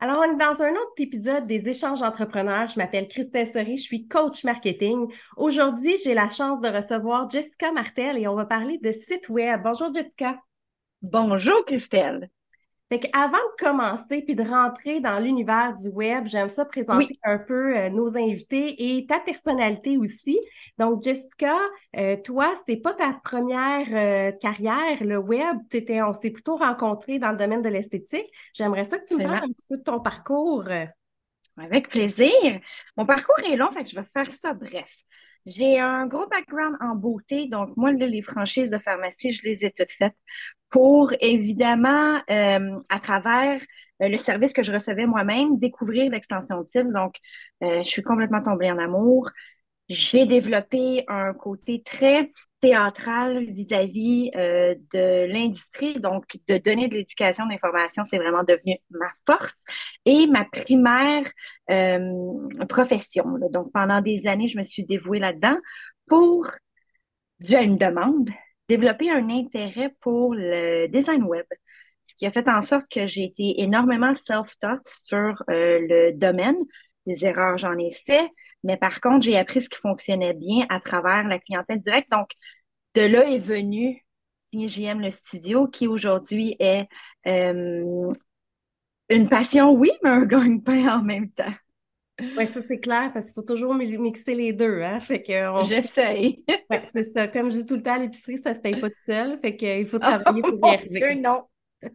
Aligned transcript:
Alors, 0.00 0.18
on 0.20 0.32
est 0.32 0.36
dans 0.36 0.62
un 0.62 0.70
autre 0.70 0.92
épisode 0.98 1.46
des 1.48 1.68
échanges 1.68 2.02
entrepreneurs. 2.02 2.68
Je 2.68 2.78
m'appelle 2.78 3.08
Christelle 3.08 3.48
Sori, 3.48 3.76
je 3.76 3.82
suis 3.82 4.06
coach 4.06 4.44
marketing. 4.44 5.12
Aujourd'hui, 5.36 5.96
j'ai 6.04 6.14
la 6.14 6.28
chance 6.28 6.60
de 6.60 6.68
recevoir 6.68 7.28
Jessica 7.28 7.72
Martel 7.72 8.16
et 8.16 8.28
on 8.28 8.36
va 8.36 8.46
parler 8.46 8.78
de 8.78 8.92
site 8.92 9.28
web. 9.28 9.60
Bonjour 9.64 9.92
Jessica. 9.92 10.40
Bonjour 11.02 11.64
Christelle. 11.64 12.30
Fait 12.90 13.00
qu'avant 13.00 13.32
de 13.32 13.64
commencer 13.64 14.22
puis 14.22 14.34
de 14.34 14.42
rentrer 14.42 15.00
dans 15.00 15.18
l'univers 15.18 15.74
du 15.74 15.90
web, 15.90 16.26
j'aime 16.26 16.48
ça 16.48 16.64
présenter 16.64 17.18
un 17.22 17.36
peu 17.36 17.76
euh, 17.76 17.90
nos 17.90 18.16
invités 18.16 18.96
et 18.96 19.06
ta 19.06 19.20
personnalité 19.20 19.98
aussi. 19.98 20.40
Donc, 20.78 21.02
Jessica, 21.02 21.54
euh, 21.96 22.16
toi, 22.16 22.54
c'est 22.66 22.76
pas 22.76 22.94
ta 22.94 23.12
première 23.12 23.86
euh, 23.92 24.32
carrière, 24.32 25.04
le 25.04 25.18
web. 25.18 25.58
Étais, 25.70 26.00
on 26.00 26.14
s'est 26.14 26.30
plutôt 26.30 26.56
rencontrés 26.56 27.18
dans 27.18 27.30
le 27.30 27.36
domaine 27.36 27.60
de 27.60 27.68
l'esthétique. 27.68 28.26
J'aimerais 28.54 28.84
ça 28.86 28.98
que 28.98 29.04
tu 29.06 29.16
me 29.16 29.22
parles 29.22 29.44
un 29.44 29.52
petit 29.52 29.66
peu 29.68 29.76
de 29.76 29.82
ton 29.82 30.00
parcours. 30.00 30.64
Avec 31.58 31.88
plaisir. 31.90 32.58
Mon 32.96 33.04
parcours 33.04 33.38
est 33.40 33.56
long, 33.56 33.70
fait 33.70 33.82
que 33.82 33.90
je 33.90 33.96
vais 33.96 34.04
faire 34.04 34.32
ça 34.32 34.54
bref. 34.54 34.96
J'ai 35.48 35.78
un 35.78 36.06
gros 36.06 36.26
background 36.28 36.76
en 36.80 36.94
beauté, 36.96 37.48
donc 37.48 37.76
moi, 37.76 37.92
les 37.92 38.22
franchises 38.22 38.70
de 38.70 38.78
pharmacie, 38.78 39.32
je 39.32 39.42
les 39.44 39.64
ai 39.64 39.70
toutes 39.70 39.90
faites 39.92 40.14
pour 40.70 41.12
évidemment, 41.20 42.20
euh, 42.30 42.80
à 42.90 43.00
travers 43.00 43.60
euh, 44.02 44.08
le 44.08 44.18
service 44.18 44.52
que 44.52 44.62
je 44.62 44.72
recevais 44.72 45.06
moi-même, 45.06 45.58
découvrir 45.58 46.10
l'extension 46.10 46.64
de. 46.64 46.92
Donc, 46.92 47.16
euh, 47.62 47.78
je 47.82 47.88
suis 47.88 48.02
complètement 48.02 48.42
tombée 48.42 48.70
en 48.70 48.78
amour. 48.78 49.30
J'ai 49.88 50.26
développé 50.26 51.04
un 51.08 51.32
côté 51.32 51.82
très 51.82 52.30
théâtral 52.60 53.44
vis-à-vis 53.44 54.30
de 54.34 55.32
l'industrie. 55.32 55.98
Donc, 55.98 56.38
de 56.46 56.58
donner 56.58 56.88
de 56.88 56.94
l'éducation, 56.94 57.46
d'information, 57.46 58.04
c'est 58.04 58.18
vraiment 58.18 58.44
devenu 58.44 58.76
ma 58.90 59.08
force 59.26 59.56
et 60.04 60.26
ma 60.26 60.44
primaire 60.44 61.24
profession. 62.68 63.24
Donc, 63.50 63.72
pendant 63.72 64.02
des 64.02 64.26
années, 64.26 64.48
je 64.48 64.58
me 64.58 64.62
suis 64.62 64.84
dévouée 64.84 65.20
là-dedans 65.20 65.56
pour, 66.06 66.50
dû 67.40 67.54
à 67.54 67.62
une 67.62 67.78
demande, 67.78 68.28
développer 68.68 69.10
un 69.10 69.30
intérêt 69.30 69.94
pour 70.00 70.34
le 70.34 70.86
design 70.88 71.22
web, 71.24 71.46
ce 72.04 72.14
qui 72.14 72.26
a 72.26 72.32
fait 72.32 72.48
en 72.48 72.62
sorte 72.62 72.86
que 72.90 73.06
j'ai 73.06 73.24
été 73.24 73.60
énormément 73.62 74.14
self-taught 74.14 74.80
sur 75.04 75.42
euh, 75.50 75.78
le 75.80 76.12
domaine. 76.12 76.56
Des 77.08 77.24
erreurs, 77.24 77.56
j'en 77.56 77.76
ai 77.78 77.90
fait, 77.90 78.30
mais 78.64 78.76
par 78.76 79.00
contre, 79.00 79.22
j'ai 79.22 79.36
appris 79.38 79.62
ce 79.62 79.68
qui 79.70 79.78
fonctionnait 79.78 80.34
bien 80.34 80.66
à 80.68 80.78
travers 80.78 81.26
la 81.26 81.38
clientèle 81.38 81.80
directe. 81.80 82.10
Donc, 82.10 82.28
de 82.94 83.00
là 83.06 83.24
est 83.28 83.38
venu 83.38 84.04
JM 84.52 85.00
le 85.00 85.10
studio, 85.10 85.66
qui 85.68 85.86
aujourd'hui 85.86 86.56
est 86.58 86.86
euh, 87.26 88.12
une 89.08 89.28
passion, 89.28 89.72
oui, 89.72 89.90
mais 90.02 90.10
un 90.10 90.24
gagne-pain 90.24 90.98
en 90.98 91.02
même 91.02 91.30
temps. 91.30 91.54
Oui, 92.36 92.46
ça 92.46 92.60
c'est 92.66 92.80
clair, 92.80 93.12
parce 93.12 93.26
qu'il 93.26 93.34
faut 93.34 93.42
toujours 93.42 93.74
mixer 93.74 94.34
les 94.34 94.52
deux, 94.52 94.82
hein? 94.82 94.98
Fait 95.00 95.22
que 95.22 95.62
J'essaye. 95.62 96.44
ouais, 96.70 96.82
c'est 96.92 97.12
ça. 97.12 97.28
Comme 97.28 97.50
je 97.50 97.58
dis 97.58 97.66
tout 97.66 97.76
le 97.76 97.82
temps, 97.82 97.96
l'épicerie, 97.96 98.38
ça 98.38 98.54
se 98.54 98.60
paye 98.60 98.80
pas 98.80 98.90
tout 98.90 98.96
seul. 98.98 99.38
Fait 99.40 99.54
qu'il 99.56 99.86
faut 99.86 100.00
travailler 100.00 100.42
pour 100.42 100.58
y 100.68 100.74
arriver. 100.74 101.14
non. 101.14 101.44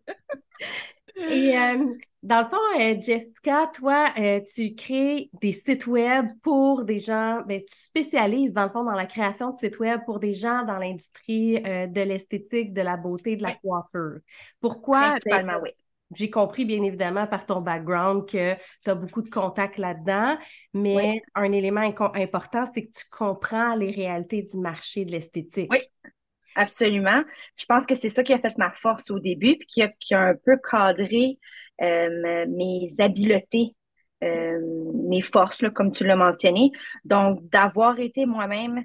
Et 1.15 1.57
euh, 1.57 1.95
dans 2.23 2.41
le 2.41 2.47
fond, 2.47 2.81
euh, 2.81 2.99
Jessica, 2.99 3.69
toi, 3.73 4.09
euh, 4.17 4.41
tu 4.41 4.73
crées 4.73 5.29
des 5.41 5.51
sites 5.51 5.85
web 5.87 6.27
pour 6.41 6.83
des 6.85 6.99
gens, 6.99 7.41
ben, 7.45 7.59
tu 7.59 7.75
spécialises 7.75 8.53
dans 8.53 8.63
le 8.63 8.69
fond 8.69 8.83
dans 8.83 8.93
la 8.93 9.05
création 9.05 9.51
de 9.51 9.57
sites 9.57 9.79
web 9.79 10.01
pour 10.05 10.19
des 10.19 10.33
gens 10.33 10.63
dans 10.63 10.77
l'industrie 10.77 11.61
de 11.61 12.01
l'esthétique, 12.01 12.73
de 12.73 12.81
la 12.81 12.97
beauté, 12.97 13.35
de 13.35 13.43
la 13.43 13.53
coiffure. 13.53 14.19
Pourquoi? 14.59 15.09
Principalement, 15.09 15.59
oui. 15.61 15.69
J'ai 16.15 16.29
compris 16.29 16.65
bien 16.65 16.83
évidemment 16.83 17.25
par 17.25 17.45
ton 17.45 17.61
background 17.61 18.29
que 18.29 18.53
tu 18.83 18.89
as 18.89 18.93
beaucoup 18.93 19.23
de 19.23 19.29
contacts 19.29 19.77
là-dedans, 19.77 20.37
mais 20.73 21.23
un 21.33 21.51
élément 21.51 21.81
important, 21.81 22.65
c'est 22.71 22.85
que 22.85 22.91
tu 22.91 23.05
comprends 23.09 23.75
les 23.75 23.89
réalités 23.89 24.43
du 24.43 24.57
marché 24.57 25.05
de 25.05 25.11
l'esthétique. 25.11 25.71
Oui, 25.71 25.79
absolument. 26.55 27.23
Je 27.57 27.65
pense 27.65 27.85
que 27.85 27.95
c'est 27.95 28.09
ça 28.09 28.23
qui 28.23 28.33
a 28.33 28.39
fait 28.39 28.57
ma 28.57 28.71
force 28.71 29.09
au 29.11 29.19
début, 29.19 29.57
puis 29.57 29.67
qui 29.67 29.81
a, 29.83 29.89
qui 29.99 30.13
a 30.13 30.21
un 30.21 30.35
peu 30.35 30.57
cadré 30.57 31.39
euh, 31.81 32.45
mes 32.47 32.89
habiletés, 32.99 33.75
euh, 34.23 34.59
mes 35.09 35.21
forces, 35.21 35.61
là, 35.61 35.69
comme 35.69 35.91
tu 35.91 36.05
l'as 36.05 36.15
mentionné. 36.15 36.71
Donc, 37.05 37.47
d'avoir 37.49 37.99
été 37.99 38.25
moi-même 38.25 38.83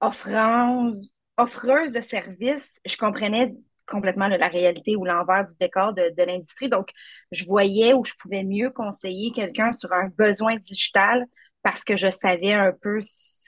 offreuse 0.00 1.92
de 1.92 2.00
services, 2.00 2.80
je 2.86 2.96
comprenais 2.96 3.54
complètement 3.86 4.28
la 4.28 4.48
réalité 4.48 4.96
ou 4.96 5.04
l'envers 5.04 5.46
du 5.46 5.54
décor 5.60 5.92
de, 5.92 6.22
l'industrie. 6.22 6.68
Donc, 6.68 6.90
je 7.32 7.44
voyais 7.44 7.92
où 7.92 8.04
je 8.04 8.14
pouvais 8.18 8.44
mieux 8.44 8.70
conseiller 8.70 9.32
quelqu'un 9.32 9.72
sur 9.72 9.92
un 9.92 10.08
besoin 10.16 10.56
digital 10.56 11.26
parce 11.62 11.84
que 11.84 11.96
je 11.96 12.10
savais 12.10 12.54
un 12.54 12.72
peu 12.72 13.00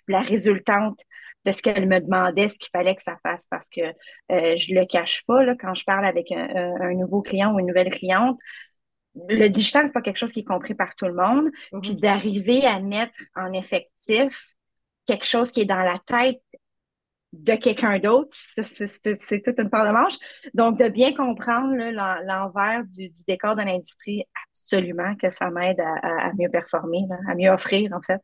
la 0.08 0.20
résultante 0.20 1.00
de 1.44 1.52
ce 1.52 1.62
qu'elle 1.62 1.88
me 1.88 2.00
demandait, 2.00 2.48
ce 2.48 2.58
qu'il 2.58 2.70
fallait 2.70 2.94
que 2.94 3.02
ça 3.02 3.16
fasse, 3.22 3.46
parce 3.48 3.68
que 3.68 3.80
euh, 3.80 4.56
je 4.56 4.74
le 4.74 4.86
cache 4.86 5.24
pas, 5.26 5.42
là, 5.44 5.54
quand 5.58 5.74
je 5.74 5.84
parle 5.84 6.06
avec 6.06 6.30
un, 6.32 6.94
nouveau 6.94 7.22
client 7.22 7.52
ou 7.54 7.58
une 7.58 7.66
nouvelle 7.66 7.90
cliente, 7.90 8.38
le 9.28 9.48
digital, 9.48 9.86
c'est 9.86 9.92
pas 9.92 10.00
quelque 10.00 10.18
chose 10.18 10.32
qui 10.32 10.40
est 10.40 10.44
compris 10.44 10.74
par 10.74 10.94
tout 10.94 11.06
le 11.06 11.14
monde. 11.14 11.50
Mm-hmm. 11.72 11.80
Puis 11.80 11.96
d'arriver 11.96 12.64
à 12.64 12.80
mettre 12.80 13.18
en 13.34 13.52
effectif 13.52 14.54
quelque 15.06 15.26
chose 15.26 15.50
qui 15.50 15.60
est 15.60 15.66
dans 15.66 15.76
la 15.76 15.98
tête 16.06 16.40
de 17.32 17.54
quelqu'un 17.54 17.98
d'autre, 17.98 18.30
c'est 18.62 19.42
toute 19.42 19.58
une 19.58 19.70
part 19.70 19.86
de 19.86 19.92
manche. 19.92 20.16
Donc, 20.54 20.78
de 20.78 20.88
bien 20.88 21.14
comprendre 21.14 21.74
l'envers 22.24 22.84
du, 22.84 23.10
décor 23.26 23.56
de 23.56 23.62
l'industrie, 23.62 24.24
absolument 24.48 25.16
que 25.16 25.30
ça 25.30 25.50
m'aide 25.50 25.80
à, 25.80 26.30
mieux 26.38 26.50
performer, 26.50 27.06
à 27.28 27.34
mieux 27.34 27.50
offrir, 27.50 27.90
en 27.94 28.02
fait. 28.02 28.20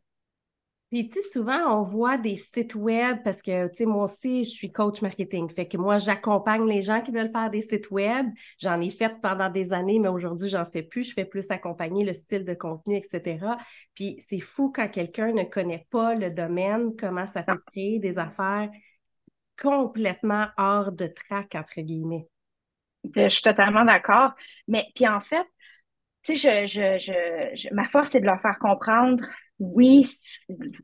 Puis, 0.90 1.08
tu 1.08 1.20
sais, 1.20 1.28
souvent, 1.28 1.78
on 1.78 1.82
voit 1.82 2.16
des 2.16 2.36
sites 2.36 2.74
web 2.74 3.18
parce 3.22 3.42
que, 3.42 3.68
tu 3.68 3.76
sais, 3.76 3.84
moi 3.84 4.04
aussi, 4.04 4.44
je 4.44 4.50
suis 4.50 4.72
coach 4.72 5.02
marketing. 5.02 5.50
Fait 5.50 5.68
que 5.68 5.76
moi, 5.76 5.98
j'accompagne 5.98 6.66
les 6.66 6.80
gens 6.80 7.02
qui 7.02 7.10
veulent 7.10 7.30
faire 7.30 7.50
des 7.50 7.60
sites 7.60 7.90
web. 7.90 8.26
J'en 8.58 8.80
ai 8.80 8.90
fait 8.90 9.14
pendant 9.20 9.50
des 9.50 9.74
années, 9.74 9.98
mais 9.98 10.08
aujourd'hui, 10.08 10.48
j'en 10.48 10.64
fais 10.64 10.82
plus. 10.82 11.04
Je 11.04 11.12
fais 11.12 11.26
plus 11.26 11.44
accompagner 11.50 12.04
le 12.06 12.14
style 12.14 12.44
de 12.46 12.54
contenu, 12.54 12.96
etc. 12.96 13.58
Puis, 13.94 14.24
c'est 14.30 14.40
fou 14.40 14.72
quand 14.74 14.88
quelqu'un 14.88 15.32
ne 15.32 15.44
connaît 15.44 15.86
pas 15.90 16.14
le 16.14 16.30
domaine, 16.30 16.96
comment 16.96 17.26
ça 17.26 17.42
fait 17.42 17.52
créer 17.66 17.98
des 17.98 18.16
affaires 18.18 18.70
complètement 19.60 20.46
hors 20.56 20.92
de 20.92 21.06
track, 21.06 21.54
entre 21.54 21.80
guillemets. 21.80 22.26
Je 23.14 23.28
suis 23.28 23.42
totalement 23.42 23.84
d'accord. 23.84 24.32
Mais 24.68 24.86
puis 24.94 25.06
en 25.06 25.20
fait, 25.20 25.46
tu 26.22 26.36
sais, 26.36 26.66
je, 26.66 26.98
je, 26.98 27.74
ma 27.74 27.88
force, 27.88 28.10
c'est 28.10 28.20
de 28.20 28.26
leur 28.26 28.40
faire 28.40 28.58
comprendre, 28.58 29.24
oui, 29.58 30.06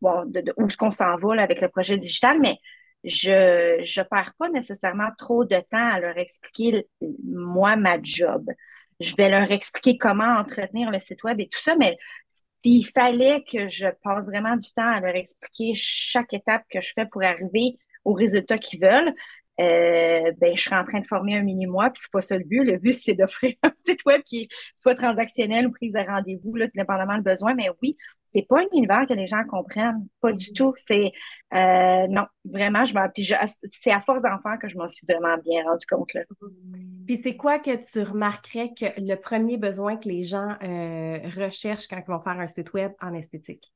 bon, 0.00 0.24
de, 0.26 0.52
où 0.56 0.66
est-ce 0.66 0.76
qu'on 0.76 0.90
s'en 0.90 1.16
va 1.16 1.42
avec 1.42 1.60
le 1.60 1.68
projet 1.68 1.98
digital, 1.98 2.40
mais 2.40 2.58
je 3.04 3.80
ne 3.80 4.08
perds 4.08 4.34
pas 4.38 4.48
nécessairement 4.48 5.10
trop 5.18 5.44
de 5.44 5.56
temps 5.56 5.92
à 5.92 6.00
leur 6.00 6.16
expliquer, 6.16 6.86
moi, 7.24 7.76
ma 7.76 8.02
job. 8.02 8.50
Je 9.00 9.14
vais 9.16 9.28
leur 9.28 9.50
expliquer 9.50 9.98
comment 9.98 10.38
entretenir 10.38 10.90
le 10.90 10.98
site 10.98 11.22
web 11.24 11.40
et 11.40 11.48
tout 11.48 11.60
ça, 11.60 11.76
mais 11.76 11.98
s'il 12.62 12.86
fallait 12.86 13.44
que 13.44 13.68
je 13.68 13.86
passe 14.02 14.26
vraiment 14.26 14.56
du 14.56 14.68
temps 14.72 14.90
à 14.90 15.00
leur 15.00 15.14
expliquer 15.14 15.72
chaque 15.74 16.32
étape 16.32 16.62
que 16.70 16.80
je 16.80 16.92
fais 16.94 17.06
pour 17.06 17.22
arriver 17.22 17.78
aux 18.04 18.14
résultats 18.14 18.58
qu'ils 18.58 18.80
veulent, 18.80 19.14
euh, 19.60 20.32
ben, 20.38 20.56
je 20.56 20.62
serais 20.62 20.76
en 20.76 20.84
train 20.84 21.00
de 21.00 21.06
former 21.06 21.36
un 21.36 21.42
mini-mois, 21.42 21.90
puis 21.90 22.02
c'est 22.02 22.10
pas 22.10 22.20
ça 22.20 22.36
le 22.36 22.44
but. 22.44 22.64
Le 22.64 22.78
but, 22.78 22.92
c'est 22.94 23.14
d'offrir 23.14 23.54
un 23.62 23.72
site 23.76 24.04
web 24.04 24.22
qui 24.22 24.48
soit 24.76 24.94
transactionnel 24.94 25.66
ou 25.66 25.70
prise 25.70 25.94
de 25.94 26.00
rendez-vous, 26.00 26.54
là, 26.56 26.66
dépendamment 26.74 27.16
du 27.16 27.22
besoin. 27.22 27.54
Mais 27.54 27.68
oui, 27.82 27.96
c'est 28.24 28.46
pas 28.48 28.60
un 28.60 28.66
univers 28.72 29.06
que 29.08 29.14
les 29.14 29.26
gens 29.26 29.44
comprennent. 29.44 30.06
Pas 30.20 30.32
du 30.32 30.46
mm-hmm. 30.46 30.56
tout. 30.56 30.74
C'est, 30.76 31.12
euh, 31.54 32.06
non, 32.08 32.26
vraiment, 32.44 32.84
je 32.84 32.94
puis 33.14 33.28
c'est 33.64 33.92
à 33.92 34.00
force 34.00 34.22
d'en 34.22 34.38
faire 34.40 34.58
que 34.60 34.68
je 34.68 34.76
m'en 34.76 34.88
suis 34.88 35.06
vraiment 35.06 35.36
bien 35.38 35.64
rendu 35.64 35.86
compte, 35.86 36.14
là. 36.14 36.22
Mm-hmm. 36.22 37.06
Puis 37.06 37.20
c'est 37.22 37.36
quoi 37.36 37.58
que 37.58 37.76
tu 37.76 38.02
remarquerais 38.02 38.70
que 38.70 38.86
le 39.00 39.14
premier 39.16 39.56
besoin 39.56 39.96
que 39.96 40.08
les 40.08 40.22
gens 40.22 40.56
euh, 40.62 41.18
recherchent 41.36 41.86
quand 41.86 41.98
ils 41.98 42.10
vont 42.10 42.20
faire 42.20 42.40
un 42.40 42.48
site 42.48 42.72
web 42.72 42.92
en 43.00 43.12
esthétique? 43.12 43.72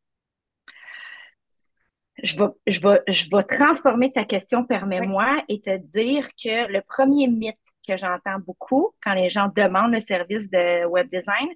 Je 2.22 2.36
vais, 2.36 2.48
je 2.66 2.80
vais, 2.80 3.00
je 3.08 3.28
vais 3.30 3.44
transformer 3.44 4.12
ta 4.12 4.24
question, 4.24 4.64
permets-moi, 4.64 5.42
et 5.48 5.60
te 5.60 5.76
dire 5.76 6.28
que 6.42 6.70
le 6.70 6.80
premier 6.82 7.28
mythe 7.28 7.56
que 7.86 7.96
j'entends 7.96 8.38
beaucoup 8.46 8.90
quand 9.02 9.14
les 9.14 9.30
gens 9.30 9.48
demandent 9.54 9.92
le 9.92 10.00
service 10.00 10.50
de 10.50 10.84
web 10.86 11.08
design, 11.10 11.48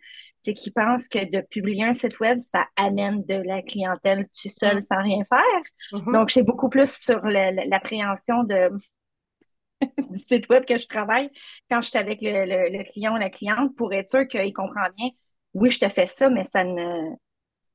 c'est 0.42 0.54
qu'ils 0.54 0.72
pensent 0.72 1.08
que 1.08 1.24
de 1.24 1.42
publier 1.42 1.84
un 1.84 1.94
site 1.94 2.18
web, 2.20 2.38
ça 2.38 2.66
amène 2.76 3.22
de 3.24 3.34
la 3.34 3.60
clientèle 3.62 4.26
tout 4.40 4.48
seul 4.60 4.80
sans 4.80 5.02
rien 5.02 5.22
faire. 5.28 5.62
Mm-hmm. 5.92 6.12
Donc, 6.12 6.28
j'ai 6.30 6.42
beaucoup 6.42 6.70
plus 6.70 6.90
sur 6.90 7.20
l'appréhension 7.24 8.44
de 8.44 8.70
du 10.10 10.18
site 10.18 10.48
web 10.48 10.64
que 10.64 10.78
je 10.78 10.86
travaille 10.86 11.28
quand 11.70 11.82
je 11.82 11.88
suis 11.88 11.98
avec 11.98 12.20
le, 12.22 12.44
le, 12.44 12.78
le 12.78 12.84
client 12.84 13.14
ou 13.14 13.18
la 13.18 13.30
cliente 13.30 13.74
pour 13.76 13.92
être 13.92 14.08
sûr 14.08 14.26
qu'il 14.28 14.52
comprend 14.52 14.88
bien, 14.96 15.10
oui, 15.54 15.70
je 15.70 15.80
te 15.80 15.88
fais 15.88 16.06
ça, 16.06 16.30
mais 16.30 16.44
ça 16.44 16.64
ne 16.64 17.10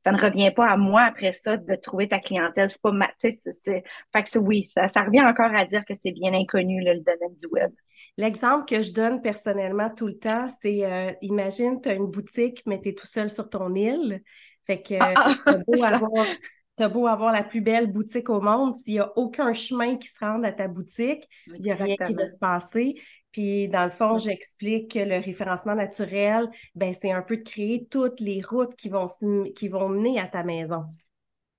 ça 0.07 0.13
ne 0.13 0.21
revient 0.21 0.51
pas 0.55 0.67
à 0.67 0.77
moi 0.77 1.01
après 1.01 1.33
ça 1.33 1.57
de 1.57 1.75
trouver 1.75 2.07
ta 2.07 2.19
clientèle. 2.19 2.69
C'est 2.69 2.81
pas 2.81 2.93
ma, 2.93 3.09
c'est, 3.17 3.33
fait 3.33 3.83
que 4.23 4.39
oui, 4.39 4.63
ça, 4.63 4.87
ça, 4.87 5.03
revient 5.03 5.21
encore 5.21 5.53
à 5.53 5.65
dire 5.65 5.83
que 5.83 5.93
c'est 6.01 6.13
bien 6.13 6.33
inconnu, 6.33 6.81
le 6.81 7.01
domaine 7.01 7.35
du 7.35 7.47
web. 7.47 7.71
L'exemple 8.15 8.63
que 8.65 8.81
je 8.81 8.93
donne 8.93 9.21
personnellement 9.21 9.89
tout 9.89 10.07
le 10.07 10.17
temps, 10.17 10.47
c'est 10.61 10.85
euh, 10.85 11.11
imagine, 11.21 11.81
tu 11.81 11.89
as 11.89 11.93
une 11.93 12.07
boutique, 12.07 12.63
mais 12.65 12.79
tu 12.81 12.89
es 12.89 12.93
tout 12.93 13.05
seul 13.05 13.29
sur 13.29 13.49
ton 13.49 13.75
île. 13.75 14.21
Fait 14.65 14.81
que 14.81 14.95
ah, 14.97 15.13
ah, 15.45 15.57
beau, 15.67 15.83
avoir, 15.83 16.25
beau 16.89 17.07
avoir 17.07 17.33
la 17.33 17.43
plus 17.43 17.61
belle 17.61 17.87
boutique 17.87 18.29
au 18.29 18.39
monde, 18.39 18.77
s'il 18.77 18.93
n'y 18.93 18.99
a 19.01 19.11
aucun 19.17 19.51
chemin 19.51 19.97
qui 19.97 20.07
se 20.07 20.19
rende 20.23 20.45
à 20.45 20.53
ta 20.53 20.69
boutique, 20.69 21.27
il 21.47 21.61
n'y 21.61 21.71
a 21.71 21.75
rien 21.75 21.97
qui 21.97 22.13
va 22.13 22.25
se 22.25 22.37
passer. 22.37 22.95
Puis, 23.37 23.67
dans 23.67 23.85
le 23.85 23.91
fond, 23.91 24.17
j'explique 24.17 24.93
que 24.93 24.99
le 24.99 25.23
référencement 25.23 25.75
naturel, 25.75 26.49
ben, 26.73 26.91
c'est 26.99 27.11
un 27.11 27.21
peu 27.21 27.37
de 27.37 27.43
créer 27.43 27.85
toutes 27.85 28.19
les 28.19 28.41
routes 28.41 28.75
qui 28.75 28.89
vont, 28.89 29.07
qui 29.55 29.67
vont 29.67 29.89
mener 29.89 30.19
à 30.19 30.25
ta 30.25 30.43
maison. 30.43 30.85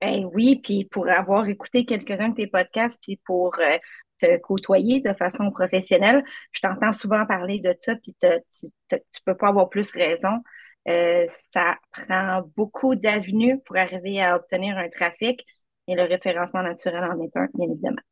Ben 0.01 0.29
oui, 0.35 0.61
puis 0.61 0.87
pour 0.87 1.09
avoir 1.09 1.49
écouté 1.49 1.85
quelques-uns 1.85 2.31
de 2.31 2.35
tes 2.35 2.49
podcasts, 2.49 3.01
puis 3.01 3.21
pour 3.25 3.57
euh, 3.61 3.79
te 4.21 4.39
côtoyer 4.39 4.99
de 4.99 5.13
façon 5.13 5.53
professionnelle, 5.53 6.25
je 6.51 6.63
t'entends 6.63 6.91
souvent 6.91 7.25
parler 7.27 7.61
de 7.61 7.73
ça, 7.81 7.95
puis 7.95 8.17
tu 8.21 8.27
ne 8.27 8.99
peux 9.25 9.37
pas 9.37 9.49
avoir 9.51 9.69
plus 9.69 9.93
raison. 9.93 10.43
Euh, 10.89 11.27
ça 11.55 11.77
prend 11.93 12.43
beaucoup 12.57 12.97
d'avenues 12.97 13.61
pour 13.61 13.77
arriver 13.77 14.21
à 14.21 14.35
obtenir 14.35 14.77
un 14.79 14.89
trafic 14.89 15.47
et 15.87 15.95
le 15.95 16.03
référencement 16.03 16.65
naturel 16.65 17.05
en 17.05 17.21
est 17.21 17.37
un, 17.37 17.47
bien 17.55 17.71
évidemment. 17.71 18.03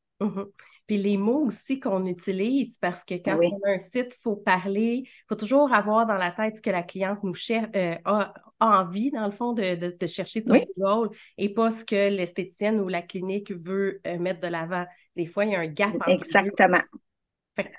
Puis 0.87 0.99
les 0.99 1.17
mots 1.17 1.47
aussi 1.47 1.81
qu'on 1.81 2.07
utilise, 2.07 2.79
parce 2.79 3.05
que 3.05 3.15
quand 3.15 3.39
on 3.43 3.69
a 3.69 3.75
un 3.75 3.79
site, 3.79 4.15
il 4.17 4.23
faut 4.23 4.37
parler, 4.37 5.03
il 5.05 5.25
faut 5.29 5.35
toujours 5.35 5.73
avoir 5.73 6.07
dans 6.07 6.17
la 6.17 6.31
tête 6.31 6.57
ce 6.57 6.63
que 6.63 6.71
la 6.71 6.83
cliente 6.83 7.23
nous 7.25 7.35
cherche, 7.35 7.69
euh, 7.75 7.97
a, 8.05 8.33
envie, 8.61 9.11
dans 9.11 9.27
le 9.27 9.33
fond, 9.33 9.53
de, 9.53 9.97
de, 9.97 10.07
chercher 10.07 10.45
son 10.47 10.55
Google 10.55 11.15
et 11.37 11.53
pas 11.53 11.71
ce 11.71 11.85
que 11.85 12.09
l'esthéticienne 12.09 12.81
ou 12.81 12.89
la 12.89 13.03
clinique 13.03 13.53
veut 13.53 14.01
euh, 14.07 14.19
mettre 14.19 14.41
de 14.41 14.47
l'avant. 14.47 14.87
Des 15.17 15.27
fois, 15.27 15.45
il 15.45 15.53
y 15.53 15.57
a 15.57 15.61
un 15.61 15.67
gap. 15.67 15.95
Exactement. 16.07 16.83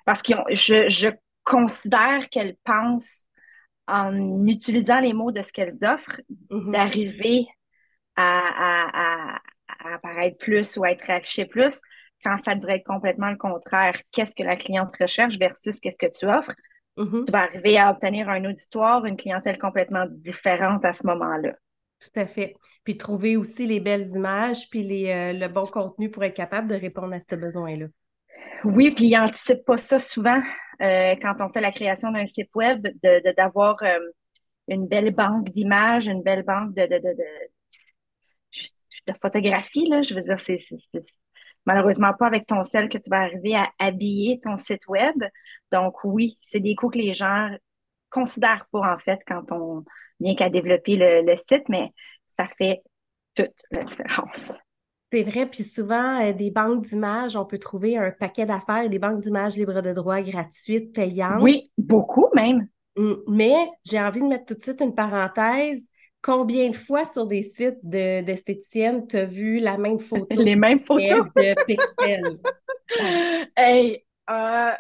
Parce 0.06 0.22
que 0.22 0.34
je, 0.52 0.90
je 0.90 1.10
considère 1.44 2.30
qu'elles 2.30 2.58
pensent, 2.64 3.26
en 3.88 4.46
utilisant 4.46 5.00
les 5.00 5.14
mots 5.14 5.32
de 5.32 5.42
ce 5.42 5.54
qu'elles 5.54 5.78
offrent, 5.84 6.20
mm-hmm. 6.52 6.72
d'arriver 6.72 7.48
à, 8.18 9.36
à, 9.36 9.40
à 9.68 9.94
apparaître 9.94 10.38
plus 10.38 10.76
ou 10.76 10.84
à 10.84 10.92
être 10.92 11.10
affiché 11.10 11.46
plus 11.46 11.80
quand 12.24 12.38
ça 12.38 12.56
devrait 12.56 12.78
être 12.78 12.86
complètement 12.86 13.30
le 13.30 13.38
contraire. 13.38 13.96
Qu'est-ce 14.12 14.34
que 14.34 14.44
la 14.44 14.56
cliente 14.56 14.96
recherche 15.00 15.38
versus 15.38 15.80
qu'est-ce 15.80 15.98
que 15.98 16.12
tu 16.12 16.26
offres? 16.26 16.56
Mm-hmm. 16.98 17.26
Tu 17.26 17.32
vas 17.32 17.44
arriver 17.44 17.78
à 17.78 17.92
obtenir 17.92 18.30
un 18.30 18.44
auditoire, 18.46 19.06
une 19.06 19.18
clientèle 19.18 19.58
complètement 19.60 20.06
différente 20.10 20.84
à 20.84 20.94
ce 20.94 21.06
moment-là. 21.06 21.54
Tout 22.00 22.20
à 22.20 22.26
fait. 22.26 22.56
Puis 22.84 22.98
trouver 22.98 23.38
aussi 23.38 23.66
les 23.66 23.80
belles 23.80 24.08
images, 24.16 24.70
puis 24.70 24.84
les, 24.84 25.10
euh, 25.12 25.34
le 25.34 25.48
bon 25.48 25.66
contenu 25.66 26.10
pour 26.10 26.24
être 26.24 26.36
capable 26.36 26.68
de 26.68 26.76
répondre 26.76 27.14
à 27.14 27.20
ce 27.20 27.36
besoin-là. 27.36 27.88
Oui, 28.64 28.92
puis 28.92 29.06
ils 29.06 29.18
n'anticipent 29.18 29.66
pas 29.66 29.78
ça 29.78 30.00
souvent 30.00 30.42
euh, 30.82 31.16
quand 31.22 31.36
on 31.40 31.50
fait 31.50 31.62
la 31.62 31.72
création 31.72 32.12
d'un 32.12 32.26
site 32.26 32.50
web, 32.56 32.88
d'avoir 33.38 33.78
de, 33.78 33.86
euh, 33.86 34.12
une 34.68 34.88
belle 34.88 35.14
banque 35.14 35.50
d'images, 35.50 36.08
une 36.08 36.24
belle 36.24 36.44
banque 36.44 36.74
de, 36.76 36.84
de, 36.84 36.98
de, 36.98 37.16
de, 39.08 39.14
photographies. 39.22 39.88
Là. 39.90 40.02
Je 40.02 40.16
veux 40.16 40.22
dire, 40.22 40.40
c'est 40.40 40.58
malheureusement 41.68 42.14
pas 42.18 42.26
avec 42.26 42.48
ton 42.48 42.64
sel 42.64 42.90
que 42.90 42.98
tu 42.98 43.10
vas 43.10 43.20
arriver 43.20 43.56
à 43.56 43.68
habiller 43.78 44.40
ton 44.40 44.56
site 44.58 44.88
web. 44.88 45.16
Donc 45.72 46.04
oui, 46.04 46.38
c'est 46.42 46.62
des 46.62 46.74
coûts 46.74 46.90
que 46.90 46.98
les 46.98 47.14
gens 47.14 47.50
considèrent 48.10 48.68
pas 48.72 48.94
en 48.94 48.98
fait 48.98 49.20
quand 49.28 49.52
on 49.52 49.84
vient 50.20 50.34
qu'à 50.34 50.50
développer 50.50 50.96
le, 50.96 51.36
site, 51.36 51.70
mais 51.70 51.92
ça 52.26 52.48
fait 52.58 52.82
toute 53.36 53.54
la 53.70 53.84
différence. 53.84 54.52
C'est 55.12 55.24
vrai, 55.24 55.46
puis 55.46 55.64
souvent, 55.64 56.22
euh, 56.22 56.34
des 56.34 56.52
banques 56.52 56.86
d'images, 56.86 57.36
on 57.36 57.46
peut 57.46 57.60
trouver 57.60 57.98
un 57.98 58.12
paquet 58.12 58.46
d'affaires, 58.46 58.90
des 58.90 59.00
banques 59.00 59.22
d'images 59.22 59.56
libres 59.56 59.82
de 59.82 59.94
droit 59.94 60.22
gratuites, 60.22 60.94
payantes. 60.94 61.42
Oui, 61.42 61.72
beaucoup 61.78 62.28
même. 62.34 62.68
Mm, 62.98 63.14
mais 63.28 63.56
j'ai 63.86 64.02
envie 64.02 64.22
de 64.22 64.26
mettre 64.26 64.46
tout 64.46 64.56
de 64.56 64.64
suite 64.64 64.82
une 64.82 64.96
parenthèse. 64.96 65.88
Combien 66.28 66.72
de 66.72 66.76
fois 66.76 67.06
sur 67.06 67.26
des 67.26 67.42
sites 67.42 67.80
d'esthéticiennes 67.84 69.08
tu 69.08 69.16
as 69.16 69.24
vu 69.24 69.60
la 69.60 69.78
même 69.78 69.98
photo? 69.98 70.28
Les 70.32 70.58
mêmes 70.58 70.82
photos? 70.86 71.26
De 71.34 71.66
pixels? 71.66 72.38
hey, 73.56 74.04
euh, 74.30 74.72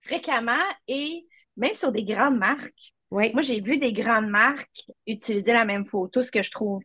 fréquemment 0.00 0.64
et 0.88 1.26
même 1.58 1.74
sur 1.74 1.92
des 1.92 2.04
grandes 2.04 2.38
marques. 2.38 2.94
Oui. 3.10 3.30
Moi, 3.34 3.42
j'ai 3.42 3.60
vu 3.60 3.76
des 3.76 3.92
grandes 3.92 4.30
marques 4.30 4.86
utiliser 5.06 5.52
la 5.52 5.66
même 5.66 5.84
photo, 5.84 6.22
ce 6.22 6.30
que 6.30 6.42
je 6.42 6.50
trouve, 6.50 6.80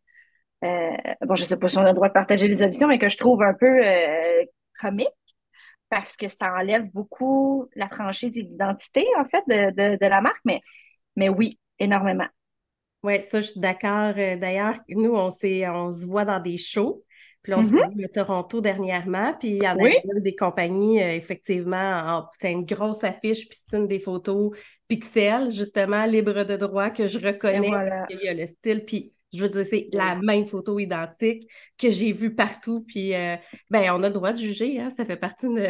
euh, 0.65 0.97
bon, 1.21 1.35
je 1.35 1.43
ne 1.43 1.47
sais 1.47 1.55
pas 1.55 1.69
si 1.69 1.77
on 1.77 1.83
a 1.83 1.87
le 1.87 1.93
droit 1.93 2.09
de 2.09 2.13
partager 2.13 2.49
les 2.49 2.61
options, 2.61 2.89
mais 2.89 2.99
que 2.99 3.07
je 3.07 3.15
trouve 3.15 3.41
un 3.43 3.53
peu 3.53 3.79
euh, 3.81 4.43
comique 4.77 5.07
parce 5.89 6.17
que 6.17 6.27
ça 6.27 6.53
enlève 6.53 6.91
beaucoup 6.91 7.69
la 7.77 7.87
franchise 7.87 8.37
et 8.37 8.41
l'identité, 8.41 9.05
en 9.17 9.23
fait, 9.23 9.43
de, 9.47 9.95
de, 9.95 10.05
la 10.05 10.19
marque. 10.19 10.41
Mais, 10.43 10.59
mais 11.15 11.29
oui, 11.29 11.61
énormément. 11.79 12.27
Oui, 13.07 13.21
ça, 13.21 13.39
je 13.39 13.51
suis 13.51 13.59
d'accord. 13.61 14.13
Euh, 14.17 14.35
d'ailleurs, 14.35 14.79
nous, 14.89 15.13
on, 15.13 15.29
on 15.29 15.91
se 15.93 16.05
voit 16.05 16.25
dans 16.25 16.41
des 16.41 16.57
shows. 16.57 17.05
Puis 17.41 17.51
là, 17.51 17.59
on 17.59 17.63
s'est 17.63 17.69
mm-hmm. 17.69 17.97
vu 17.97 18.03
à 18.03 18.09
Toronto 18.09 18.59
dernièrement. 18.59 19.33
Puis 19.39 19.51
il 19.51 19.63
y 19.63 19.67
en 19.69 19.77
a 19.77 20.19
des 20.19 20.35
compagnies, 20.35 21.01
euh, 21.01 21.13
effectivement, 21.13 22.27
c'est 22.41 22.51
une 22.51 22.65
grosse 22.65 23.05
affiche, 23.05 23.47
puis 23.47 23.57
c'est 23.57 23.77
une 23.77 23.87
des 23.87 23.99
photos 23.99 24.57
pixels, 24.89 25.51
justement, 25.51 26.05
libre 26.05 26.43
de 26.43 26.57
droit, 26.57 26.89
que 26.89 27.07
je 27.07 27.17
reconnais. 27.17 27.71
Il 28.09 28.19
y 28.23 28.27
a 28.27 28.33
le 28.33 28.45
style. 28.45 28.83
Puis 28.83 29.13
je 29.31 29.41
veux 29.41 29.49
dire, 29.49 29.65
c'est 29.65 29.87
la 29.93 30.15
même 30.15 30.45
photo 30.45 30.77
identique 30.77 31.49
que 31.77 31.89
j'ai 31.89 32.11
vue 32.11 32.35
partout. 32.35 32.83
Puis, 32.85 33.15
euh, 33.15 33.37
ben, 33.69 33.89
on 33.93 34.03
a 34.03 34.09
le 34.09 34.13
droit 34.13 34.33
de 34.33 34.39
juger, 34.39 34.81
hein, 34.81 34.89
ça 34.89 35.05
fait 35.05 35.15
partie 35.15 35.47
de. 35.47 35.65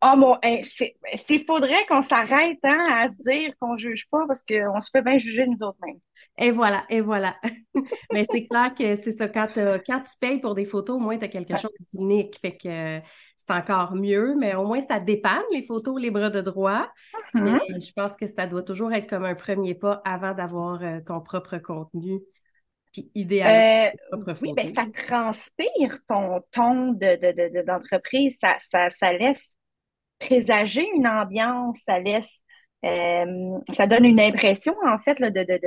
Ah, 0.00 0.14
oh, 0.14 0.20
bon, 0.20 0.36
hein, 0.42 0.58
c'est 0.62 1.44
faudrait 1.46 1.86
qu'on 1.86 2.02
s'arrête 2.02 2.58
hein, 2.64 2.86
à 2.90 3.08
se 3.08 3.14
dire 3.22 3.52
qu'on 3.58 3.76
juge 3.76 4.08
pas 4.10 4.24
parce 4.26 4.42
qu'on 4.42 4.80
se 4.80 4.90
fait 4.90 5.02
bien 5.02 5.18
juger 5.18 5.46
nous 5.46 5.66
autres 5.66 5.78
mêmes. 5.84 5.98
Et 6.38 6.50
voilà, 6.50 6.84
et 6.90 7.00
voilà. 7.00 7.36
Mais 8.12 8.26
c'est 8.30 8.46
clair 8.46 8.74
que 8.74 8.94
c'est 8.96 9.12
ça. 9.12 9.28
Quand, 9.28 9.48
quand, 9.54 10.00
tu 10.00 10.18
payes 10.20 10.38
pour 10.38 10.54
des 10.54 10.66
photos, 10.66 10.96
au 10.96 10.98
moins, 10.98 11.16
tu 11.16 11.24
as 11.24 11.28
quelque 11.28 11.56
chose 11.56 11.72
d'unique. 11.92 12.38
Fait 12.42 12.56
que 12.56 13.00
c'est 13.36 13.54
encore 13.54 13.94
mieux, 13.94 14.34
mais 14.36 14.54
au 14.54 14.64
moins, 14.64 14.80
ça 14.80 14.98
dépanne 14.98 15.44
les 15.52 15.62
photos 15.62 16.00
libres 16.00 16.30
de 16.30 16.40
droit. 16.40 16.90
Mm-hmm. 17.34 17.60
Mais 17.70 17.80
je 17.80 17.92
pense 17.92 18.16
que 18.16 18.26
ça 18.26 18.46
doit 18.46 18.62
toujours 18.62 18.92
être 18.92 19.08
comme 19.08 19.24
un 19.24 19.34
premier 19.34 19.74
pas 19.74 20.02
avant 20.04 20.34
d'avoir 20.34 20.82
euh, 20.82 21.00
ton 21.06 21.20
propre 21.20 21.58
contenu. 21.58 22.20
Puis 22.92 23.10
idéalement, 23.14 23.92
euh, 24.14 24.34
oui, 24.40 24.52
ben, 24.54 24.66
ça 24.68 24.86
transpire 24.92 25.98
ton 26.08 26.40
ton 26.50 26.92
d'entreprise. 26.92 28.38
De, 28.40 28.48
de, 28.48 28.54
ça, 28.70 28.90
ça, 28.90 29.12
laisse 29.12 29.55
présager 30.18 30.86
une 30.94 31.06
ambiance, 31.06 31.78
ça 31.86 31.98
laisse. 31.98 32.40
Euh, 32.84 33.58
ça 33.74 33.86
donne 33.86 34.04
une 34.04 34.20
impression, 34.20 34.74
en 34.86 34.98
fait, 34.98 35.20
de, 35.20 35.28
de, 35.30 35.58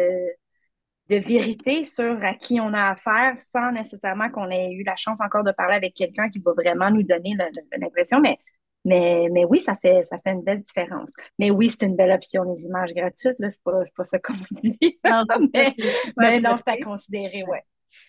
de 1.09 1.15
vérité 1.17 1.83
sur 1.83 2.23
à 2.23 2.35
qui 2.35 2.59
on 2.59 2.73
a 2.73 2.91
affaire 2.91 3.33
sans 3.51 3.71
nécessairement 3.71 4.29
qu'on 4.29 4.50
ait 4.51 4.71
eu 4.73 4.83
la 4.83 4.95
chance 4.95 5.19
encore 5.21 5.43
de 5.43 5.51
parler 5.51 5.75
avec 5.75 5.95
quelqu'un 5.95 6.29
qui 6.29 6.39
va 6.39 6.53
vraiment 6.53 6.91
nous 6.91 7.03
donner 7.03 7.35
l'impression. 7.79 8.19
Mais, 8.19 8.38
mais, 8.85 9.27
mais 9.31 9.43
oui, 9.45 9.59
ça 9.59 9.75
fait, 9.75 10.03
ça 10.05 10.19
fait 10.23 10.31
une 10.31 10.43
belle 10.43 10.62
différence. 10.62 11.12
Mais 11.39 11.50
oui, 11.51 11.69
c'est 11.71 11.85
une 11.88 11.95
belle 11.95 12.12
option, 12.12 12.43
les 12.43 12.63
images 12.65 12.93
gratuites. 12.93 13.35
C'est 13.39 13.63
pas, 13.63 13.81
pas 13.95 14.05
ça 14.05 14.19
qu'on 14.19 14.33
dit. 14.63 15.00
Non, 15.05 15.23
mais, 16.17 16.39
non, 16.39 16.55
c'est 16.57 16.71
à 16.71 16.77
considérer, 16.77 17.43
ouais. 17.43 17.63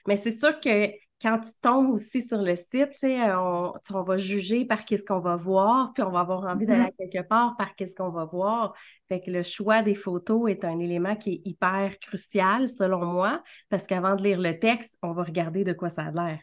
Mais 0.06 0.16
c'est 0.16 0.32
sûr 0.32 0.60
que 0.60 0.90
quand 1.20 1.38
tu 1.40 1.50
tombes 1.60 1.90
aussi 1.90 2.22
sur 2.22 2.40
le 2.40 2.56
site, 2.56 2.96
on, 3.02 3.72
on 3.92 4.02
va 4.02 4.16
juger 4.16 4.64
par 4.64 4.84
qu'est-ce 4.84 5.02
qu'on 5.02 5.20
va 5.20 5.36
voir, 5.36 5.92
puis 5.92 6.02
on 6.02 6.10
va 6.10 6.20
avoir 6.20 6.44
envie 6.44 6.66
d'aller 6.66 6.84
mm-hmm. 6.84 7.10
quelque 7.10 7.28
part 7.28 7.56
par 7.58 7.74
qu'est-ce 7.74 7.94
qu'on 7.94 8.10
va 8.10 8.24
voir. 8.24 8.74
Fait 9.08 9.20
que 9.20 9.30
le 9.30 9.42
choix 9.42 9.82
des 9.82 9.94
photos 9.94 10.50
est 10.50 10.64
un 10.64 10.78
élément 10.78 11.16
qui 11.16 11.32
est 11.34 11.46
hyper 11.46 11.98
crucial, 12.00 12.68
selon 12.68 13.04
moi, 13.04 13.42
parce 13.68 13.86
qu'avant 13.86 14.16
de 14.16 14.22
lire 14.22 14.40
le 14.40 14.58
texte, 14.58 14.96
on 15.02 15.12
va 15.12 15.24
regarder 15.24 15.62
de 15.64 15.72
quoi 15.72 15.90
ça 15.90 16.04
a 16.04 16.10
l'air. 16.10 16.40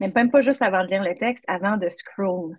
Mais 0.00 0.12
même 0.14 0.30
pas 0.30 0.42
juste 0.42 0.62
avant 0.62 0.84
de 0.84 0.88
lire 0.88 1.02
le 1.02 1.14
texte, 1.14 1.44
avant 1.46 1.76
de 1.76 1.88
scroll. 1.88 2.58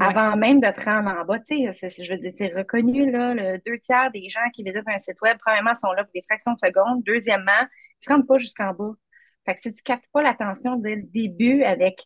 Avant 0.00 0.36
même 0.36 0.60
de 0.60 0.70
te 0.70 0.84
rendre 0.84 1.10
en 1.10 1.24
bas, 1.24 1.40
tu 1.40 1.72
sais, 1.72 2.04
je 2.04 2.12
veux 2.12 2.20
dire, 2.20 2.30
c'est 2.36 2.54
reconnu, 2.54 3.10
là, 3.10 3.34
le 3.34 3.58
deux 3.66 3.78
tiers 3.78 4.12
des 4.12 4.28
gens 4.28 4.48
qui 4.54 4.62
visitent 4.62 4.86
un 4.86 4.98
site 4.98 5.20
web, 5.22 5.36
premièrement, 5.40 5.74
sont 5.74 5.92
là 5.92 6.04
pour 6.04 6.12
des 6.14 6.22
fractions 6.22 6.52
de 6.52 6.58
secondes. 6.60 7.02
Deuxièmement, 7.04 7.66
ils 8.00 8.04
se 8.04 8.08
rendent 8.08 8.26
pas 8.26 8.38
jusqu'en 8.38 8.72
bas. 8.74 8.92
Fait 9.48 9.54
que 9.54 9.60
si 9.62 9.72
tu 9.72 9.82
captes 9.82 10.04
pas 10.12 10.22
l'attention 10.22 10.76
dès 10.76 10.96
le 10.96 11.04
début 11.04 11.62
avec 11.62 12.04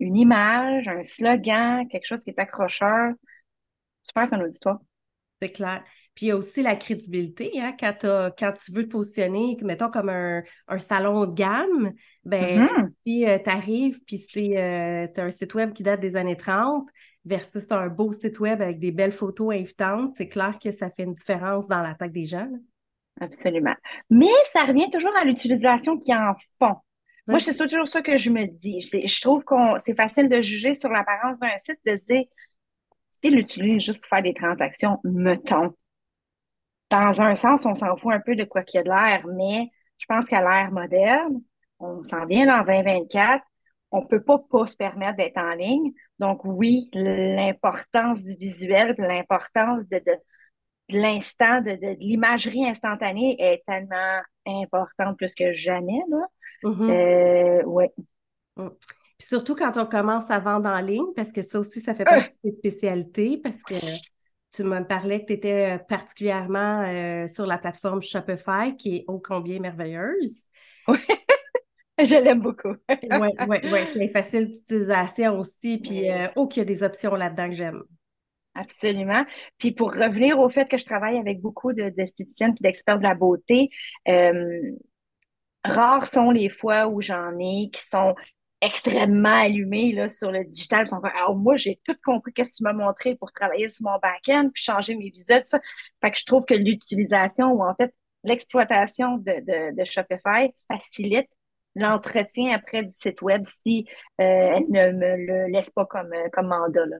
une 0.00 0.16
image, 0.16 0.88
un 0.88 1.04
slogan, 1.04 1.86
quelque 1.86 2.04
chose 2.04 2.24
qui 2.24 2.30
est 2.30 2.38
accrocheur, 2.40 3.12
tu 4.04 4.12
perds 4.12 4.30
ton 4.30 4.40
auditoire. 4.40 4.80
C'est 5.40 5.52
clair. 5.52 5.84
Puis 6.16 6.26
il 6.26 6.28
y 6.30 6.32
a 6.32 6.36
aussi 6.36 6.62
la 6.62 6.74
crédibilité, 6.74 7.52
hein, 7.60 7.76
quand, 7.78 8.32
quand 8.36 8.52
tu 8.54 8.72
veux 8.72 8.82
te 8.82 8.88
positionner, 8.88 9.56
mettons 9.62 9.88
comme 9.88 10.08
un, 10.08 10.42
salon 10.78 11.26
de 11.26 11.32
gamme, 11.32 11.92
ben 12.24 12.66
mm-hmm. 12.66 12.90
si 13.06 13.24
euh, 13.24 13.38
tu 13.38 13.50
arrives, 13.50 14.00
puis 14.04 14.26
c'est 14.28 14.58
euh, 14.58 15.06
as 15.16 15.22
un 15.22 15.30
site 15.30 15.54
web 15.54 15.72
qui 15.72 15.84
date 15.84 16.00
des 16.00 16.16
années 16.16 16.36
30 16.36 16.88
versus 17.24 17.70
un 17.70 17.86
beau 17.86 18.10
site 18.10 18.40
web 18.40 18.60
avec 18.60 18.80
des 18.80 18.90
belles 18.90 19.12
photos 19.12 19.54
invitantes, 19.54 20.12
c'est 20.16 20.28
clair 20.28 20.58
que 20.58 20.72
ça 20.72 20.90
fait 20.90 21.04
une 21.04 21.14
différence 21.14 21.68
dans 21.68 21.82
l'attaque 21.82 22.12
des 22.12 22.24
gens. 22.24 22.50
Absolument. 23.20 23.74
Mais 24.08 24.32
ça 24.52 24.64
revient 24.64 24.90
toujours 24.90 25.14
à 25.16 25.24
l'utilisation 25.24 25.98
qui 25.98 26.14
en 26.14 26.34
font. 26.58 26.76
Moi, 27.26 27.38
c'est 27.38 27.54
toujours 27.54 27.86
ça 27.86 28.02
que 28.02 28.16
je 28.18 28.30
me 28.30 28.46
dis. 28.46 28.80
Je, 28.80 29.20
trouve 29.20 29.44
qu'on 29.44 29.78
c'est 29.78 29.94
facile 29.94 30.28
de 30.28 30.40
juger 30.40 30.74
sur 30.74 30.88
l'apparence 30.88 31.38
d'un 31.38 31.56
site, 31.58 31.78
de 31.86 31.96
se 31.96 32.04
dire 32.06 32.24
s'ils 33.10 33.34
l'utilisent 33.34 33.84
juste 33.84 34.00
pour 34.00 34.08
faire 34.08 34.22
des 34.22 34.34
transactions, 34.34 34.98
mettons, 35.04 35.74
dans 36.90 37.22
un 37.22 37.34
sens, 37.34 37.66
on 37.66 37.74
s'en 37.74 37.96
fout 37.96 38.12
un 38.12 38.20
peu 38.20 38.34
de 38.34 38.44
quoi 38.44 38.62
qu'il 38.62 38.78
y 38.78 38.80
a 38.80 38.84
de 38.84 38.88
l'air, 38.88 39.26
mais 39.28 39.70
je 39.98 40.06
pense 40.06 40.24
qu'à 40.24 40.40
l'ère 40.40 40.72
moderne, 40.72 41.40
on 41.78 42.02
s'en 42.02 42.26
vient 42.26 42.46
dans 42.46 42.64
2024, 42.64 43.44
on 43.92 44.06
peut 44.06 44.22
pas 44.22 44.38
pas 44.38 44.66
se 44.66 44.76
permettre 44.76 45.16
d'être 45.16 45.38
en 45.38 45.54
ligne. 45.54 45.92
Donc 46.18 46.44
oui, 46.44 46.90
l'importance 46.94 48.24
du 48.24 48.36
visuel, 48.36 48.94
l'importance 48.98 49.82
de, 49.88 49.98
de, 49.98 50.12
l'instant, 50.92 51.60
de, 51.60 51.72
de, 51.72 51.96
l'imagerie 52.00 52.66
instantanée 52.66 53.36
est 53.38 53.62
tellement 53.64 54.20
importante 54.46 55.16
plus 55.16 55.34
que 55.34 55.52
jamais. 55.52 56.00
Là. 56.08 56.26
Mm-hmm. 56.64 56.90
Euh, 56.90 57.64
ouais. 57.64 57.90
Mm. 58.56 58.68
surtout 59.18 59.54
quand 59.54 59.76
on 59.78 59.86
commence 59.86 60.30
à 60.30 60.38
vendre 60.38 60.68
en 60.68 60.80
ligne, 60.80 61.12
parce 61.16 61.32
que 61.32 61.42
ça 61.42 61.58
aussi, 61.58 61.80
ça 61.80 61.94
fait 61.94 62.04
partie 62.04 62.34
des 62.44 62.50
spécialités, 62.50 63.38
parce 63.38 63.62
que 63.62 63.74
tu 64.52 64.64
me 64.64 64.80
parlais 64.84 65.20
que 65.20 65.26
tu 65.26 65.32
étais 65.34 65.78
particulièrement 65.88 66.82
euh, 66.86 67.26
sur 67.26 67.46
la 67.46 67.58
plateforme 67.58 68.02
Shopify, 68.02 68.76
qui 68.76 68.96
est 68.96 69.04
ô 69.06 69.18
combien 69.18 69.60
merveilleuse. 69.60 70.42
Oui. 70.88 70.98
Je 72.04 72.14
l'aime 72.14 72.40
beaucoup. 72.40 72.74
oui, 72.88 73.28
oui, 73.48 73.58
oui. 73.64 73.80
C'est 73.94 74.08
facile 74.08 74.48
d'utilisation 74.48 75.38
aussi. 75.38 75.78
Puis, 75.78 76.10
euh, 76.10 76.28
oh, 76.36 76.46
qu'il 76.46 76.60
y 76.60 76.62
a 76.62 76.64
des 76.64 76.82
options 76.82 77.14
là-dedans 77.14 77.48
que 77.48 77.54
j'aime. 77.54 77.82
Absolument. 78.54 79.24
Puis 79.58 79.72
pour 79.72 79.92
revenir 79.92 80.38
au 80.40 80.48
fait 80.48 80.66
que 80.68 80.76
je 80.76 80.84
travaille 80.84 81.18
avec 81.18 81.40
beaucoup 81.40 81.72
d'esthéticiennes 81.72 82.54
et 82.58 82.62
d'experts 82.62 82.98
de 82.98 83.04
la 83.04 83.14
beauté, 83.14 83.70
euh, 84.08 84.60
rares 85.64 86.06
sont 86.06 86.30
les 86.30 86.48
fois 86.48 86.86
où 86.88 87.00
j'en 87.00 87.38
ai 87.38 87.70
qui 87.70 87.82
sont 87.86 88.14
extrêmement 88.60 89.42
allumés 89.42 89.92
là, 89.92 90.08
sur 90.08 90.30
le 90.32 90.44
digital. 90.44 90.86
Ils 90.86 90.90
sont 90.90 91.00
Alors, 91.00 91.36
moi, 91.36 91.54
j'ai 91.56 91.80
tout 91.86 91.96
compris 92.04 92.32
qu'est-ce 92.32 92.50
que 92.50 92.56
tu 92.56 92.62
m'as 92.64 92.72
montré 92.74 93.14
pour 93.16 93.32
travailler 93.32 93.68
sur 93.68 93.84
mon 93.86 93.98
back-end, 94.02 94.50
puis 94.52 94.62
changer 94.62 94.94
mes 94.96 95.10
visuels, 95.10 95.42
tout 95.42 95.50
ça. 95.50 95.60
Fait 96.02 96.10
que 96.10 96.18
je 96.18 96.24
trouve 96.24 96.44
que 96.44 96.54
l'utilisation 96.54 97.52
ou 97.52 97.62
en 97.62 97.74
fait 97.74 97.94
l'exploitation 98.24 99.16
de, 99.16 99.32
de, 99.32 99.76
de 99.76 99.84
Shopify 99.84 100.52
facilite 100.70 101.28
l'entretien 101.74 102.52
après 102.54 102.82
du 102.82 102.92
site 102.94 103.22
web 103.22 103.42
si 103.44 103.86
euh, 104.20 104.24
elle 104.24 104.64
ne 104.70 104.92
me 104.92 105.16
le 105.16 105.46
laisse 105.52 105.70
pas 105.70 105.86
comme, 105.86 106.12
euh, 106.12 106.28
comme 106.32 106.48
mandat. 106.48 106.84
Là. 106.84 106.96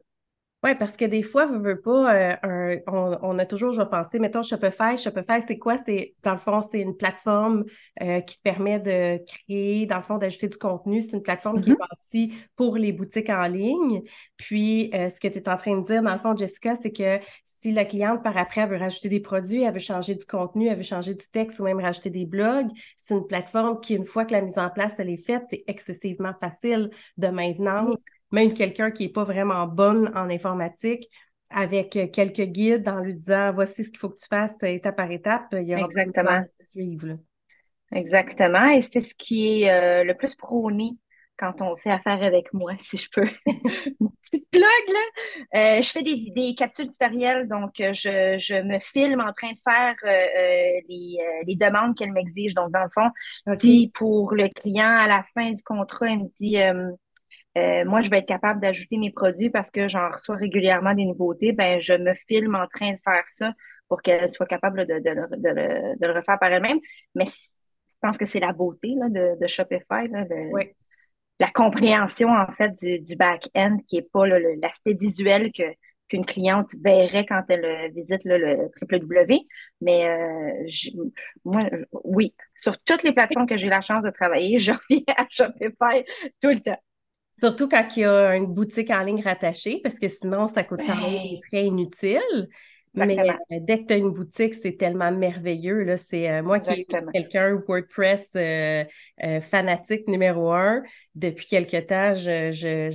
Oui, 0.63 0.75
parce 0.75 0.95
que 0.99 1.07
des 1.07 1.23
fois, 1.23 1.47
vous 1.47 1.59
veut 1.59 1.81
pas, 1.81 2.15
euh, 2.45 2.79
on, 2.87 3.39
a 3.39 3.47
toujours, 3.47 3.73
je 3.73 3.81
vais 3.81 3.89
penser, 3.89 4.19
mettons 4.19 4.43
Shopify. 4.43 4.99
Shopify, 4.99 5.41
c'est 5.41 5.57
quoi? 5.57 5.79
C'est, 5.79 6.15
dans 6.23 6.33
le 6.33 6.39
fond, 6.39 6.61
c'est 6.61 6.81
une 6.81 6.95
plateforme 6.95 7.65
euh, 8.03 8.21
qui 8.21 8.37
te 8.37 8.43
permet 8.43 8.79
de 8.79 9.25
créer, 9.25 9.87
dans 9.87 9.97
le 9.97 10.03
fond, 10.03 10.19
d'ajouter 10.19 10.49
du 10.49 10.59
contenu. 10.59 11.01
C'est 11.01 11.17
une 11.17 11.23
plateforme 11.23 11.63
qui 11.63 11.71
est 11.71 11.73
mm-hmm. 11.73 11.79
bâtie 11.79 12.35
pour 12.57 12.77
les 12.77 12.93
boutiques 12.93 13.31
en 13.31 13.47
ligne. 13.47 14.03
Puis, 14.37 14.91
euh, 14.93 15.09
ce 15.09 15.19
que 15.19 15.29
tu 15.29 15.39
es 15.39 15.49
en 15.49 15.57
train 15.57 15.81
de 15.81 15.87
dire, 15.87 16.03
dans 16.03 16.13
le 16.13 16.19
fond, 16.19 16.37
Jessica, 16.37 16.75
c'est 16.75 16.93
que 16.93 17.21
si 17.43 17.73
la 17.73 17.87
cliente, 17.87 18.23
par 18.23 18.37
après, 18.37 18.67
veut 18.67 18.77
rajouter 18.77 19.09
des 19.09 19.21
produits, 19.21 19.63
elle 19.63 19.73
veut 19.73 19.81
changer 19.81 20.15
du 20.15 20.27
contenu, 20.27 20.69
elle 20.69 20.77
veut 20.77 20.83
changer 20.83 21.15
du 21.15 21.27
texte 21.33 21.59
ou 21.61 21.65
même 21.65 21.81
rajouter 21.81 22.11
des 22.11 22.27
blogs, 22.27 22.69
c'est 22.97 23.15
une 23.15 23.27
plateforme 23.27 23.81
qui, 23.81 23.95
une 23.95 24.05
fois 24.05 24.27
que 24.27 24.33
la 24.33 24.43
mise 24.43 24.59
en 24.59 24.69
place, 24.69 24.99
elle 24.99 25.09
est 25.09 25.17
faite, 25.17 25.45
c'est 25.49 25.65
excessivement 25.67 26.35
facile 26.39 26.91
de 27.17 27.29
maintenance 27.29 28.03
même 28.31 28.55
quelqu'un 28.55 28.91
qui 28.91 29.05
n'est 29.07 29.13
pas 29.13 29.25
vraiment 29.25 29.67
bonne 29.67 30.13
en 30.17 30.31
informatique, 30.31 31.09
avec 31.51 31.99
quelques 32.13 32.43
guides 32.43 32.89
en 32.89 33.01
lui 33.01 33.15
disant 33.15 33.53
voici 33.53 33.85
ce 33.85 33.91
qu'il 33.91 33.99
faut 33.99 34.09
que 34.09 34.21
tu 34.21 34.29
fasses 34.29 34.55
étape 34.63 34.97
par 34.97 35.11
étape, 35.11 35.49
il 35.53 35.69
y 35.69 35.75
aura 35.75 35.85
Exactement. 35.85 36.31
à 36.31 36.45
suivre. 36.59 37.19
Exactement. 37.93 38.67
Et 38.67 38.83
c'est 38.83 39.01
ce 39.01 39.15
qui 39.15 39.63
est 39.63 39.71
euh, 39.71 40.05
le 40.05 40.15
plus 40.15 40.35
prôné 40.35 40.93
quand 41.37 41.61
on 41.63 41.77
fait 41.77 41.91
affaire 41.91 42.23
avec 42.23 42.53
moi, 42.53 42.73
si 42.79 42.99
je 42.99 43.09
peux. 43.11 43.29
Plug, 44.53 44.63
là. 44.63 45.57
Euh, 45.57 45.83
je 45.83 45.91
fais 45.91 46.03
des, 46.03 46.27
des 46.37 46.55
capsules 46.55 46.89
tutoriels, 46.89 47.49
donc 47.49 47.81
euh, 47.81 47.93
je, 47.93 48.37
je, 48.39 48.63
me 48.63 48.79
filme 48.79 49.21
en 49.21 49.33
train 49.33 49.51
de 49.51 49.59
faire 49.65 49.97
les, 50.89 51.19
les, 51.47 51.57
demandes 51.57 51.97
qu'elle 51.97 52.13
m'exige. 52.13 52.55
Donc, 52.55 52.71
dans 52.71 52.85
le 52.85 52.91
fond, 52.95 53.11
si 53.57 53.91
pour 53.93 54.35
le 54.35 54.49
client, 54.49 54.89
à 54.89 55.09
la 55.09 55.25
fin 55.35 55.51
du 55.51 55.63
contrat, 55.63 56.11
il 56.11 56.21
me 56.21 56.29
dit 56.37 56.59
euh, 57.59 57.85
moi, 57.85 58.01
je 58.01 58.11
vais 58.11 58.19
être 58.19 58.29
capable 58.29 58.61
d'ajouter 58.61 58.97
mes 58.97 59.11
produits 59.11 59.51
parce 59.51 59.71
que 59.71 59.89
j'en 59.89 60.11
reçois 60.11 60.37
régulièrement 60.37 60.95
des 60.95 61.05
nouveautés. 61.05 61.53
Ben, 61.53 61.81
je 61.81 61.95
me 61.95 62.15
filme 62.29 62.55
en 62.55 62.67
train 62.69 62.93
de 62.93 62.99
faire 63.05 63.27
ça 63.27 63.53
pour 63.89 64.03
qu'elle 64.03 64.29
soit 64.29 64.47
capable 64.47 64.87
de, 64.87 65.01
de, 65.01 65.11
le, 65.11 65.97
de, 65.97 66.07
le, 66.07 66.13
refaire 66.13 66.39
par 66.39 66.53
elle-même. 66.53 66.79
Mais 67.15 67.27
je 67.27 67.97
pense 68.01 68.17
que 68.17 68.25
c'est 68.25 68.41
la 68.41 68.53
beauté 68.53 68.95
là, 68.97 69.09
de, 69.09 69.47
Shopify, 69.47 70.09
là, 70.09 70.25
la 71.41 71.51
compréhension 71.51 72.29
en 72.29 72.53
fait 72.53 72.73
du, 72.79 73.01
du 73.01 73.17
back-end 73.17 73.79
qui 73.87 73.97
est 73.97 74.11
pas 74.13 74.27
l'aspect 74.27 74.93
visuel 74.93 75.51
que 75.53 75.65
qu'une 76.11 76.27
cliente 76.27 76.75
verrait 76.85 77.25
quand 77.25 77.43
elle 77.49 77.65
euh, 77.65 77.89
visite 77.95 78.23
le 78.25 78.69
www. 78.83 79.47
Mais 79.81 80.09
euh, 80.09 80.69
moi, 81.45 81.63
oui, 82.05 82.35
sur 82.55 82.79
toutes 82.83 83.05
les 83.05 83.13
plateformes 83.13 83.47
que 83.47 83.57
j'ai 83.57 83.69
la 83.69 83.81
chance 83.81 84.03
de 84.03 84.11
travailler, 84.11 84.59
je 84.59 84.73
reviens 84.73 85.05
à 85.17 85.25
Shopify 85.31 86.05
tout 86.43 86.51
le 86.51 86.61
temps. 86.61 86.79
Surtout 87.41 87.69
quand 87.69 87.87
il 87.97 88.01
y 88.01 88.05
a 88.05 88.37
une 88.37 88.47
boutique 88.47 88.91
en 88.91 89.03
ligne 89.03 89.23
rattachée, 89.23 89.81
parce 89.83 89.99
que 89.99 90.09
sinon, 90.09 90.47
ça 90.49 90.63
coûte 90.63 90.81
quand 90.87 90.97
même 90.97 91.23
des 91.23 91.41
frais 91.49 91.67
inutiles. 91.67 92.49
Mais 92.95 93.19
euh, 93.19 93.59
dès 93.61 93.83
que 93.83 93.87
tu 93.87 93.93
as 93.95 93.97
une 93.99 94.11
boutique, 94.11 94.55
c'est 94.55 94.77
tellement 94.77 95.13
merveilleux. 95.13 95.85
Là. 95.85 95.97
C'est 95.97 96.29
euh, 96.29 96.43
moi 96.43 96.59
qui 96.59 96.73
suis 96.73 96.87
quelqu'un 97.15 97.63
WordPress 97.67 98.31
euh, 98.35 98.85
fanatique 99.41 100.09
numéro 100.09 100.53
un. 100.53 100.83
Depuis 101.15 101.47
quelque 101.47 101.77
temps, 101.77 102.15
je, 102.15 102.51
je, 102.51 102.91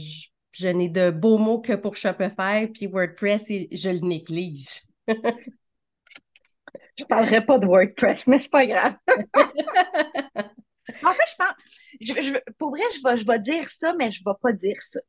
je, 0.51 0.67
n'ai 0.67 0.89
de 0.89 1.11
beaux 1.11 1.37
mots 1.37 1.61
que 1.61 1.73
pour 1.73 1.95
Shopify, 1.95 2.67
puis 2.67 2.87
WordPress, 2.87 3.45
je 3.47 3.89
le 3.89 3.99
néglige. 3.99 4.81
je 5.07 7.05
parlerai 7.05 7.45
pas 7.45 7.57
de 7.57 7.65
WordPress, 7.65 8.27
mais 8.27 8.39
c'est 8.39 8.51
pas 8.51 8.65
grave. 8.65 8.97
En 11.03 11.13
fait, 11.13 11.23
je 11.27 11.35
pense, 11.37 11.55
je, 12.01 12.53
pour 12.57 12.69
vrai, 12.69 12.81
je 12.93 13.01
vais, 13.03 13.17
je 13.17 13.37
dire 13.39 13.67
ça, 13.69 13.93
mais 13.93 14.11
je 14.11 14.21
ne 14.25 14.31
vais 14.31 14.37
pas 14.41 14.51
dire 14.51 14.81
ça. 14.81 14.99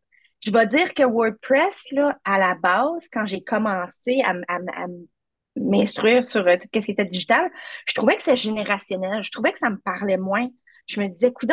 Je 0.45 0.50
vais 0.50 0.66
dire 0.66 0.95
que 0.95 1.02
WordPress, 1.02 1.85
là, 1.92 2.18
à 2.25 2.38
la 2.38 2.54
base, 2.54 3.09
quand 3.12 3.26
j'ai 3.26 3.42
commencé 3.42 4.23
à, 4.25 4.35
m'instruire 5.59 6.23
sur 6.23 6.47
euh, 6.47 6.56
tout 6.56 6.68
ce 6.75 6.85
qui 6.85 6.90
était 6.90 7.04
digital, 7.04 7.50
je 7.88 7.95
trouvais 7.95 8.16
que 8.16 8.23
c'est 8.23 8.37
générationnel. 8.37 9.23
Je 9.23 9.30
trouvais 9.30 9.52
que 9.52 9.59
ça 9.59 9.71
me 9.71 9.78
parlait 9.78 10.18
moins. 10.18 10.49
Je 10.87 11.00
me 11.00 11.09
disais, 11.09 11.28
écoute, 11.28 11.50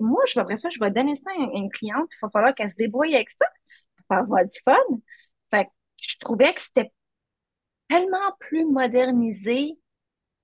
moi, 0.00 0.22
je 0.26 0.40
vais 0.40 0.56
ça, 0.56 0.70
je 0.70 0.80
vais 0.80 0.90
donner 0.90 1.16
ça 1.16 1.30
à 1.30 1.56
une 1.56 1.70
cliente, 1.70 2.08
il 2.12 2.18
va 2.22 2.30
falloir 2.30 2.54
qu'elle 2.54 2.70
se 2.70 2.76
débrouille 2.76 3.14
avec 3.14 3.28
ça 3.38 3.46
pour 4.08 4.16
avoir 4.16 4.44
du 4.44 4.58
fun. 4.64 4.74
Fait 5.50 5.68
je 6.00 6.16
trouvais 6.18 6.52
que 6.54 6.60
c'était 6.60 6.90
tellement 7.88 8.32
plus 8.40 8.64
modernisé, 8.64 9.78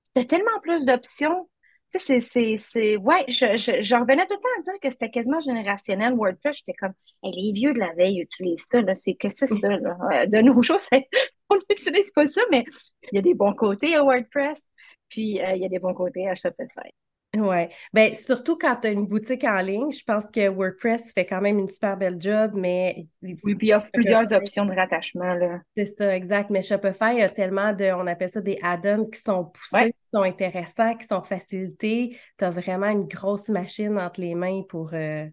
c'était 0.05 0.37
tellement 0.37 0.61
plus 0.63 0.85
d'options 0.85 1.49
tu 1.93 1.99
sais, 1.99 2.21
c'est, 2.21 2.57
c'est, 2.57 2.97
ouais, 2.97 3.25
je, 3.29 3.57
je, 3.57 3.95
revenais 3.95 4.27
tout 4.27 4.35
le 4.35 4.41
temps 4.41 4.49
à 4.59 4.63
dire 4.63 4.81
que 4.81 4.91
c'était 4.91 5.11
quasiment 5.11 5.41
générationnel. 5.41 6.15
WordPress, 6.15 6.57
j'étais 6.59 6.73
comme, 6.75 6.93
les 7.23 7.53
vieux 7.53 7.75
de 7.75 7.79
la 7.79 7.93
veille 7.93 8.21
utilisent 8.21 8.65
ça, 8.71 8.81
là, 8.81 8.95
c'est 8.95 9.15
que 9.15 9.29
c'est 9.35 9.47
ça, 9.47 9.69
là. 9.69 10.27
De 10.27 10.39
nos 10.39 10.63
jours, 10.63 10.79
on 11.51 11.57
n'utilise 11.69 12.11
pas 12.13 12.27
ça, 12.29 12.41
mais 12.51 12.65
il 13.11 13.17
y 13.17 13.19
a 13.19 13.23
des 13.23 13.35
bons 13.35 13.55
côtés 13.55 13.95
à 13.95 14.03
WordPress, 14.03 14.61
puis 15.09 15.41
euh, 15.41 15.53
il 15.55 15.63
y 15.63 15.67
a 15.67 15.69
des 15.69 15.79
bons 15.79 15.93
côtés 15.93 16.29
à 16.29 16.35
Shopify. 16.35 16.91
Oui. 17.35 17.69
Bien, 17.95 18.15
surtout 18.15 18.59
quand 18.59 18.77
tu 18.83 18.89
as 18.89 18.91
une 18.91 19.07
boutique 19.07 19.45
en 19.45 19.61
ligne, 19.63 19.91
je 19.91 20.05
pense 20.05 20.27
que 20.27 20.49
WordPress 20.49 21.13
fait 21.15 21.25
quand 21.25 21.41
même 21.41 21.59
une 21.59 21.69
super 21.71 21.97
belle 21.97 22.21
job, 22.21 22.53
mais. 22.55 23.07
Oui, 23.23 23.55
puis 23.55 23.69
il 23.69 23.73
offre 23.73 23.89
plusieurs 23.91 24.31
options 24.33 24.67
de 24.67 24.75
rattachement. 24.75 25.35
là. 25.35 25.61
C'est 25.75 25.87
ça, 25.87 26.15
exact. 26.15 26.51
Mais 26.51 26.61
Shopify 26.61 27.23
a 27.23 27.31
tellement 27.31 27.73
de, 27.73 27.91
on 27.93 28.07
appelle 28.07 28.29
ça 28.29 28.43
des 28.43 28.59
add-ons 28.63 29.07
qui 29.07 29.21
sont 29.21 29.47
poussés, 29.47 29.93
qui 29.93 30.09
sont 30.11 30.23
intéressants, 30.23 30.95
qui 30.95 31.07
sont 31.07 31.23
facilités. 31.23 32.19
Tu 32.39 32.45
as 32.45 32.51
vraiment 32.51 32.89
une 32.89 33.07
grosse 33.07 33.49
machine 33.49 33.99
entre 33.99 34.21
les 34.21 34.35
mains 34.35 34.63
pour, 34.69 34.91
euh, 34.93 35.27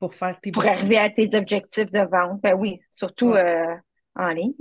pour 0.00 0.14
faire 0.14 0.36
tes 0.40 0.50
Pour 0.50 0.66
arriver 0.66 0.98
à 0.98 1.10
tes 1.10 1.36
objectifs 1.36 1.92
de 1.92 2.00
vente. 2.00 2.40
Ben 2.42 2.54
oui, 2.54 2.80
surtout 2.90 3.34
euh, 3.34 3.74
en 4.16 4.30
ligne. 4.30 4.54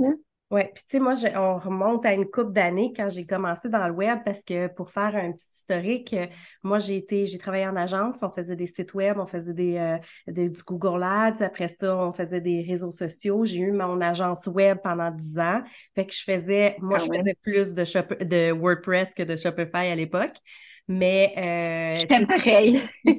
Oui, 0.49 0.61
puis 0.73 0.83
tu 0.83 0.91
sais, 0.91 0.99
moi, 0.99 1.13
on 1.35 1.57
remonte 1.57 2.05
à 2.05 2.13
une 2.13 2.25
couple 2.25 2.53
d'années 2.53 2.93
quand 2.95 3.09
j'ai 3.09 3.25
commencé 3.25 3.67
dans 3.67 3.85
le 3.85 3.93
web 3.93 4.19
parce 4.23 4.45
que 4.45 4.67
pour 4.67 4.89
faire 4.89 5.13
un 5.13 5.33
petit 5.33 5.45
historique, 5.51 6.13
euh, 6.13 6.25
moi, 6.63 6.79
j'ai 6.79 6.95
été, 6.95 7.25
j'ai 7.25 7.37
travaillé 7.37 7.67
en 7.67 7.75
agence, 7.75 8.19
on 8.21 8.29
faisait 8.29 8.55
des 8.55 8.65
sites 8.65 8.93
web, 8.93 9.17
on 9.19 9.25
faisait 9.25 9.53
des, 9.53 9.75
euh, 9.75 9.97
du 10.27 10.63
Google 10.65 11.03
Ads, 11.03 11.43
après 11.43 11.67
ça, 11.67 11.97
on 11.97 12.13
faisait 12.13 12.39
des 12.39 12.61
réseaux 12.61 12.93
sociaux. 12.93 13.43
J'ai 13.43 13.59
eu 13.59 13.73
mon 13.73 13.99
agence 13.99 14.47
web 14.47 14.77
pendant 14.81 15.11
10 15.11 15.37
ans. 15.37 15.63
Fait 15.95 16.05
que 16.05 16.13
je 16.13 16.23
faisais, 16.23 16.77
moi, 16.79 16.97
je 16.97 17.07
faisais 17.07 17.35
plus 17.41 17.73
de, 17.73 17.83
de 18.23 18.51
WordPress 18.53 19.13
que 19.13 19.23
de 19.23 19.35
Shopify 19.35 19.87
à 19.87 19.95
l'époque. 19.95 20.35
Mais. 20.87 21.33
Euh, 21.37 21.99
je 21.99 22.05
t'aime 22.05 22.25
pareil. 22.25 22.81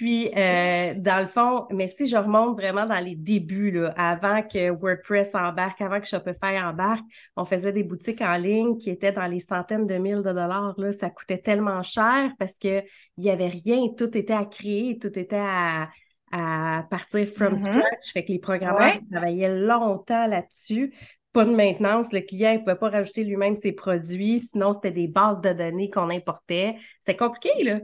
Puis, 0.00 0.30
euh, 0.34 0.94
dans 0.96 1.20
le 1.20 1.26
fond, 1.26 1.66
mais 1.70 1.86
si 1.86 2.06
je 2.06 2.16
remonte 2.16 2.58
vraiment 2.58 2.86
dans 2.86 3.04
les 3.04 3.14
débuts, 3.16 3.70
là, 3.70 3.92
avant 3.98 4.40
que 4.42 4.70
WordPress 4.70 5.34
embarque, 5.34 5.78
avant 5.82 6.00
que 6.00 6.06
Shopify 6.06 6.58
embarque, 6.58 7.04
on 7.36 7.44
faisait 7.44 7.70
des 7.70 7.82
boutiques 7.84 8.22
en 8.22 8.38
ligne 8.38 8.78
qui 8.78 8.88
étaient 8.88 9.12
dans 9.12 9.26
les 9.26 9.40
centaines 9.40 9.86
de 9.86 9.96
mille 9.98 10.22
de 10.22 10.32
dollars. 10.32 10.72
Là. 10.78 10.90
Ça 10.92 11.10
coûtait 11.10 11.36
tellement 11.36 11.82
cher 11.82 12.32
parce 12.38 12.54
qu'il 12.54 12.82
n'y 13.18 13.28
avait 13.28 13.48
rien, 13.48 13.88
tout 13.94 14.16
était 14.16 14.32
à 14.32 14.46
créer, 14.46 14.98
tout 14.98 15.18
était 15.18 15.36
à, 15.36 15.90
à 16.32 16.84
partir 16.88 17.26
from 17.28 17.52
Mhm. 17.52 17.58
scratch. 17.58 18.12
Fait 18.14 18.24
que 18.24 18.32
les 18.32 18.38
programmeurs 18.38 18.80
Ouais. 18.80 19.00
travaillaient 19.12 19.54
longtemps 19.54 20.26
là-dessus. 20.28 20.94
Pas 21.34 21.44
de 21.44 21.54
maintenance. 21.54 22.10
Le 22.14 22.20
client 22.20 22.54
ne 22.54 22.58
pouvait 22.60 22.74
pas 22.74 22.88
rajouter 22.88 23.22
lui-même 23.22 23.54
ses 23.54 23.72
produits. 23.72 24.40
Sinon, 24.40 24.72
c'était 24.72 24.92
des 24.92 25.08
bases 25.08 25.42
de 25.42 25.52
données 25.52 25.90
qu'on 25.90 26.08
importait. 26.08 26.76
C'était 27.00 27.18
compliqué, 27.18 27.50
là. 27.64 27.80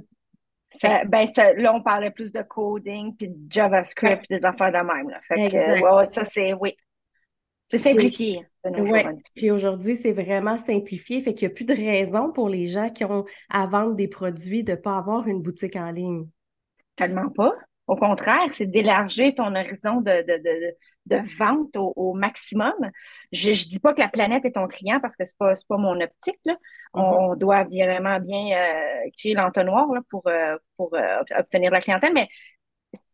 Ça- 0.71 1.05
ben, 1.05 1.27
ça- 1.27 1.55
là, 1.55 1.73
on 1.75 1.83
parlait 1.83 2.11
plus 2.11 2.33
de 2.33 2.43
coding, 2.43 3.17
puis 3.17 3.29
de 3.29 3.53
JavaScript, 3.53 4.27
puis 4.27 4.39
des 4.39 4.45
affaires 4.45 4.73
de 4.73 4.79
même. 4.79 5.09
Là. 5.09 5.21
Fait 5.29 5.49
que, 5.49 6.05
ça, 6.13 6.25
c'est, 6.25 6.53
oui. 6.55 6.75
C'est 7.69 7.79
simplifié. 7.79 8.47
Puis 9.35 9.51
aujourd'hui, 9.51 9.97
c'est 9.97 10.13
vraiment 10.13 10.59
simplifié. 10.59 11.21
Fait 11.23 11.35
qu'il 11.35 11.49
n'y 11.49 11.53
a 11.53 11.55
plus 11.55 11.65
de 11.65 11.75
raison 11.75 12.33
pour 12.33 12.49
les 12.49 12.67
gens 12.67 12.91
qui 12.91 13.05
ont 13.05 13.25
à 13.49 13.67
vendre 13.67 13.95
des 13.95 14.09
produits 14.09 14.63
de 14.65 14.73
ne 14.73 14.77
pas 14.77 14.97
avoir 14.97 15.27
une 15.27 15.43
boutique 15.43 15.77
en 15.77 15.91
ligne. 15.91 16.27
Tellement 16.95 17.29
pas. 17.31 17.53
Au 17.87 17.97
contraire, 17.97 18.47
c'est 18.53 18.67
d'élargir 18.67 19.35
ton 19.37 19.55
horizon 19.55 20.01
de, 20.01 20.23
de, 20.23 20.43
de, 20.43 20.77
de 21.07 21.17
vente 21.39 21.77
au, 21.77 21.93
au 21.97 22.15
maximum. 22.15 22.75
Je 23.33 23.51
ne 23.51 23.55
dis 23.55 23.79
pas 23.81 23.95
que 23.95 24.01
la 24.01 24.09
planète 24.09 24.45
est 24.45 24.53
ton 24.53 24.67
client 24.67 25.01
parce 25.01 25.17
que 25.17 25.25
ce 25.25 25.33
n'est 25.41 25.55
pas, 25.69 25.77
mon 25.77 26.01
optique. 26.01 26.39
Là. 26.45 26.57
On 26.95 27.35
doit 27.37 27.65
vraiment 27.65 28.21
bien 28.21 28.57
euh, 28.57 29.11
créer 29.19 29.35
l'entonnoir 29.35 29.87
pour, 30.11 30.27
euh, 30.27 30.57
pour 30.77 30.95
euh, 30.95 31.21
obtenir 31.39 31.71
de 31.71 31.75
la 31.77 31.81
clientèle, 31.81 32.13
mais 32.13 32.29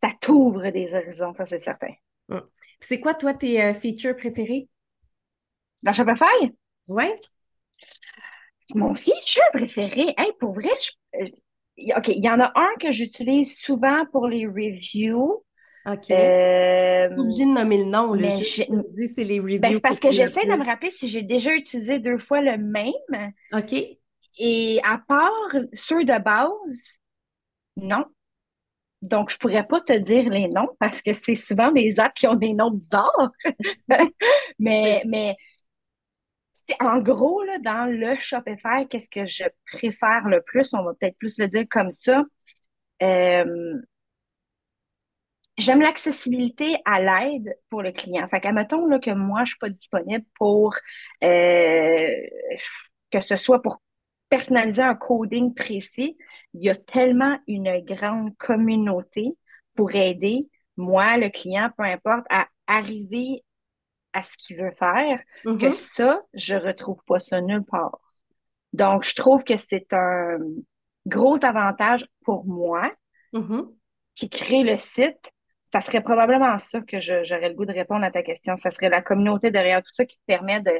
ça 0.01 0.09
t'ouvre 0.21 0.69
des 0.69 0.93
horizons, 0.93 1.33
ça 1.33 1.45
c'est 1.45 1.59
certain. 1.59 1.93
Puis 2.29 2.87
c'est 2.87 2.99
quoi, 2.99 3.13
toi, 3.13 3.33
tes 3.33 3.73
features 3.73 4.15
préférés? 4.15 4.67
Dans 5.83 5.93
Shopify, 5.93 6.53
Ouais? 6.87 7.15
mon 8.75 8.95
feature 8.95 9.43
préféré, 9.53 10.13
hey, 10.17 10.31
pour 10.39 10.53
vrai, 10.53 10.69
je- 10.81 11.93
OK, 11.97 12.07
il 12.09 12.23
y 12.23 12.29
en 12.29 12.39
a 12.39 12.51
un 12.55 12.69
que 12.79 12.91
j'utilise 12.91 13.55
souvent 13.57 14.05
pour 14.11 14.27
les 14.27 14.45
reviews. 14.45 15.43
OK. 15.85 16.11
Euh, 16.11 17.09
Pas 17.09 17.21
obligé 17.21 17.45
de 17.45 17.51
nommer 17.51 17.77
le 17.77 17.89
nom, 17.89 18.13
là. 18.13 18.27
me 18.37 18.93
dis, 18.95 19.07
c'est 19.13 19.23
les 19.23 19.39
reviews. 19.39 19.59
ben, 19.59 19.73
c'est 19.73 19.81
parce 19.81 19.99
que 19.99 20.11
j'essaie 20.11 20.45
de 20.45 20.55
me 20.55 20.65
rappeler 20.65 20.91
si 20.91 21.07
j'ai 21.07 21.23
déjà 21.23 21.53
utilisé 21.53 21.99
deux 21.99 22.17
fois 22.17 22.41
le 22.41 22.57
même. 22.57 23.33
OK. 23.51 23.75
Et 24.39 24.79
à 24.83 24.97
part 25.07 25.55
ceux 25.73 26.05
de 26.05 26.23
base, 26.23 27.01
non. 27.77 28.05
Donc, 29.01 29.29
je 29.29 29.37
pourrais 29.37 29.67
pas 29.67 29.81
te 29.81 29.93
dire 29.93 30.29
les 30.29 30.47
noms 30.47 30.69
parce 30.79 31.01
que 31.01 31.13
c'est 31.13 31.35
souvent 31.35 31.71
des 31.71 31.99
apps 31.99 32.13
qui 32.15 32.27
ont 32.27 32.35
des 32.35 32.53
noms 32.53 32.71
bizarres. 32.71 33.31
mais, 34.59 35.03
mais 35.05 35.35
en 36.79 36.99
gros, 36.99 37.43
là, 37.43 37.59
dans 37.59 37.85
le 37.91 38.15
Shopify, 38.19 38.87
qu'est-ce 38.89 39.09
que 39.09 39.25
je 39.25 39.43
préfère 39.71 40.27
le 40.27 40.41
plus? 40.41 40.73
On 40.73 40.83
va 40.83 40.93
peut-être 40.93 41.17
plus 41.17 41.37
le 41.37 41.47
dire 41.47 41.65
comme 41.69 41.91
ça. 41.91 42.23
Euh, 43.01 43.75
J'aime 45.57 45.81
l'accessibilité 45.81 46.77
à 46.85 46.99
l'aide 46.99 47.55
pour 47.69 47.83
le 47.83 47.91
client. 47.91 48.27
Fait 48.29 48.41
qu'admettons 48.41 48.87
là, 48.87 48.99
que 48.99 49.11
moi, 49.11 49.43
je 49.43 49.51
suis 49.51 49.59
pas 49.59 49.69
disponible 49.69 50.25
pour 50.37 50.75
euh, 51.23 52.07
que 53.11 53.21
ce 53.21 53.37
soit 53.37 53.61
pour 53.61 53.81
personnaliser 54.29 54.81
un 54.81 54.95
coding 54.95 55.53
précis. 55.53 56.17
Il 56.53 56.63
y 56.63 56.69
a 56.69 56.75
tellement 56.75 57.37
une 57.47 57.79
grande 57.85 58.35
communauté 58.37 59.37
pour 59.75 59.93
aider 59.95 60.49
moi, 60.75 61.17
le 61.17 61.29
client, 61.29 61.69
peu 61.77 61.83
importe, 61.83 62.25
à 62.31 62.47
arriver 62.65 63.43
à 64.13 64.23
ce 64.23 64.37
qu'il 64.37 64.57
veut 64.57 64.71
faire, 64.71 65.19
que 65.59 65.69
Mhm. 65.69 65.71
ça, 65.71 66.21
je 66.33 66.55
retrouve 66.55 66.99
pas 67.07 67.19
ça 67.19 67.41
nulle 67.41 67.63
part. 67.65 67.99
Donc, 68.73 69.03
je 69.05 69.15
trouve 69.15 69.43
que 69.43 69.57
c'est 69.57 69.93
un 69.93 70.39
gros 71.07 71.43
avantage 71.45 72.07
pour 72.25 72.45
moi 72.45 72.91
Mhm. 73.33 73.73
qui 74.15 74.29
crée 74.29 74.63
le 74.63 74.77
site, 74.77 75.31
ça 75.73 75.81
serait 75.81 76.01
probablement 76.03 76.55
ça 76.59 76.81
que 76.81 76.99
j'aurais 76.99 77.49
le 77.49 77.55
goût 77.55 77.65
de 77.65 77.73
répondre 77.73 78.05
à 78.05 78.11
ta 78.11 78.21
question. 78.21 78.55
Ça 78.55 78.69
serait 78.69 78.89
la 78.89 79.01
communauté 79.01 79.49
derrière 79.49 79.81
tout 79.81 79.89
ça 79.91 80.05
qui 80.05 80.17
te 80.17 80.21
permet 80.27 80.61
de 80.61 80.71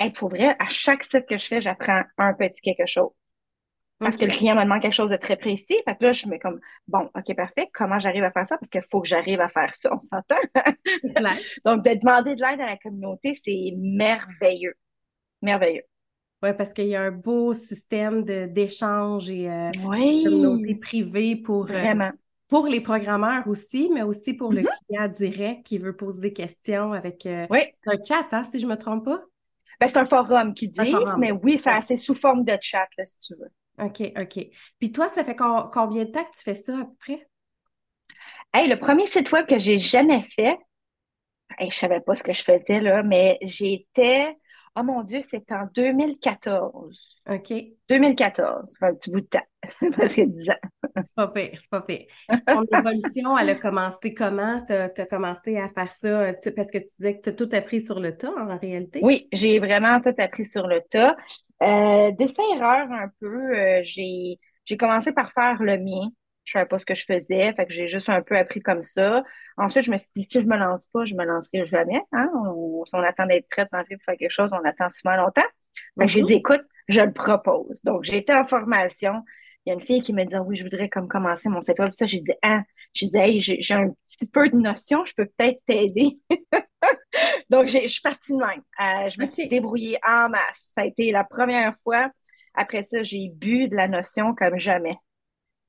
être 0.00 0.14
pour 0.18 0.30
vrai, 0.30 0.56
à 0.58 0.68
chaque 0.68 1.04
site 1.04 1.26
que 1.26 1.38
je 1.38 1.46
fais, 1.46 1.60
j'apprends 1.60 2.02
un 2.18 2.34
petit 2.34 2.60
quelque 2.60 2.86
chose. 2.86 3.12
Parce 4.00 4.16
que 4.16 4.24
le 4.24 4.32
client 4.32 4.56
me 4.56 4.64
demande 4.64 4.82
quelque 4.82 4.94
chose 4.94 5.10
de 5.10 5.16
très 5.16 5.36
précis. 5.36 5.76
Fait 5.84 5.96
que 5.96 6.02
là, 6.02 6.10
je 6.10 6.26
me 6.26 6.38
comme, 6.38 6.58
bon, 6.88 7.08
OK, 7.14 7.36
parfait. 7.36 7.68
Comment 7.72 8.00
j'arrive 8.00 8.24
à 8.24 8.32
faire 8.32 8.48
ça? 8.48 8.58
Parce 8.58 8.68
qu'il 8.68 8.82
faut 8.90 9.00
que 9.00 9.06
j'arrive 9.06 9.40
à 9.40 9.48
faire 9.48 9.72
ça. 9.72 9.90
On 9.94 10.00
s'entend? 10.00 10.34
Donc, 11.64 11.84
de 11.84 11.94
demander 11.94 12.34
de 12.34 12.40
l'aide 12.40 12.60
à 12.60 12.66
la 12.66 12.76
communauté, 12.76 13.34
c'est 13.44 13.74
merveilleux. 13.78 14.74
Merveilleux. 15.40 15.84
Ouais, 16.42 16.52
parce 16.52 16.72
qu'il 16.72 16.88
y 16.88 16.96
a 16.96 17.02
un 17.02 17.12
beau 17.12 17.54
système 17.54 18.24
de- 18.24 18.46
d'échange 18.46 19.30
et 19.30 19.48
euh, 19.48 19.70
Oui. 19.84 20.24
communauté 20.24 20.74
privée 20.74 21.36
pour, 21.36 21.70
euh, 21.70 21.72
Vraiment. 21.72 22.10
Pour 22.48 22.66
les 22.66 22.80
programmeurs 22.80 23.46
aussi, 23.48 23.90
mais 23.92 24.02
aussi 24.02 24.34
pour 24.34 24.52
le 24.52 24.64
Mhm. 24.64 24.68
client 24.88 25.08
direct 25.08 25.66
qui 25.66 25.78
veut 25.78 25.96
poser 25.96 26.20
des 26.20 26.32
questions 26.32 26.92
avec 26.92 27.26
euh, 27.26 27.46
Oui. 27.48 27.74
un 27.86 27.96
chat, 28.04 28.26
hein, 28.32 28.44
si 28.44 28.58
je 28.58 28.66
me 28.66 28.76
trompe 28.76 29.04
pas? 29.06 29.22
Ben, 29.80 29.88
c'est 29.88 29.98
un 29.98 30.04
forum 30.06 30.54
qui 30.54 30.68
disent, 30.68 30.94
forum. 31.04 31.16
mais 31.16 31.32
oui, 31.32 31.58
c'est 31.58 31.96
sous 31.96 32.14
forme 32.14 32.44
de 32.44 32.56
chat, 32.60 32.88
là, 32.98 33.04
si 33.04 33.18
tu 33.18 33.34
veux. 33.34 33.50
OK, 33.78 34.02
OK. 34.16 34.48
Puis 34.78 34.92
toi, 34.92 35.08
ça 35.08 35.24
fait 35.24 35.34
com- 35.36 35.68
combien 35.72 36.04
de 36.04 36.10
temps 36.10 36.24
que 36.24 36.36
tu 36.36 36.42
fais 36.42 36.54
ça 36.54 36.78
à 36.78 36.84
peu 36.84 36.94
près? 36.98 37.28
Hey, 38.52 38.68
le 38.68 38.78
premier 38.78 39.06
site 39.06 39.32
web 39.32 39.46
que 39.46 39.58
j'ai 39.58 39.78
jamais 39.78 40.22
fait, 40.22 40.58
hey, 41.58 41.70
je 41.70 41.76
savais 41.76 42.00
pas 42.00 42.14
ce 42.14 42.22
que 42.22 42.32
je 42.32 42.42
faisais 42.42 42.80
là, 42.80 43.02
mais 43.02 43.38
j'étais, 43.42 44.36
oh 44.76 44.82
mon 44.82 45.02
Dieu, 45.02 45.20
c'est 45.22 45.50
en 45.52 45.66
2014. 45.74 47.22
OK. 47.30 47.52
2014, 47.88 48.70
ça 48.70 48.78
fait 48.78 48.86
un 48.92 48.94
petit 48.94 49.10
bout 49.10 49.20
de 49.20 49.26
temps, 49.26 49.46
presque 49.92 50.20
10 50.20 50.50
ans. 50.50 50.54
C'est 50.96 51.14
pas 51.14 51.28
pire, 51.28 51.58
c'est 51.58 51.70
pas 51.70 51.80
pire. 51.82 52.06
Ton 52.46 52.64
évolution, 52.78 53.38
elle 53.38 53.50
a 53.50 53.54
commencé 53.54 54.14
comment? 54.14 54.64
Tu 54.66 54.72
as, 54.72 55.06
commencé 55.06 55.56
à 55.58 55.68
faire 55.68 55.90
ça 55.92 56.34
tu- 56.34 56.52
parce 56.52 56.70
que 56.70 56.78
tu 56.78 56.88
disais 56.98 57.16
que 57.18 57.22
tu 57.22 57.28
as 57.30 57.32
tout 57.32 57.48
appris 57.52 57.80
sur 57.80 58.00
le 58.00 58.16
tas 58.16 58.32
en 58.36 58.58
réalité? 58.58 59.00
Oui, 59.02 59.28
j'ai 59.32 59.58
vraiment 59.58 60.00
tout 60.00 60.14
appris 60.18 60.44
sur 60.44 60.66
le 60.66 60.80
tas. 60.90 61.16
Euh, 61.62 62.10
d'essai-erreur 62.12 62.90
un 62.90 63.08
peu, 63.20 63.56
euh, 63.56 63.80
j'ai 63.82 64.38
commencé 64.78 65.12
par 65.12 65.32
faire 65.32 65.62
le 65.62 65.78
mien. 65.78 66.10
Je 66.44 66.52
savais 66.52 66.66
pas 66.66 66.78
ce 66.78 66.84
que 66.86 66.94
je 66.94 67.04
faisais, 67.06 67.52
fait 67.54 67.66
que 67.66 67.72
j'ai 67.72 67.88
juste 67.88 68.08
un 68.08 68.20
peu 68.22 68.36
appris 68.36 68.60
comme 68.60 68.82
ça. 68.82 69.22
Ensuite, 69.56 69.84
je 69.84 69.90
me 69.90 69.96
suis 69.96 70.08
dit, 70.14 70.26
si 70.30 70.40
je 70.40 70.46
me 70.46 70.56
lance 70.56 70.86
pas, 70.86 71.04
je 71.04 71.14
me 71.14 71.24
lancerai 71.24 71.64
jamais. 71.64 72.00
Hein? 72.12 72.30
On, 72.34 72.84
si 72.84 72.94
on 72.94 73.02
attend 73.02 73.26
d'être 73.26 73.48
prête 73.48 73.68
dans 73.72 73.78
la 73.78 73.84
vie 73.84 73.96
pour 73.96 74.04
faire 74.04 74.16
quelque 74.18 74.30
chose, 74.30 74.50
on 74.52 74.64
attend 74.68 74.90
souvent 74.90 75.16
longtemps. 75.16 75.42
Fait 75.98 76.06
que 76.06 76.12
j'ai 76.12 76.20
Mhm. 76.20 76.26
dit, 76.26 76.34
écoute, 76.34 76.62
je 76.88 77.00
le 77.00 77.12
propose. 77.12 77.82
Donc, 77.84 78.04
j'ai 78.04 78.18
été 78.18 78.34
en 78.34 78.44
formation. 78.44 79.22
Il 79.66 79.70
y 79.70 79.72
a 79.72 79.74
une 79.74 79.80
fille 79.80 80.02
qui 80.02 80.12
me 80.12 80.24
dit, 80.24 80.36
oui, 80.36 80.56
je 80.56 80.64
voudrais 80.64 80.90
comme 80.90 81.08
commencer 81.08 81.48
mon 81.48 81.60
site 81.62 81.78
web. 81.78 81.90
Ça, 81.92 82.04
j'ai 82.06 82.20
dit, 82.20 82.32
ah, 82.42 82.60
j'ai 82.92 83.06
dit, 83.08 83.16
hey, 83.16 83.40
j'ai 83.40 83.74
un 83.74 83.88
petit 83.88 84.26
peu 84.26 84.48
de 84.50 84.56
notion, 84.56 85.04
je 85.06 85.14
peux 85.14 85.26
peut-être 85.26 85.58
t'aider. 85.66 86.10
Donc, 87.50 87.66
je 87.66 87.88
suis 87.88 88.00
partie 88.02 88.32
de 88.32 88.38
même. 88.38 88.62
Euh, 88.80 89.08
je 89.08 89.20
me 89.20 89.26
suis 89.26 89.48
débrouillée 89.48 89.98
en 90.06 90.28
masse. 90.28 90.70
Ça 90.74 90.82
a 90.82 90.84
été 90.86 91.10
la 91.12 91.24
première 91.24 91.74
fois. 91.82 92.10
Après 92.54 92.82
ça, 92.82 93.02
j'ai 93.02 93.30
bu 93.34 93.68
de 93.68 93.74
la 93.76 93.88
notion 93.88 94.34
comme 94.34 94.58
jamais. 94.58 94.96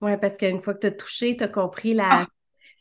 Oui, 0.05 0.17
parce 0.17 0.37
qu'une 0.37 0.61
fois 0.61 0.73
que 0.75 0.79
tu 0.81 0.87
as 0.87 0.91
touché, 0.91 1.35
tu 1.37 1.43
as 1.43 1.47
compris 1.47 1.93
la. 1.93 2.07
Ah! 2.09 2.27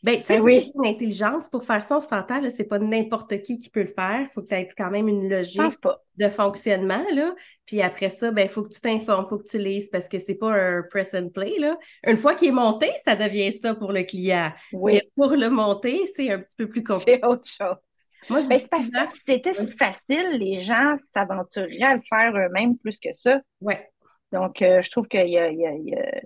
Ben, 0.03 0.17
tu 0.19 0.25
sais, 0.25 0.37
Ben 0.37 0.43
oui. 0.43 0.71
une 0.75 0.85
intelligence 0.85 1.49
pour 1.49 1.63
faire 1.65 1.83
ça, 1.83 1.97
on 1.97 2.01
s'entend, 2.01 2.39
là, 2.39 2.51
c'est 2.51 2.65
pas 2.65 2.77
n'importe 2.77 3.41
qui 3.41 3.57
qui 3.57 3.71
peut 3.71 3.81
le 3.81 3.87
faire. 3.87 4.19
Il 4.21 4.29
faut 4.35 4.43
que 4.43 4.49
tu 4.49 4.53
aies 4.53 4.67
quand 4.77 4.91
même 4.91 5.07
une 5.07 5.27
logique 5.27 5.81
pas. 5.81 5.99
de 6.17 6.29
fonctionnement, 6.29 7.03
là. 7.11 7.33
Puis 7.65 7.81
après 7.81 8.09
ça, 8.11 8.29
ben, 8.31 8.43
il 8.43 8.49
faut 8.49 8.61
que 8.63 8.71
tu 8.73 8.79
t'informes, 8.81 9.25
il 9.25 9.29
faut 9.29 9.39
que 9.39 9.47
tu 9.47 9.57
lises 9.57 9.89
parce 9.89 10.07
que 10.07 10.19
c'est 10.19 10.35
pas 10.35 10.51
un 10.53 10.83
press 10.83 11.15
and 11.15 11.29
play, 11.29 11.55
là. 11.57 11.79
Une 12.05 12.17
fois 12.17 12.35
qu'il 12.35 12.49
est 12.49 12.51
monté, 12.51 12.91
ça 13.03 13.15
devient 13.15 13.51
ça 13.51 13.73
pour 13.73 13.91
le 13.91 14.03
client. 14.03 14.51
Oui, 14.73 14.93
Mais 14.93 15.09
pour 15.15 15.29
le 15.31 15.49
monter, 15.49 16.05
c'est 16.15 16.29
un 16.31 16.39
petit 16.39 16.55
peu 16.55 16.69
plus 16.69 16.83
compliqué. 16.83 17.13
c'est 17.19 17.25
autre 17.25 17.47
chose. 17.49 17.77
Moi, 18.29 18.41
je 18.41 18.47
Ben, 18.47 18.59
c'est 18.59 18.69
parce 18.69 18.89
que 18.89 18.99
si 19.15 19.21
c'était 19.27 19.53
si 19.55 19.71
facile, 19.75 20.37
les 20.37 20.59
gens 20.61 20.95
s'aventureraient 21.13 21.81
à 21.81 21.95
le 21.95 22.01
faire 22.07 22.31
eux-mêmes 22.35 22.77
plus 22.77 22.99
que 22.99 23.13
ça. 23.13 23.41
Ouais. 23.61 23.89
Donc, 24.31 24.61
euh, 24.61 24.83
je 24.83 24.91
trouve 24.91 25.07
que 25.07 25.17
y 25.17 25.37
a- 25.39 25.51
y 25.51 25.65
a- 25.65 25.73
y 25.75 25.95
a- 25.95 26.21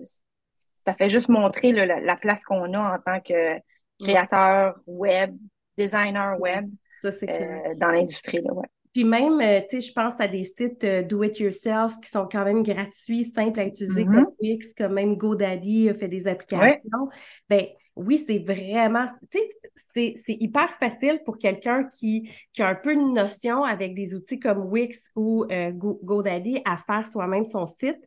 ça 0.74 0.94
fait 0.94 1.08
juste 1.10 1.28
montrer 1.28 1.72
là, 1.72 1.86
la, 1.86 2.00
la 2.00 2.16
place 2.16 2.44
qu'on 2.44 2.72
a 2.74 2.96
en 2.96 2.98
tant 3.04 3.20
que 3.20 3.58
créateur 4.00 4.78
web, 4.86 5.36
designer 5.76 6.38
web 6.40 6.68
Ça, 7.02 7.08
euh, 7.08 7.74
dans 7.76 7.90
l'industrie. 7.90 8.40
Là, 8.42 8.52
ouais. 8.54 8.66
Puis 8.92 9.04
même, 9.04 9.40
euh, 9.40 9.60
tu 9.68 9.80
sais, 9.80 9.88
je 9.88 9.92
pense 9.92 10.14
à 10.18 10.26
des 10.26 10.44
sites 10.44 10.82
euh, 10.84 11.02
do-it-yourself 11.02 12.00
qui 12.02 12.10
sont 12.10 12.26
quand 12.26 12.44
même 12.44 12.62
gratuits, 12.62 13.24
simples 13.24 13.60
à 13.60 13.64
utiliser, 13.64 14.04
Mhm. 14.04 14.14
comme 14.14 14.32
Wix, 14.40 14.74
comme 14.76 14.94
même 14.94 15.16
GoDaddy 15.16 15.90
a 15.90 15.94
fait 15.94 16.08
des 16.08 16.26
applications. 16.26 17.08
Ben 17.48 17.66
oui, 17.94 18.18
c'est 18.18 18.38
vraiment, 18.38 19.06
tu 19.30 19.38
sais, 19.38 19.48
c'est, 19.94 20.14
c'est 20.26 20.36
hyper 20.40 20.70
facile 20.78 21.20
pour 21.24 21.38
quelqu'un 21.38 21.84
qui, 21.84 22.30
qui 22.52 22.62
a 22.62 22.68
un 22.68 22.74
peu 22.74 22.92
une 22.92 23.14
notion 23.14 23.62
avec 23.62 23.94
des 23.94 24.14
outils 24.14 24.40
comme 24.40 24.66
Wix 24.66 25.10
ou 25.14 25.44
euh, 25.52 25.70
Go- 25.70 26.00
GoDaddy 26.02 26.62
à 26.64 26.76
faire 26.76 27.06
soi-même 27.06 27.44
son 27.44 27.66
site. 27.66 27.98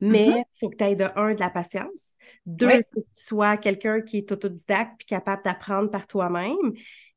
Mais 0.00 0.28
il 0.54 0.58
faut 0.60 0.70
que 0.70 0.76
tu 0.76 0.84
aies 0.84 0.96
de 0.96 1.08
un, 1.16 1.34
de 1.34 1.40
la 1.40 1.50
patience. 1.50 2.12
Deux, 2.46 2.72
il 2.72 2.78
Oui. 2.78 2.84
faut 2.94 3.00
que 3.02 3.06
tu 3.14 3.22
sois 3.24 3.56
quelqu'un 3.56 4.00
qui 4.00 4.18
est 4.18 4.32
autodidacte 4.32 4.94
puis 4.98 5.06
capable 5.06 5.42
d'apprendre 5.44 5.90
par 5.90 6.06
toi-même. 6.06 6.72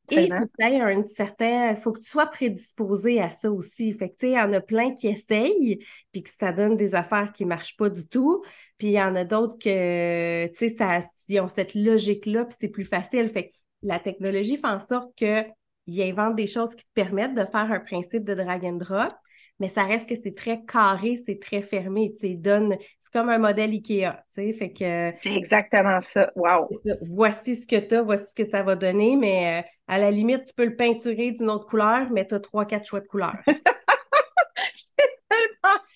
Et 0.09 0.35
faut 0.37 0.47
que 0.47 0.63
un 0.63 1.05
certain, 1.05 1.75
faut 1.75 1.93
que 1.93 2.01
tu 2.01 2.09
sois 2.09 2.25
prédisposé 2.27 3.21
à 3.21 3.29
ça 3.29 3.49
aussi. 3.51 3.93
Fait 3.93 4.09
que, 4.09 4.15
tu 4.15 4.27
sais, 4.27 4.31
il 4.31 4.35
y 4.35 4.39
en 4.41 4.51
a 4.51 4.59
plein 4.59 4.93
qui 4.93 5.07
essayent, 5.07 5.79
puis 6.11 6.23
que 6.23 6.29
ça 6.37 6.51
donne 6.51 6.75
des 6.75 6.95
affaires 6.95 7.31
qui 7.31 7.45
marchent 7.45 7.77
pas 7.77 7.89
du 7.89 8.05
tout. 8.07 8.43
Puis 8.77 8.87
il 8.87 8.93
y 8.93 9.01
en 9.01 9.15
a 9.15 9.23
d'autres 9.23 9.57
que, 9.57 10.47
tu 10.47 10.55
sais, 10.55 10.69
ça, 10.75 10.99
ils 11.29 11.39
ont 11.39 11.47
cette 11.47 11.75
logique-là, 11.75 12.43
puis 12.45 12.57
c'est 12.59 12.67
plus 12.67 12.83
facile. 12.83 13.29
Fait 13.29 13.49
que 13.51 13.55
la 13.83 13.99
technologie 13.99 14.57
fait 14.57 14.67
en 14.67 14.79
sorte 14.79 15.15
qu'ils 15.15 16.01
inventent 16.01 16.35
des 16.35 16.47
choses 16.47 16.75
qui 16.75 16.83
te 16.83 16.91
permettent 16.93 17.35
de 17.35 17.45
faire 17.45 17.71
un 17.71 17.79
principe 17.79 18.25
de 18.25 18.33
drag 18.35 18.65
and 18.65 18.73
drop, 18.77 19.13
mais 19.61 19.67
ça 19.67 19.83
reste 19.83 20.09
que 20.09 20.15
c'est 20.15 20.35
très 20.35 20.65
carré, 20.65 21.19
c'est 21.23 21.39
très 21.39 21.61
fermé. 21.61 22.15
Tu 22.19 22.35
donne, 22.35 22.75
c'est 22.97 23.13
comme 23.13 23.29
un 23.29 23.37
modèle 23.37 23.69
IKEA, 23.69 24.13
tu 24.27 24.41
sais, 24.41 24.53
fait 24.53 24.73
que... 24.73 25.11
C'est 25.13 25.35
exactement 25.35 26.01
ça, 26.01 26.31
wow! 26.35 26.67
Voici 27.03 27.55
ce 27.55 27.67
que 27.67 27.79
tu 27.79 27.93
as, 27.93 28.01
voici 28.01 28.25
ce 28.31 28.35
que 28.43 28.49
ça 28.49 28.63
va 28.63 28.75
donner, 28.75 29.15
mais 29.15 29.59
euh, 29.59 29.67
à 29.87 29.99
la 29.99 30.09
limite, 30.09 30.45
tu 30.45 30.53
peux 30.55 30.65
le 30.65 30.75
peinturer 30.75 31.31
d'une 31.31 31.51
autre 31.51 31.67
couleur, 31.67 32.09
mais 32.11 32.25
tu 32.25 32.33
as 32.33 32.39
trois, 32.39 32.65
quatre 32.65 32.87
choix 32.87 33.01
de 33.01 33.07
couleurs. 33.07 33.37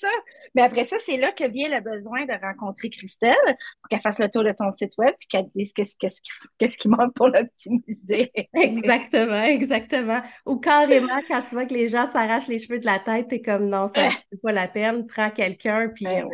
ça. 0.06 0.12
Mais 0.56 0.62
après 0.62 0.86
ça, 0.86 0.98
c'est 1.00 1.18
là 1.18 1.32
que 1.32 1.48
vient 1.48 1.70
le 1.70 1.82
besoin 1.82 2.26
de 2.26 2.34
rencontrer 2.34 2.89
Christelle 2.89 3.36
pour 3.46 3.89
qu'elle 3.89 4.02
fasse 4.02 4.20
le 4.20 4.30
tour 4.30 4.44
de 4.44 4.52
ton 4.52 4.72
site 4.72 4.94
web 4.98 5.13
et 5.22 5.26
qu'elle 5.28 5.46
te 5.46 5.52
dise 5.52 5.74
qu'est-ce, 5.74 5.96
qu'est-ce, 5.98 6.78
qui 6.78 6.89
manque 6.89 7.13
pour 7.15 7.28
l'optimiser. 7.28 8.32
exactement, 8.54 9.44
exactement. 9.44 10.22
Ou 10.46 10.58
carrément, 10.58 11.22
quand 11.28 11.41
tu 11.44 11.56
vois 11.56 11.65
que 11.65 11.74
les 11.74 11.88
gens 11.88 12.12
s'arrachent 12.12 12.48
les 12.48 12.60
cheveux 12.60 12.80
de 12.80 12.86
la 12.86 13.00
tête, 13.00 13.30
t'es 13.30 13.41
comme 13.41 13.70
non, 13.70 13.88
ça 13.96 14.10
ne 14.32 14.38
pas 14.38 14.52
la 14.52 14.68
peine, 14.68 15.08
prends 15.08 15.32
quelqu'un, 15.32 15.89
puis 15.94 16.06
ben 16.06 16.28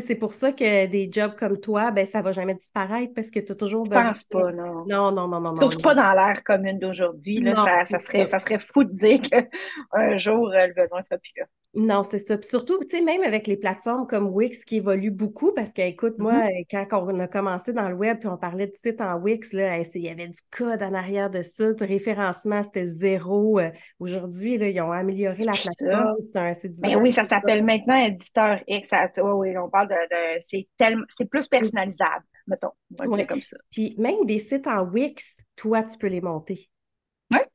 c'est 0.00 0.14
pour 0.14 0.34
ça 0.34 0.52
que 0.52 0.86
des 0.86 1.08
jobs 1.10 1.34
comme 1.36 1.60
toi, 1.60 1.90
ben, 1.90 2.06
ça 2.06 2.22
va 2.22 2.32
jamais 2.32 2.54
disparaître 2.54 3.12
parce 3.14 3.30
que 3.30 3.40
tu 3.40 3.52
as 3.52 3.54
toujours 3.54 3.84
besoin. 3.84 4.02
Je 4.02 4.08
pense 4.08 4.24
pas, 4.24 4.52
non. 4.52 4.84
Non, 4.86 5.12
non, 5.12 5.28
non, 5.28 5.40
non. 5.40 5.54
Surtout 5.54 5.80
pas 5.80 5.94
dans 5.94 6.12
l'ère 6.12 6.42
commune 6.44 6.78
d'aujourd'hui. 6.78 7.44
Ça, 7.54 7.84
ça, 7.84 7.98
serait, 7.98 8.26
ça 8.26 8.38
serait 8.38 8.58
fou 8.58 8.84
de 8.84 8.92
dire 8.92 9.20
qu'un 9.20 10.16
jour, 10.16 10.50
euh, 10.50 10.66
le 10.66 10.74
besoin 10.74 11.00
sera 11.00 11.18
plus 11.18 11.32
là. 11.36 11.44
Non, 11.76 12.02
c'est 12.04 12.18
ça. 12.18 12.38
Puis 12.38 12.48
surtout, 12.48 12.78
tu 12.84 12.96
sais, 12.96 13.02
même 13.02 13.22
avec 13.22 13.46
les 13.46 13.56
plateformes 13.56 14.06
comme 14.06 14.28
Wix 14.28 14.64
qui 14.64 14.76
évoluent 14.76 15.10
beaucoup, 15.10 15.52
parce 15.52 15.72
que, 15.72 15.82
écoute, 15.82 16.18
moi, 16.18 16.34
mm-hmm. 16.34 16.86
quand 16.88 17.06
on 17.06 17.18
a 17.18 17.26
commencé 17.26 17.72
dans 17.72 17.88
le 17.88 17.96
web, 17.96 18.18
puis 18.20 18.28
on 18.28 18.36
parlait 18.36 18.68
de 18.68 18.74
site 18.84 19.00
en 19.00 19.16
Wix, 19.16 19.52
là, 19.52 19.78
il 19.78 20.02
y 20.02 20.08
avait 20.08 20.28
du 20.28 20.40
code 20.50 20.82
en 20.82 20.94
arrière 20.94 21.30
de 21.30 21.42
ça, 21.42 21.72
de 21.72 21.84
référencement, 21.84 22.62
c'était 22.62 22.86
zéro. 22.86 23.58
Euh, 23.58 23.70
aujourd'hui, 23.98 24.56
là, 24.56 24.68
ils 24.68 24.80
ont 24.80 24.92
amélioré 24.92 25.44
la 25.44 25.52
plateforme. 25.52 26.16
C'est 26.22 26.80
ben 26.80 26.96
oui, 26.96 27.12
ça 27.12 27.24
s'appelle 27.24 27.64
maintenant 27.64 27.96
Éditeur 27.96 28.60
X. 28.68 28.90
oui, 29.22 29.58
on 29.58 29.68
parle 29.68 29.88
de, 29.88 30.38
c'est 30.38 30.68
tellement, 30.76 31.04
c'est 31.16 31.28
plus 31.28 31.48
personnalisable, 31.48 32.24
mettons. 32.46 32.70
On 33.00 33.16
va 33.16 33.24
comme 33.24 33.42
ça. 33.42 33.56
Puis 33.72 33.94
même 33.98 34.24
des 34.26 34.38
sites 34.38 34.66
en 34.66 34.82
Wix, 34.82 35.36
toi, 35.56 35.82
tu 35.82 35.98
peux 35.98 36.08
les 36.08 36.20
monter. 36.20 36.68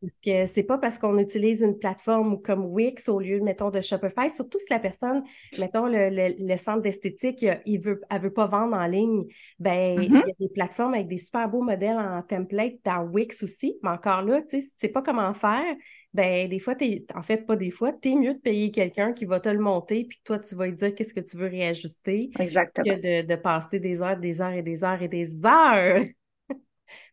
Parce 0.02 0.14
que 0.24 0.46
c'est 0.46 0.64
pas 0.64 0.78
parce 0.78 0.98
qu'on 0.98 1.18
utilise 1.18 1.62
une 1.62 1.78
plateforme 1.78 2.42
comme 2.42 2.66
Wix 2.66 3.10
au 3.10 3.20
lieu, 3.20 3.42
mettons, 3.42 3.70
de 3.70 3.82
Shopify, 3.82 4.30
surtout 4.30 4.58
si 4.58 4.68
la 4.70 4.80
personne, 4.80 5.24
mettons, 5.60 5.88
le, 5.88 6.58
centre 6.58 6.82
d'esthétique, 6.82 7.46
il 7.66 7.82
veut, 7.82 8.00
elle 8.10 8.22
veut 8.22 8.34
pas 8.34 8.48
vendre 8.48 8.78
en 8.78 8.86
ligne, 8.86 9.26
ben, 9.60 10.02
il 10.02 10.14
y 10.14 10.16
a 10.16 10.22
mm-hmm. 10.22 10.40
des 10.40 10.50
plateformes 10.50 10.94
avec 10.94 11.08
des 11.08 11.18
super 11.18 11.50
beaux 11.50 11.62
modèles 11.62 11.98
en 11.98 12.22
template 12.22 12.76
dans 12.86 13.04
Wix 13.04 13.44
aussi, 13.44 13.78
mais 13.84 13.90
encore 13.90 14.22
là, 14.22 14.42
tu 14.42 14.50
sais, 14.50 14.62
si 14.62 14.72
tu 14.72 14.78
sais 14.82 14.88
pas 14.88 15.02
comment 15.02 15.34
faire, 15.34 15.76
ben, 16.14 16.48
des 16.48 16.60
fois, 16.60 16.76
es, 16.80 17.06
en 17.14 17.22
fait, 17.22 17.46
pas 17.46 17.58
des 17.58 17.72
fois, 17.72 17.92
tu 17.92 18.12
es 18.12 18.16
mieux 18.16 18.36
de 18.36 18.40
payer 18.40 18.72
quelqu'un 18.72 19.12
qui 19.12 19.26
va 19.26 19.42
te 19.42 19.50
le 19.50 19.60
monter, 19.60 20.06
puis 20.06 20.22
toi, 20.24 20.40
tu 20.40 20.56
vas 20.56 20.68
lui 20.68 20.74
dire 20.74 20.96
qu'est-ce 20.96 21.14
que 21.14 21.20
tu 21.20 21.36
veux 21.36 21.48
réajuster, 21.48 22.32
Exactement. 22.40 22.96
que 22.96 23.22
de, 23.24 23.28
de 23.28 23.36
passer 23.36 23.80
des 23.80 24.02
heures, 24.02 24.18
des 24.18 24.40
heures 24.40 24.54
et 24.54 24.64
des 24.64 24.84
heures 24.84 25.02
et 25.02 25.10
des 25.10 25.46
heures 25.46 26.04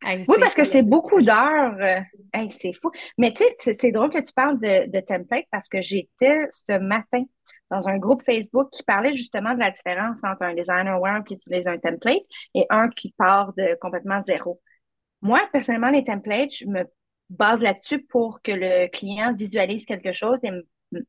oui, 0.04 0.36
parce 0.40 0.54
que 0.54 0.64
c'est 0.64 0.82
beaucoup 0.82 1.20
d'heures. 1.20 1.76
Euh, 1.80 2.46
c'est 2.50 2.72
fou. 2.74 2.90
Mais 3.18 3.32
tu 3.32 3.44
sais, 3.58 3.74
c'est 3.74 3.92
drôle 3.92 4.10
que 4.10 4.20
tu 4.20 4.32
parles 4.32 4.58
de, 4.58 4.90
de 4.90 5.00
template 5.00 5.46
parce 5.50 5.68
que 5.68 5.80
j'étais 5.80 6.46
ce 6.50 6.78
matin 6.78 7.24
dans 7.70 7.86
un 7.88 7.98
groupe 7.98 8.22
Facebook 8.24 8.68
qui 8.72 8.82
parlait 8.82 9.16
justement 9.16 9.54
de 9.54 9.60
la 9.60 9.70
différence 9.70 10.20
entre 10.24 10.42
un 10.42 10.54
designer 10.54 11.00
web 11.00 11.24
qui 11.24 11.34
utilise 11.34 11.66
un 11.66 11.78
template 11.78 12.22
et 12.54 12.66
un 12.70 12.88
qui 12.88 13.14
part 13.16 13.52
de 13.54 13.76
complètement 13.80 14.20
zéro. 14.20 14.60
Moi, 15.22 15.40
personnellement, 15.52 15.90
les 15.90 16.04
templates, 16.04 16.52
je 16.52 16.66
me 16.66 16.84
base 17.30 17.62
là-dessus 17.62 18.02
pour 18.04 18.40
que 18.42 18.52
le 18.52 18.88
client 18.88 19.34
visualise 19.34 19.84
quelque 19.84 20.12
chose 20.12 20.38
et 20.44 20.50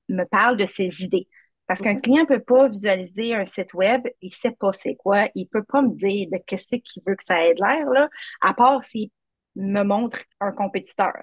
me 0.10 0.24
parle 0.26 0.58
de 0.58 0.66
ses 0.66 1.04
idées. 1.04 1.28
Parce 1.68 1.82
qu'un 1.82 1.98
client 2.00 2.22
ne 2.22 2.28
peut 2.28 2.44
pas 2.44 2.70
visualiser 2.70 3.36
un 3.36 3.46
site 3.46 3.74
web, 3.74 4.08
il 4.22 4.28
ne 4.28 4.32
sait 4.32 4.56
pas 4.58 4.72
c'est 4.72 4.96
quoi, 4.96 5.28
il 5.36 5.44
ne 5.44 5.48
peut 5.48 5.66
pas 5.66 5.82
me 5.82 5.94
dire 5.94 6.28
de 6.32 6.38
qu'est-ce 6.38 6.78
qu'il 6.78 7.04
veut 7.06 7.16
que 7.16 7.24
ça 7.24 7.44
ait 7.44 7.54
l'air, 7.54 7.90
là, 7.90 8.10
à 8.42 8.54
part 8.54 8.84
s'il 8.84 9.10
me 9.56 9.84
montre 9.84 10.20
un 10.40 10.52
compétiteur. 10.52 11.14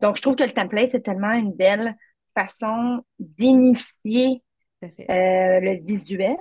Donc, 0.00 0.16
je 0.16 0.22
trouve 0.22 0.36
que 0.36 0.44
le 0.44 0.52
template, 0.52 0.90
c'est 0.90 1.02
tellement 1.02 1.32
une 1.32 1.52
belle 1.52 1.94
façon 2.34 3.04
d'initier 3.18 4.42
euh, 4.82 4.88
le 5.60 5.84
visuel 5.84 6.36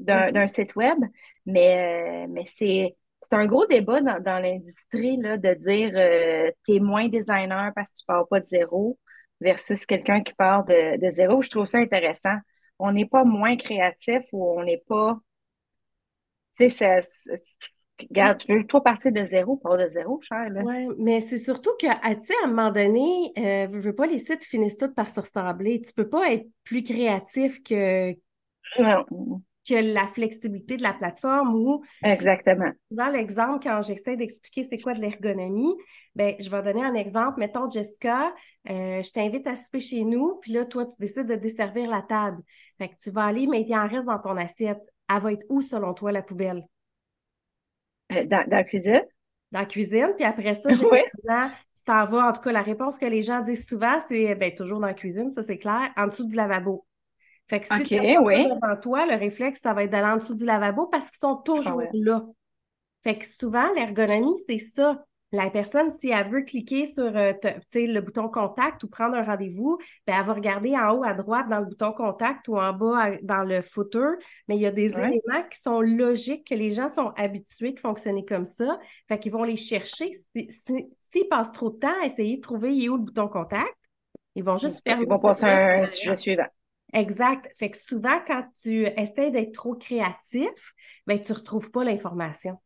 mm-hmm. 0.00 0.32
d'un 0.32 0.46
site 0.46 0.76
web, 0.76 0.98
mais, 1.46 2.24
euh, 2.24 2.26
mais 2.28 2.44
c'est 2.46 2.96
c'est 3.22 3.34
un 3.34 3.46
gros 3.46 3.66
débat 3.66 4.00
dans, 4.02 4.22
dans 4.22 4.38
l'industrie 4.38 5.18
de 5.18 5.54
dire 5.54 5.92
euh, 5.94 6.50
t'es 6.66 6.78
moins 6.78 7.08
designer 7.08 7.72
parce 7.74 7.90
que 7.90 7.98
tu 7.98 8.04
pars 8.06 8.28
pas 8.28 8.40
de 8.40 8.44
zéro 8.46 8.98
versus 9.40 9.84
quelqu'un 9.86 10.22
qui 10.22 10.34
part 10.34 10.64
de, 10.64 10.98
de 10.98 11.10
zéro. 11.10 11.42
Je 11.42 11.50
trouve 11.50 11.64
ça 11.64 11.78
intéressant 11.78 12.36
on 12.78 12.92
n'est 12.92 13.06
pas 13.06 13.24
moins 13.24 13.56
créatif 13.56 14.22
ou 14.32 14.58
on 14.58 14.64
n'est 14.64 14.82
pas. 14.86 15.18
Tu 16.56 16.70
sais, 16.70 17.00
Regarde, 17.98 18.38
tu 18.38 18.54
veux 18.54 18.66
toi 18.66 18.82
partir 18.82 19.10
de 19.10 19.24
zéro, 19.24 19.56
pas 19.56 19.76
de 19.78 19.88
zéro, 19.88 20.20
cher. 20.20 20.50
Oui, 20.62 20.86
mais 20.98 21.22
c'est 21.22 21.38
surtout 21.38 21.70
que, 21.80 21.86
ah, 21.86 22.14
tu 22.14 22.24
sais, 22.24 22.34
à 22.42 22.46
un 22.46 22.48
moment 22.48 22.70
donné, 22.70 23.32
euh, 23.38 23.68
veux 23.70 23.94
pas, 23.94 24.06
les 24.06 24.18
sites 24.18 24.44
finissent 24.44 24.76
tous 24.76 24.92
par 24.92 25.08
se 25.08 25.20
ressembler. 25.20 25.80
Tu 25.80 25.94
peux 25.94 26.08
pas 26.08 26.32
être 26.32 26.46
plus 26.64 26.82
créatif 26.82 27.62
que. 27.62 28.14
Non 28.78 29.42
que 29.66 29.74
la 29.74 30.06
flexibilité 30.06 30.76
de 30.76 30.82
la 30.82 30.92
plateforme 30.92 31.54
ou 31.54 31.84
exactement. 32.02 32.70
Dans 32.90 33.08
l'exemple, 33.08 33.62
quand 33.62 33.82
j'essaie 33.82 34.16
d'expliquer 34.16 34.64
c'est 34.64 34.80
quoi 34.80 34.94
de 34.94 35.00
l'ergonomie, 35.00 35.74
ben 36.14 36.34
je 36.38 36.48
vais 36.48 36.62
donner 36.62 36.84
un 36.84 36.94
exemple. 36.94 37.40
Mettons, 37.40 37.70
Jessica, 37.70 38.34
euh, 38.70 39.02
je 39.02 39.12
t'invite 39.12 39.46
à 39.46 39.56
souper 39.56 39.80
chez 39.80 40.04
nous, 40.04 40.38
puis 40.40 40.52
là, 40.52 40.64
toi, 40.64 40.86
tu 40.86 40.94
décides 40.98 41.26
de 41.26 41.34
desservir 41.34 41.90
la 41.90 42.02
table. 42.02 42.42
Fait 42.78 42.88
que 42.88 42.94
tu 43.02 43.10
vas 43.10 43.24
aller, 43.24 43.46
mais 43.46 43.62
il 43.62 43.68
y 43.68 43.76
en 43.76 43.88
reste 43.88 44.06
dans 44.06 44.18
ton 44.18 44.36
assiette. 44.36 44.80
Elle 45.12 45.22
va 45.22 45.32
être 45.32 45.46
où, 45.48 45.60
selon 45.60 45.94
toi, 45.94 46.12
la 46.12 46.22
poubelle? 46.22 46.64
Euh, 48.12 48.24
dans, 48.24 48.44
la 48.48 48.64
cuisine? 48.64 49.02
Dans 49.52 49.60
la 49.60 49.66
cuisine, 49.66 50.12
puis 50.16 50.24
après 50.24 50.54
ça, 50.54 50.72
j'ai 50.72 50.86
oui. 50.86 51.00
tu 51.12 51.84
t'en 51.84 52.06
vas, 52.06 52.28
en 52.28 52.32
tout 52.32 52.40
cas, 52.40 52.52
la 52.52 52.62
réponse 52.62 52.98
que 52.98 53.06
les 53.06 53.22
gens 53.22 53.40
disent 53.40 53.66
souvent, 53.66 54.00
c'est 54.08 54.34
ben, 54.36 54.54
toujours 54.54 54.80
dans 54.80 54.86
la 54.86 54.94
cuisine, 54.94 55.32
ça 55.32 55.42
c'est 55.42 55.58
clair, 55.58 55.90
en 55.96 56.06
dessous 56.06 56.26
du 56.26 56.36
lavabo. 56.36 56.85
Fait 57.48 57.60
que 57.60 57.66
si 57.66 57.82
tu 57.84 57.94
devant 57.94 58.80
toi, 58.80 59.06
le 59.06 59.14
réflexe, 59.14 59.60
ça 59.60 59.72
va 59.72 59.84
être 59.84 59.90
d'aller 59.90 60.12
en 60.12 60.16
dessous 60.16 60.34
du 60.34 60.44
lavabo 60.44 60.86
parce 60.86 61.10
qu'ils 61.10 61.20
sont 61.20 61.36
toujours 61.36 61.82
là. 61.92 62.24
Fait 63.04 63.18
que 63.18 63.26
souvent, 63.26 63.72
l'ergonomie, 63.74 64.34
c'est 64.48 64.58
ça. 64.58 65.04
La 65.32 65.50
personne, 65.50 65.90
si 65.90 66.08
elle 66.08 66.28
veut 66.28 66.42
cliquer 66.42 66.86
sur 66.86 67.16
euh, 67.16 67.32
le 67.74 68.00
bouton 68.00 68.28
contact 68.28 68.82
ou 68.84 68.88
prendre 68.88 69.16
un 69.16 69.22
rendez-vous, 69.22 69.78
ben, 70.06 70.16
elle 70.18 70.24
va 70.24 70.32
regarder 70.32 70.76
en 70.76 70.96
haut 70.96 71.04
à 71.04 71.14
droite 71.14 71.48
dans 71.48 71.60
le 71.60 71.66
bouton 71.66 71.92
contact 71.92 72.48
ou 72.48 72.56
en 72.56 72.72
bas 72.72 73.10
dans 73.22 73.42
le 73.42 73.60
footer. 73.60 74.14
Mais 74.48 74.56
il 74.56 74.62
y 74.62 74.66
a 74.66 74.70
des 74.70 74.92
éléments 74.92 75.42
qui 75.50 75.60
sont 75.60 75.80
logiques, 75.80 76.48
que 76.48 76.54
les 76.54 76.70
gens 76.70 76.88
sont 76.88 77.12
habitués 77.16 77.72
de 77.72 77.80
fonctionner 77.80 78.24
comme 78.24 78.46
ça. 78.46 78.78
Fait 79.08 79.18
qu'ils 79.18 79.32
vont 79.32 79.44
les 79.44 79.56
chercher. 79.56 80.10
S'ils 80.34 81.28
passent 81.28 81.52
trop 81.52 81.70
de 81.70 81.78
temps 81.78 81.94
à 82.02 82.06
essayer 82.06 82.36
de 82.36 82.42
trouver 82.42 82.88
où 82.88 82.96
le 82.96 83.02
bouton 83.02 83.28
contact, 83.28 83.74
ils 84.36 84.44
vont 84.44 84.56
juste 84.56 84.80
faire. 84.86 85.00
Ils 85.00 85.08
vont 85.08 85.20
passer 85.20 85.46
un 85.46 85.86
sujet 85.86 86.16
suivant. 86.16 86.46
Exact. 86.92 87.50
Fait 87.56 87.70
que 87.70 87.78
souvent, 87.78 88.20
quand 88.26 88.44
tu 88.62 88.86
essaies 88.96 89.30
d'être 89.30 89.52
trop 89.52 89.74
créatif, 89.74 90.74
ben, 91.06 91.20
tu 91.20 91.32
ne 91.32 91.38
retrouves 91.38 91.70
pas 91.70 91.84
l'information. 91.84 92.58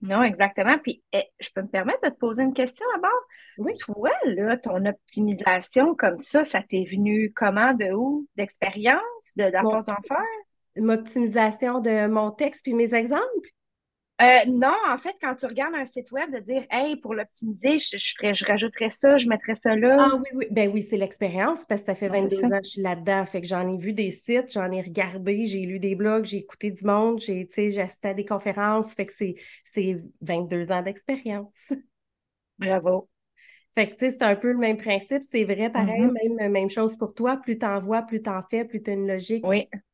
Non, 0.00 0.22
exactement. 0.22 0.78
Puis, 0.78 1.02
eh, 1.12 1.24
je 1.40 1.48
peux 1.52 1.62
me 1.62 1.68
permettre 1.68 2.00
de 2.04 2.10
te 2.10 2.18
poser 2.18 2.44
une 2.44 2.52
question 2.52 2.86
d'abord? 2.94 3.20
Oui. 3.58 3.72
Toi, 3.80 4.10
là, 4.26 4.56
ton 4.56 4.84
optimisation 4.86 5.94
comme 5.96 6.18
ça, 6.18 6.44
ça 6.44 6.62
t'est 6.62 6.84
venu 6.84 7.32
comment, 7.34 7.74
de 7.74 7.92
où? 7.92 8.26
D'expérience, 8.36 9.32
de, 9.36 9.44
la 9.44 9.62
force 9.62 9.86
d'en 9.86 9.96
faire? 10.06 10.24
L'optimisation 10.76 11.80
de 11.80 12.06
mon 12.06 12.30
texte 12.30 12.62
puis 12.62 12.74
mes 12.74 12.94
exemples? 12.94 13.50
Euh, 14.20 14.50
non, 14.50 14.74
en 14.88 14.98
fait, 14.98 15.14
quand 15.20 15.36
tu 15.36 15.46
regardes 15.46 15.76
un 15.76 15.84
site 15.84 16.10
web, 16.10 16.32
de 16.32 16.40
dire, 16.40 16.62
hey, 16.72 16.96
pour 16.96 17.14
l'optimiser, 17.14 17.78
je, 17.78 17.96
je, 17.96 18.34
je, 18.34 18.44
rajouterais 18.44 18.90
ça, 18.90 19.16
je 19.16 19.28
mettrais 19.28 19.54
ça 19.54 19.76
là. 19.76 19.96
Ah 20.00 20.16
oui, 20.16 20.28
oui. 20.34 20.46
Ben 20.50 20.70
oui, 20.72 20.82
c'est 20.82 20.96
l'expérience 20.96 21.64
parce 21.66 21.82
que 21.82 21.86
ça 21.86 21.94
fait 21.94 22.08
22 22.08 22.44
ans 22.44 22.50
que 22.50 22.64
je 22.64 22.70
suis 22.70 22.82
là-dedans. 22.82 23.24
Fait 23.26 23.40
que 23.40 23.46
j'en 23.46 23.70
ai 23.70 23.78
vu 23.78 23.92
des 23.92 24.10
sites, 24.10 24.52
j'en 24.52 24.72
ai 24.72 24.80
regardé, 24.80 25.46
j'ai 25.46 25.60
lu 25.60 25.78
des 25.78 25.94
blogs, 25.94 26.24
j'ai 26.24 26.38
écouté 26.38 26.72
du 26.72 26.84
monde, 26.84 27.20
j'ai, 27.20 27.48
j'ai 27.56 27.80
assisté 27.80 28.08
à 28.08 28.14
des 28.14 28.24
conférences. 28.24 28.92
Fait 28.92 29.06
que 29.06 29.12
c'est 29.64 30.02
22 30.20 30.72
ans 30.72 30.82
d'expérience. 30.82 31.72
Bravo. 32.58 33.08
Fait 33.76 33.90
que, 33.90 33.92
tu 33.92 34.06
sais, 34.06 34.10
c'est 34.10 34.22
un 34.24 34.34
peu 34.34 34.50
le 34.50 34.58
même 34.58 34.78
principe. 34.78 35.22
C'est 35.22 35.44
vrai, 35.44 35.70
pareil, 35.70 36.02
mm-hmm. 36.02 36.36
même, 36.38 36.50
même 36.50 36.70
chose 36.70 36.96
pour 36.96 37.14
toi. 37.14 37.36
Plus 37.36 37.58
t'en 37.58 37.78
vois, 37.78 38.02
plus 38.02 38.20
t'en 38.20 38.42
fais, 38.50 38.64
plus 38.64 38.82
tu 38.82 38.90
as 38.90 38.94
une 38.94 39.06
logique 39.06 39.44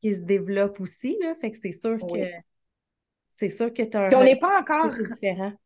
qui 0.01 0.15
se 0.15 0.21
développe 0.21 0.81
aussi. 0.81 1.19
Là. 1.21 1.35
Fait 1.35 1.51
que 1.51 1.59
c'est 1.59 1.73
sûr 1.73 1.99
que 1.99 2.54
c'est 3.37 3.51
sûr 3.51 3.73
que 3.73 3.83
tu 3.83 3.97
as 3.97 4.07
un. 4.07 4.11
on 4.12 4.25
n'est 4.25 4.38
pas 4.38 4.61
encore. 4.61 4.88
différent. 4.88 5.53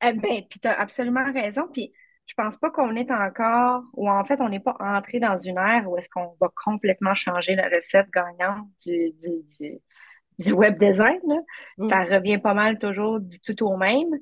Eh 0.00 0.12
ben, 0.12 0.44
puis 0.48 0.60
tu 0.60 0.68
as 0.68 0.78
absolument 0.78 1.24
raison. 1.32 1.66
Puis 1.72 1.92
je 2.26 2.34
pense 2.36 2.56
pas 2.56 2.70
qu'on 2.70 2.94
est 2.94 3.10
encore, 3.10 3.82
ou 3.94 4.08
en 4.08 4.24
fait, 4.24 4.40
on 4.40 4.48
n'est 4.48 4.60
pas 4.60 4.76
entré 4.78 5.18
dans 5.18 5.36
une 5.36 5.58
ère 5.58 5.90
où 5.90 5.96
est-ce 5.96 6.08
qu'on 6.08 6.36
va 6.40 6.48
complètement 6.54 7.14
changer 7.14 7.56
la 7.56 7.68
recette 7.68 8.06
gagnante 8.10 8.68
du, 8.86 9.12
du 10.38 10.52
web 10.52 10.78
design. 10.78 11.20
Mm. 11.78 11.88
Ça 11.88 12.04
revient 12.04 12.38
pas 12.38 12.54
mal 12.54 12.78
toujours 12.78 13.18
du 13.18 13.40
tout 13.40 13.64
au 13.64 13.76
même. 13.76 14.14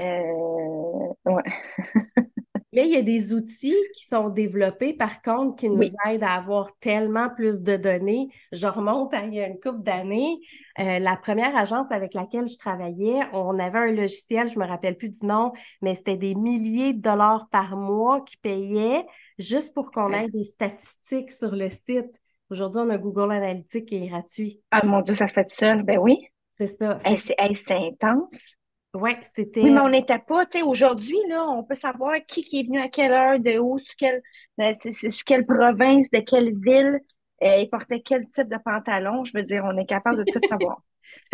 Euh, 0.00 1.12
ouais. 1.26 1.42
Mais 2.74 2.86
il 2.88 2.92
y 2.94 2.96
a 2.96 3.02
des 3.02 3.34
outils 3.34 3.76
qui 3.94 4.06
sont 4.06 4.30
développés, 4.30 4.94
par 4.94 5.20
contre, 5.20 5.56
qui 5.56 5.68
nous 5.68 5.80
Oui. 5.80 5.92
aident 6.08 6.22
à 6.24 6.34
avoir 6.34 6.74
tellement 6.80 7.28
plus 7.28 7.60
de 7.60 7.76
données. 7.76 8.28
Je 8.52 8.66
remonte 8.66 9.12
à 9.12 9.26
il 9.26 9.34
y 9.34 9.40
a 9.40 9.46
une 9.46 9.60
couple 9.60 9.82
d'années. 9.82 10.38
euh, 10.78 10.98
la 10.98 11.16
première 11.16 11.54
agence 11.56 11.86
avec 11.90 12.14
laquelle 12.14 12.48
je 12.48 12.56
travaillais, 12.56 13.20
on 13.34 13.58
avait 13.58 13.78
un 13.78 13.92
logiciel, 13.92 14.48
je 14.48 14.58
me 14.58 14.66
rappelle 14.66 14.96
plus 14.96 15.10
du 15.10 15.26
nom, 15.26 15.52
mais 15.82 15.94
c'était 15.94 16.16
des 16.16 16.34
milliers 16.34 16.94
de 16.94 17.00
dollars 17.02 17.48
par 17.50 17.76
mois 17.76 18.22
qui 18.22 18.36
payaient 18.38 19.04
juste 19.38 19.74
pour 19.74 19.90
qu'on 19.92 20.12
ait 20.14 20.28
des 20.30 20.44
statistiques 20.44 21.30
sur 21.32 21.54
le 21.54 21.68
site. 21.68 22.10
Aujourd'hui, 22.50 22.80
on 22.84 22.90
a 22.90 22.98
Google 22.98 23.32
Analytics 23.32 23.84
qui 23.86 23.96
est 23.96 24.08
gratuit. 24.08 24.62
Ah 24.72 24.84
mon 24.84 25.00
Dieu, 25.02 25.14
ça 25.14 25.26
se 25.28 25.34
fait 25.34 25.44
tout 25.44 25.54
seul. 25.54 25.82
Ben 25.82 25.98
oui. 25.98 26.18
C'est 26.56 26.66
ça. 26.68 26.98
Hey, 27.04 27.16
Fait 27.16 27.18
c'est 27.18 27.34
hey, 27.38 27.54
c'est 27.56 27.76
intense. 27.76 28.56
Ouais, 28.94 29.18
c'était. 29.34 29.70
Mais 29.70 29.80
on 29.80 29.88
n'était 29.88 30.18
pas, 30.18 30.46
tu 30.46 30.58
sais, 30.58 30.62
aujourd'hui, 30.64 31.16
là, 31.28 31.44
on 31.48 31.64
peut 31.64 31.74
savoir 31.74 32.14
qui, 32.26 32.44
qui 32.44 32.60
est 32.60 32.64
venu 32.64 32.80
à 32.80 32.88
quelle 32.88 33.12
heure, 33.12 33.38
de 33.40 33.58
où, 33.58 33.78
sur 33.78 33.96
quelle, 33.96 34.22
euh, 34.60 34.72
c'est- 34.80 34.92
c'est 34.92 35.10
sur 35.10 35.24
quelle 35.24 35.46
province, 35.46 36.10
de 36.10 36.18
quelle 36.20 36.50
ville, 36.60 37.00
euh, 37.44 37.56
il 37.58 37.68
portait 37.70 38.00
quel 38.02 38.26
type 38.28 38.48
de 38.48 38.56
pantalon. 38.64 39.24
Je 39.24 39.32
veux 39.36 39.44
dire, 39.44 39.64
on 39.64 39.76
est 39.78 39.86
capable 39.86 40.18
de 40.18 40.24
tout 40.24 40.42
savoir. 40.48 40.82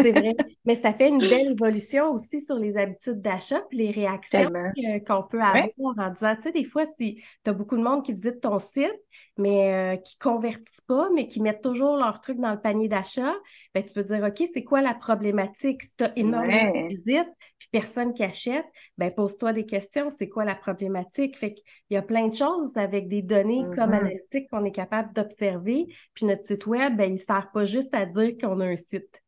C'est 0.01 0.13
vrai. 0.13 0.35
Mais 0.65 0.75
ça 0.75 0.93
fait 0.93 1.09
une 1.09 1.27
belle 1.29 1.53
évolution 1.53 2.11
aussi 2.13 2.41
sur 2.41 2.57
les 2.57 2.77
habitudes 2.77 3.21
d'achat 3.21 3.61
puis 3.69 3.79
les 3.79 3.91
réactions 3.91 4.51
que- 4.75 5.05
qu'on 5.05 5.23
peut 5.25 5.39
Ouais. 5.39 5.75
avoir 5.77 5.95
en 5.99 6.13
disant, 6.13 6.37
tu 6.37 6.43
sais, 6.43 6.53
des 6.53 6.65
fois, 6.65 6.85
si 6.99 7.17
tu 7.45 7.51
as 7.51 7.53
beaucoup 7.53 7.77
de 7.77 7.83
monde 7.83 8.05
qui 8.05 8.13
visite 8.13 8.41
ton 8.41 8.59
site, 8.59 8.95
mais 9.37 9.95
euh, 9.95 9.97
qui 9.97 10.19
convertissent 10.19 10.81
pas, 10.83 11.09
mais 11.15 11.27
qui 11.29 11.41
mettent 11.41 11.63
toujours 11.63 11.97
leur 11.97 12.21
truc 12.21 12.39
dans 12.39 12.53
le 12.53 12.61
panier 12.61 12.89
d'achat, 12.89 13.33
ben, 13.75 13.83
tu 13.85 13.93
peux 13.93 14.05
dire, 14.05 14.23
OK, 14.25 14.43
c'est 14.53 14.65
quoi 14.65 14.83
la 14.83 14.95
problématique? 14.95 15.83
Si 15.83 15.91
tu 15.97 16.05
as 16.05 16.13
énormément 16.19 16.73
Ouais. 16.73 16.83
de 16.83 16.95
visites 16.95 17.29
puis 17.59 17.69
personne 17.73 18.15
qui 18.15 18.23
achète, 18.23 18.67
ben, 18.99 19.13
pose-toi 19.13 19.53
des 19.53 19.67
questions. 19.67 20.11
C'est 20.11 20.29
quoi 20.29 20.45
la 20.45 20.55
problématique? 20.55 21.37
Fait 21.37 21.55
qu'il 21.55 21.65
y 21.91 21.97
a 21.97 22.03
plein 22.03 22.29
de 22.29 22.35
choses 22.35 22.77
avec 22.77 23.09
des 23.09 23.23
données 23.23 23.65
comme 23.75 23.91
Mhm. 23.91 23.95
analytiques 23.95 24.49
qu'on 24.51 24.65
est 24.65 24.73
capable 24.73 25.13
d'observer. 25.13 25.87
Puis 26.15 26.27
notre 26.27 26.45
site 26.45 26.67
web, 26.67 26.97
ben, 26.97 27.13
il 27.13 27.19
sert 27.19 27.51
pas 27.53 27.65
juste 27.65 27.95
à 27.95 28.07
dire 28.07 28.37
qu'on 28.41 28.61
a 28.61 28.67
un 28.67 28.77
site. 28.77 29.23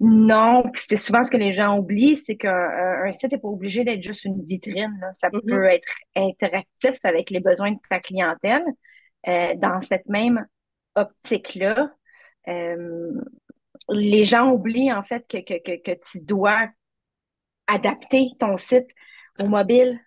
Non, 0.00 0.62
puis 0.72 0.82
c'est 0.86 0.96
souvent 0.96 1.24
ce 1.24 1.30
que 1.30 1.36
les 1.36 1.52
gens 1.52 1.78
oublient, 1.78 2.16
c'est 2.16 2.36
qu'un 2.36 2.52
un 2.52 3.12
site 3.12 3.32
n'est 3.32 3.38
pas 3.38 3.48
obligé 3.48 3.84
d'être 3.84 4.02
juste 4.02 4.24
une 4.24 4.44
vitrine. 4.44 4.96
là. 5.00 5.12
Ça 5.12 5.28
Mhm. 5.32 5.40
peut 5.46 5.64
être 5.66 5.88
interactif 6.16 6.96
avec 7.04 7.30
les 7.30 7.40
besoins 7.40 7.72
de 7.72 7.78
ta 7.88 8.00
clientèle. 8.00 8.64
Euh, 9.28 9.54
dans 9.56 9.80
cette 9.82 10.06
même 10.08 10.46
optique-là, 10.94 11.92
euh, 12.48 13.12
les 13.90 14.24
gens 14.24 14.50
oublient 14.52 14.92
en 14.92 15.02
fait 15.02 15.26
que, 15.28 15.38
que, 15.38 15.58
que, 15.62 15.82
que 15.82 15.98
tu 16.10 16.20
dois 16.20 16.68
adapter 17.66 18.30
ton 18.38 18.56
site 18.56 18.88
au 19.40 19.46
mobile. 19.46 20.00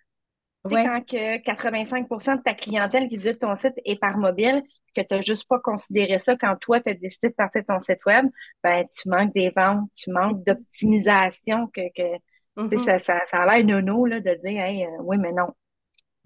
Tu 0.68 0.76
sais, 0.76 0.78
Ouais. 0.78 0.82
quand 0.82 1.02
que 1.04 1.38
85% 1.42 2.36
de 2.36 2.42
ta 2.42 2.54
clientèle 2.54 3.08
qui 3.08 3.16
visite 3.18 3.40
ton 3.40 3.54
site 3.56 3.74
est 3.84 4.00
par 4.00 4.16
mobile, 4.18 4.62
que 4.96 5.02
tu 5.02 5.14
n'as 5.14 5.20
juste 5.20 5.46
pas 5.48 5.58
considéré 5.60 6.22
ça 6.24 6.36
quand 6.36 6.56
toi, 6.60 6.80
tu 6.80 6.90
as 6.90 6.94
décidé 6.94 7.28
de 7.30 7.34
partir 7.34 7.62
ton 7.66 7.80
site 7.80 8.04
web, 8.06 8.26
ben, 8.62 8.86
tu 8.88 9.08
manques 9.08 9.34
des 9.34 9.50
ventes, 9.54 9.90
tu 9.94 10.10
manques 10.10 10.42
d'optimisation, 10.44 11.66
que, 11.68 11.82
que 11.94 12.18
Mhm. 12.56 12.78
ça, 12.78 12.98
ça, 12.98 13.20
ça 13.26 13.42
a 13.42 13.56
l'air 13.58 13.64
nono 13.66 14.06
là, 14.06 14.20
de 14.20 14.34
dire, 14.44 14.60
hey, 14.64 14.84
euh, 14.86 14.88
oui, 15.02 15.18
mais 15.18 15.32
non. 15.32 15.48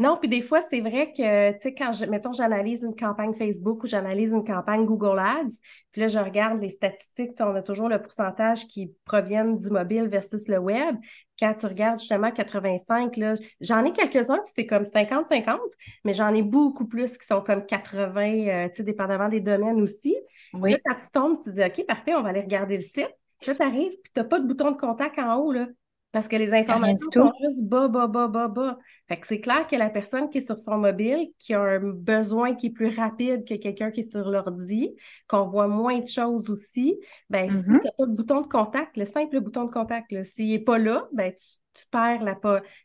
Non, 0.00 0.16
puis 0.16 0.28
des 0.28 0.42
fois, 0.42 0.60
c'est 0.60 0.80
vrai 0.80 1.12
que, 1.12 1.52
tu 1.52 1.58
sais, 1.58 1.74
quand, 1.74 1.90
je, 1.90 2.04
mettons, 2.04 2.32
j'analyse 2.32 2.84
une 2.84 2.94
campagne 2.94 3.34
Facebook 3.34 3.82
ou 3.82 3.86
j'analyse 3.88 4.32
une 4.32 4.44
campagne 4.44 4.84
Google 4.84 5.18
Ads, 5.18 5.56
puis 5.90 6.00
là, 6.00 6.06
je 6.08 6.20
regarde 6.20 6.62
les 6.62 6.68
statistiques, 6.68 7.32
on 7.40 7.56
a 7.56 7.62
toujours 7.62 7.88
le 7.88 8.00
pourcentage 8.00 8.68
qui 8.68 8.94
proviennent 9.04 9.56
du 9.56 9.70
mobile 9.70 10.06
versus 10.06 10.46
le 10.46 10.58
web. 10.58 10.94
Quand 11.36 11.52
tu 11.54 11.66
regardes 11.66 11.98
justement 11.98 12.30
85, 12.30 13.16
là, 13.16 13.34
j'en 13.60 13.84
ai 13.84 13.92
quelques-uns 13.92 14.38
qui 14.38 14.52
c'est 14.54 14.66
comme 14.66 14.84
50-50, 14.84 15.58
mais 16.04 16.12
j'en 16.12 16.32
ai 16.32 16.42
beaucoup 16.42 16.86
plus 16.86 17.18
qui 17.18 17.26
sont 17.26 17.40
comme 17.40 17.66
80, 17.66 18.22
euh, 18.22 18.68
tu 18.68 18.76
sais, 18.76 18.82
dépendamment 18.84 19.28
des 19.28 19.40
domaines 19.40 19.80
aussi. 19.82 20.16
Oui, 20.52 20.72
Là, 20.72 20.78
quand 20.84 20.94
tu 20.94 21.10
tombes, 21.10 21.42
tu 21.42 21.50
dis, 21.50 21.62
OK, 21.62 21.84
parfait, 21.86 22.14
on 22.14 22.22
va 22.22 22.28
aller 22.28 22.42
regarder 22.42 22.76
le 22.76 22.82
site. 22.82 23.10
Là, 23.46 23.54
tu 23.54 23.62
arrives, 23.62 23.90
puis 24.02 24.12
tu 24.14 24.20
n'as 24.20 24.24
pas 24.24 24.38
de 24.38 24.46
bouton 24.46 24.70
de 24.70 24.76
contact 24.76 25.18
en 25.18 25.36
haut, 25.38 25.52
là. 25.52 25.66
Parce 26.12 26.26
que 26.26 26.36
les 26.36 26.54
informations 26.54 27.10
sont 27.14 27.32
juste 27.44 27.62
bas, 27.64 27.88
bas, 27.88 28.06
bas, 28.06 28.28
bas, 28.28 28.48
bas. 28.48 28.78
Fait 29.08 29.20
que 29.20 29.26
c'est 29.26 29.40
clair 29.40 29.66
que 29.66 29.76
la 29.76 29.90
personne 29.90 30.30
qui 30.30 30.38
est 30.38 30.46
sur 30.46 30.56
son 30.56 30.78
mobile, 30.78 31.28
qui 31.38 31.52
a 31.54 31.60
un 31.60 31.78
besoin 31.80 32.54
qui 32.54 32.68
est 32.68 32.70
plus 32.70 32.94
rapide 32.96 33.46
que 33.46 33.54
quelqu'un 33.54 33.90
qui 33.90 34.00
est 34.00 34.10
sur 34.10 34.28
l'ordi, 34.30 34.96
qu'on 35.28 35.46
voit 35.48 35.68
moins 35.68 35.98
de 36.00 36.08
choses 36.08 36.48
aussi, 36.48 36.98
ben, 37.28 37.50
si 37.50 37.62
Mhm. 37.68 37.78
tu 37.78 37.86
n'as 37.86 37.92
pas 37.92 38.06
de 38.06 38.16
bouton 38.16 38.40
de 38.40 38.46
contact, 38.46 38.96
le 38.96 39.04
simple 39.04 39.38
bouton 39.40 39.64
de 39.64 39.70
contact, 39.70 40.24
s'il 40.24 40.48
n'est 40.48 40.58
pas 40.58 40.78
là, 40.78 41.06
ben, 41.12 41.32
tu, 41.34 41.44
tu 41.74 41.86
perds 41.90 42.22
la, 42.22 42.38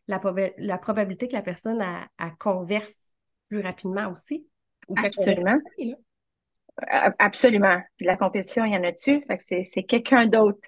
la, 0.07 0.19
proba- 0.19 0.53
la 0.57 0.77
probabilité 0.77 1.27
que 1.29 1.33
la 1.33 1.41
personne 1.41 1.81
a, 1.81 2.07
a 2.17 2.29
converse 2.31 2.93
plus 3.47 3.61
rapidement 3.61 4.11
aussi. 4.11 4.45
Ou 4.89 4.95
Absolument. 4.97 5.59
Absolument. 7.19 7.81
Puis 7.97 8.05
la 8.05 8.17
compétition, 8.17 8.65
il 8.65 8.73
y 8.73 8.77
en 8.77 8.83
a 8.83 8.91
dessus. 8.91 9.23
Fait 9.27 9.37
que 9.37 9.43
c'est 9.63 9.83
quelqu'un 9.83 10.27
d'autre 10.27 10.59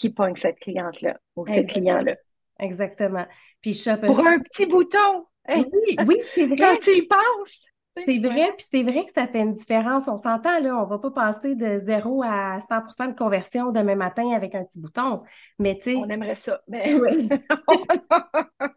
qui 0.00 0.08
pogne 0.08 0.34
cette 0.34 0.58
cliente-là 0.60 1.18
ou 1.36 1.46
ce 1.46 1.60
client-là. 1.60 2.16
Exactement. 2.58 3.26
Puis 3.60 3.74
Shop 3.74 3.98
Pour 3.98 4.26
un 4.26 4.38
petit 4.38 4.64
bouton. 4.64 5.26
Hey, 5.46 5.66
Oui, 5.70 5.96
oui, 6.06 6.16
c'est 6.34 6.46
vrai. 6.46 6.56
quand 6.56 6.76
tu 6.80 6.96
y 6.96 7.02
penses. 7.02 7.66
C'est 7.96 8.18
vrai, 8.18 8.52
puis 8.56 8.66
c'est 8.70 8.82
vrai 8.82 9.04
que 9.04 9.12
ça 9.12 9.26
fait 9.26 9.40
une 9.40 9.52
différence. 9.52 10.08
On 10.08 10.16
s'entend, 10.16 10.58
là, 10.60 10.82
on 10.82 10.86
va 10.86 10.98
pas 10.98 11.10
passer 11.10 11.54
de 11.54 11.76
0 11.76 12.22
à 12.24 12.58
100 12.96 13.08
de 13.08 13.14
conversion 13.14 13.72
demain 13.72 13.96
matin 13.96 14.30
avec 14.30 14.54
un 14.54 14.64
petit 14.64 14.80
bouton. 14.80 15.22
Mais 15.58 15.76
tu 15.76 15.90
sais, 15.90 15.96
On 15.96 16.08
aimerait 16.08 16.34
ça. 16.34 16.62
Mais... 16.66 16.94
Oui. 16.98 17.28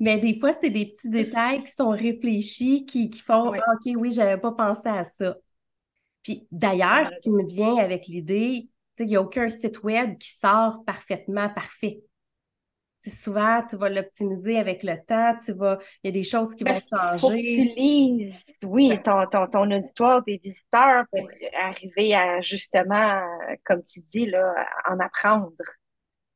mais 0.00 0.18
des 0.18 0.40
fois, 0.40 0.52
c'est 0.52 0.70
des 0.70 0.86
petits 0.86 1.10
détails 1.10 1.62
qui 1.62 1.70
sont 1.70 1.90
réfléchis, 1.90 2.84
qui, 2.84 3.10
qui 3.10 3.20
font 3.20 3.50
Oui. 3.50 3.58
Ah, 3.64 3.72
OK, 3.74 3.92
oui, 3.96 4.10
j'avais 4.10 4.40
pas 4.40 4.52
pensé 4.52 4.88
à 4.88 5.04
ça. 5.04 5.36
Puis 6.24 6.48
d'ailleurs, 6.50 7.08
ce 7.08 7.20
qui 7.20 7.30
me 7.30 7.46
vient 7.46 7.76
avec 7.76 8.08
l'idée, 8.08 8.68
il 9.00 9.06
n'y 9.06 9.16
a 9.16 9.22
aucun 9.22 9.48
site 9.50 9.82
web 9.82 10.18
qui 10.18 10.30
sort 10.30 10.84
parfaitement 10.86 11.48
parfait. 11.50 12.00
Souvent, 13.06 13.62
tu 13.68 13.76
vas 13.76 13.88
l'optimiser 13.88 14.58
avec 14.58 14.82
le 14.82 14.96
temps, 15.06 15.34
tu 15.42 15.52
vas, 15.52 15.78
il 16.02 16.08
y 16.08 16.10
a 16.10 16.12
des 16.12 16.24
choses 16.24 16.54
qui 16.54 16.64
vont 16.64 16.74
Ben, 16.74 16.80
faut 16.80 17.28
que 17.30 17.34
tu 17.34 17.38
changer. 17.38 17.74
lises, 17.76 18.52
oui, 18.64 18.98
ton, 19.04 19.24
ton, 19.30 19.46
ton 19.46 19.70
auditoire, 19.70 20.22
tes 20.24 20.38
visiteurs 20.42 21.04
pour 21.12 21.28
arriver 21.62 22.14
à 22.14 22.40
justement, 22.40 23.22
comme 23.64 23.82
tu 23.82 24.00
dis, 24.00 24.26
là, 24.26 24.52
en 24.90 24.98
apprendre. 24.98 25.52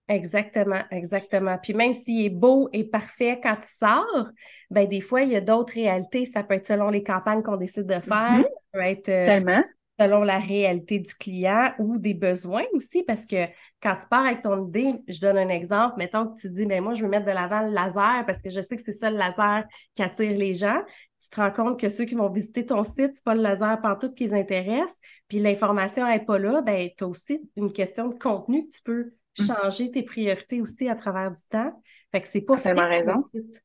Exactement, 0.09 0.83
exactement. 0.91 1.59
Puis 1.59 1.75
même 1.75 1.95
s'il 1.95 2.27
est 2.27 2.31
beau 2.31 2.69
et 2.73 2.85
parfait 2.85 3.41
quand 3.43 3.57
il 3.61 3.79
sort, 3.79 4.31
ben 4.71 4.87
des 4.87 5.01
fois, 5.01 5.23
il 5.23 5.31
y 5.31 5.37
a 5.37 5.41
d'autres 5.41 5.75
réalités. 5.75 6.25
Ça 6.27 6.43
peut 6.43 6.55
être 6.55 6.67
selon 6.67 6.91
les 6.91 7.03
campagnes 7.03 7.43
qu'on 7.43 7.57
décide 7.57 7.87
de 7.87 7.99
faire, 8.01 8.39
Mhm. 8.39 8.45
ça 8.45 8.51
peut 8.73 8.81
être 8.83 9.09
euh, 9.09 9.25
Tellement. 9.25 9.63
Selon 10.03 10.25
la 10.25 10.39
réalité 10.39 10.99
du 10.99 11.15
client 11.15 11.73
ou 11.79 11.99
des 11.99 12.15
besoins 12.15 12.65
aussi, 12.73 13.03
parce 13.05 13.25
que 13.27 13.47
quand 13.81 13.97
tu 13.97 14.09
pars 14.09 14.27
avec 14.27 14.43
ton 14.43 14.67
idée, 14.67 14.95
je 15.09 15.21
donne 15.21 15.39
un 15.39 15.49
exemple, 15.49 15.95
mettons 15.99 16.27
que 16.29 16.41
tu 16.41 16.51
dis, 16.51 16.67
ben 16.67 16.83
moi, 16.83 16.95
je 16.95 17.03
veux 17.03 17.09
mettre 17.09 17.27
de 17.27 17.31
l'avant 17.31 17.63
le 17.63 17.71
laser 17.73 18.25
parce 18.27 18.43
que 18.43 18.51
je 18.51 18.61
sais 18.61 18.77
que 18.77 18.83
c'est 18.83 18.93
ça 18.93 19.11
le 19.11 19.17
laser 19.19 19.65
qui 19.95 20.03
attire 20.03 20.37
les 20.37 20.55
gens. 20.55 20.81
Tu 21.21 21.29
te 21.31 21.37
rends 21.37 21.53
compte 21.53 21.79
que 21.81 21.89
ceux 21.89 22.05
qui 22.05 22.15
vont 22.17 22.31
visiter 22.31 22.67
ton 22.67 22.83
site, 22.85 23.13
c'est 23.15 23.25
pas 23.25 23.35
le 23.35 23.43
laser 23.43 23.81
pantoute 23.81 24.15
qui 24.15 24.25
les 24.25 24.35
intéresse, 24.35 24.99
puis 25.29 25.39
l'information 25.39 26.07
n'est 26.07 26.25
pas 26.25 26.39
là, 26.39 26.63
ben 26.63 26.89
tu 26.97 27.05
as 27.05 27.07
aussi 27.09 27.41
une 27.57 27.73
question 27.73 28.09
de 28.09 28.19
contenu 28.19 28.67
que 28.67 28.73
tu 28.73 28.83
peux 28.83 29.13
Mm. 29.39 29.45
changer 29.45 29.91
tes 29.91 30.03
priorités 30.03 30.61
aussi 30.61 30.89
à 30.91 30.95
travers 30.95 31.31
du 31.31 31.41
temps. 31.49 31.73
Fait 32.11 32.21
que 32.21 32.29
c'est 32.29 32.43
pas 32.43 32.55
Absolument 32.55 32.89
raison. 32.89 33.15
site. 33.35 33.63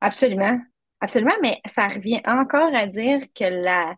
Absolument. 0.00 0.58
Absolument, 1.00 1.34
mais 1.42 1.60
ça 1.66 1.88
revient 1.88 2.20
encore 2.24 2.74
à 2.74 2.86
dire 2.86 3.20
que 3.34 3.44
la, 3.44 3.94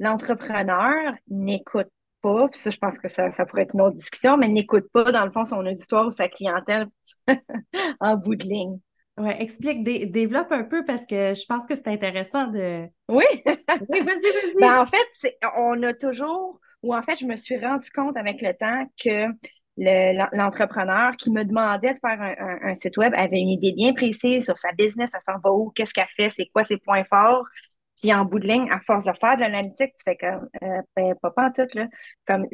l'entrepreneur 0.00 1.14
n'écoute 1.28 1.88
pas, 2.22 2.48
puis 2.48 2.60
ça, 2.60 2.70
je 2.70 2.78
pense 2.78 2.98
que 2.98 3.08
ça, 3.08 3.30
ça 3.32 3.46
pourrait 3.46 3.62
être 3.62 3.74
une 3.74 3.82
autre 3.82 3.96
discussion, 3.96 4.36
mais 4.36 4.48
n'écoute 4.48 4.86
pas, 4.92 5.12
dans 5.12 5.24
le 5.24 5.32
fond, 5.32 5.44
son 5.44 5.64
auditoire 5.66 6.06
ou 6.06 6.10
sa 6.10 6.28
clientèle 6.28 6.88
en 8.00 8.16
bout 8.16 8.36
de 8.36 8.44
ligne. 8.44 8.78
Ouais, 9.16 9.40
explique, 9.40 9.84
dé- 9.84 10.06
développe 10.06 10.50
un 10.50 10.64
peu 10.64 10.84
parce 10.84 11.06
que 11.06 11.34
je 11.34 11.44
pense 11.46 11.66
que 11.66 11.76
c'est 11.76 11.86
intéressant 11.88 12.48
de. 12.48 12.86
Oui, 13.08 13.24
Oui, 13.88 14.00
vas-y, 14.02 14.32
vas-y. 14.32 14.54
Ben, 14.58 14.80
en 14.80 14.86
fait, 14.86 15.36
on 15.56 15.82
a 15.82 15.92
toujours, 15.94 16.60
ou 16.82 16.94
en 16.94 17.02
fait, 17.02 17.16
je 17.16 17.26
me 17.26 17.36
suis 17.36 17.56
rendu 17.58 17.90
compte 17.90 18.16
avec 18.16 18.42
le 18.42 18.54
temps 18.54 18.86
que 19.02 19.26
le- 19.76 20.16
l'en- 20.16 20.28
l'entrepreneur 20.32 21.16
qui 21.16 21.30
me 21.30 21.44
demandait 21.44 21.94
de 21.94 21.98
faire 21.98 22.20
un, 22.20 22.34
un- 22.38 22.70
un 22.70 22.74
site 22.74 22.96
web 22.96 23.12
avait 23.16 23.40
une 23.40 23.50
idée 23.50 23.72
bien 23.72 23.92
précise 23.92 24.44
sur 24.44 24.56
sa 24.56 24.72
business, 24.72 25.10
ça 25.10 25.20
s'en 25.20 25.38
va 25.42 25.52
où, 25.52 25.70
qu'est-ce 25.70 25.92
qu'elle 25.94 26.06
fait, 26.16 26.28
c'est 26.30 26.46
quoi 26.46 26.62
ses 26.64 26.76
points 26.78 27.04
forts. 27.04 27.44
Puis 28.00 28.12
en 28.12 28.24
bout 28.24 28.38
de 28.40 28.46
ligne, 28.46 28.70
à 28.70 28.80
force 28.80 29.04
de 29.04 29.12
faire 29.12 29.36
de 29.36 29.42
l'analytique, 29.42 29.92
tu 29.96 30.02
fais 30.04 30.16
comme, 30.16 30.48
euh, 30.62 30.82
ben, 30.96 31.14
pas, 31.22 31.30
pas 31.30 31.46
en 31.46 31.52
tout, 31.52 31.66
là. 31.74 31.86
Comme, 32.26 32.46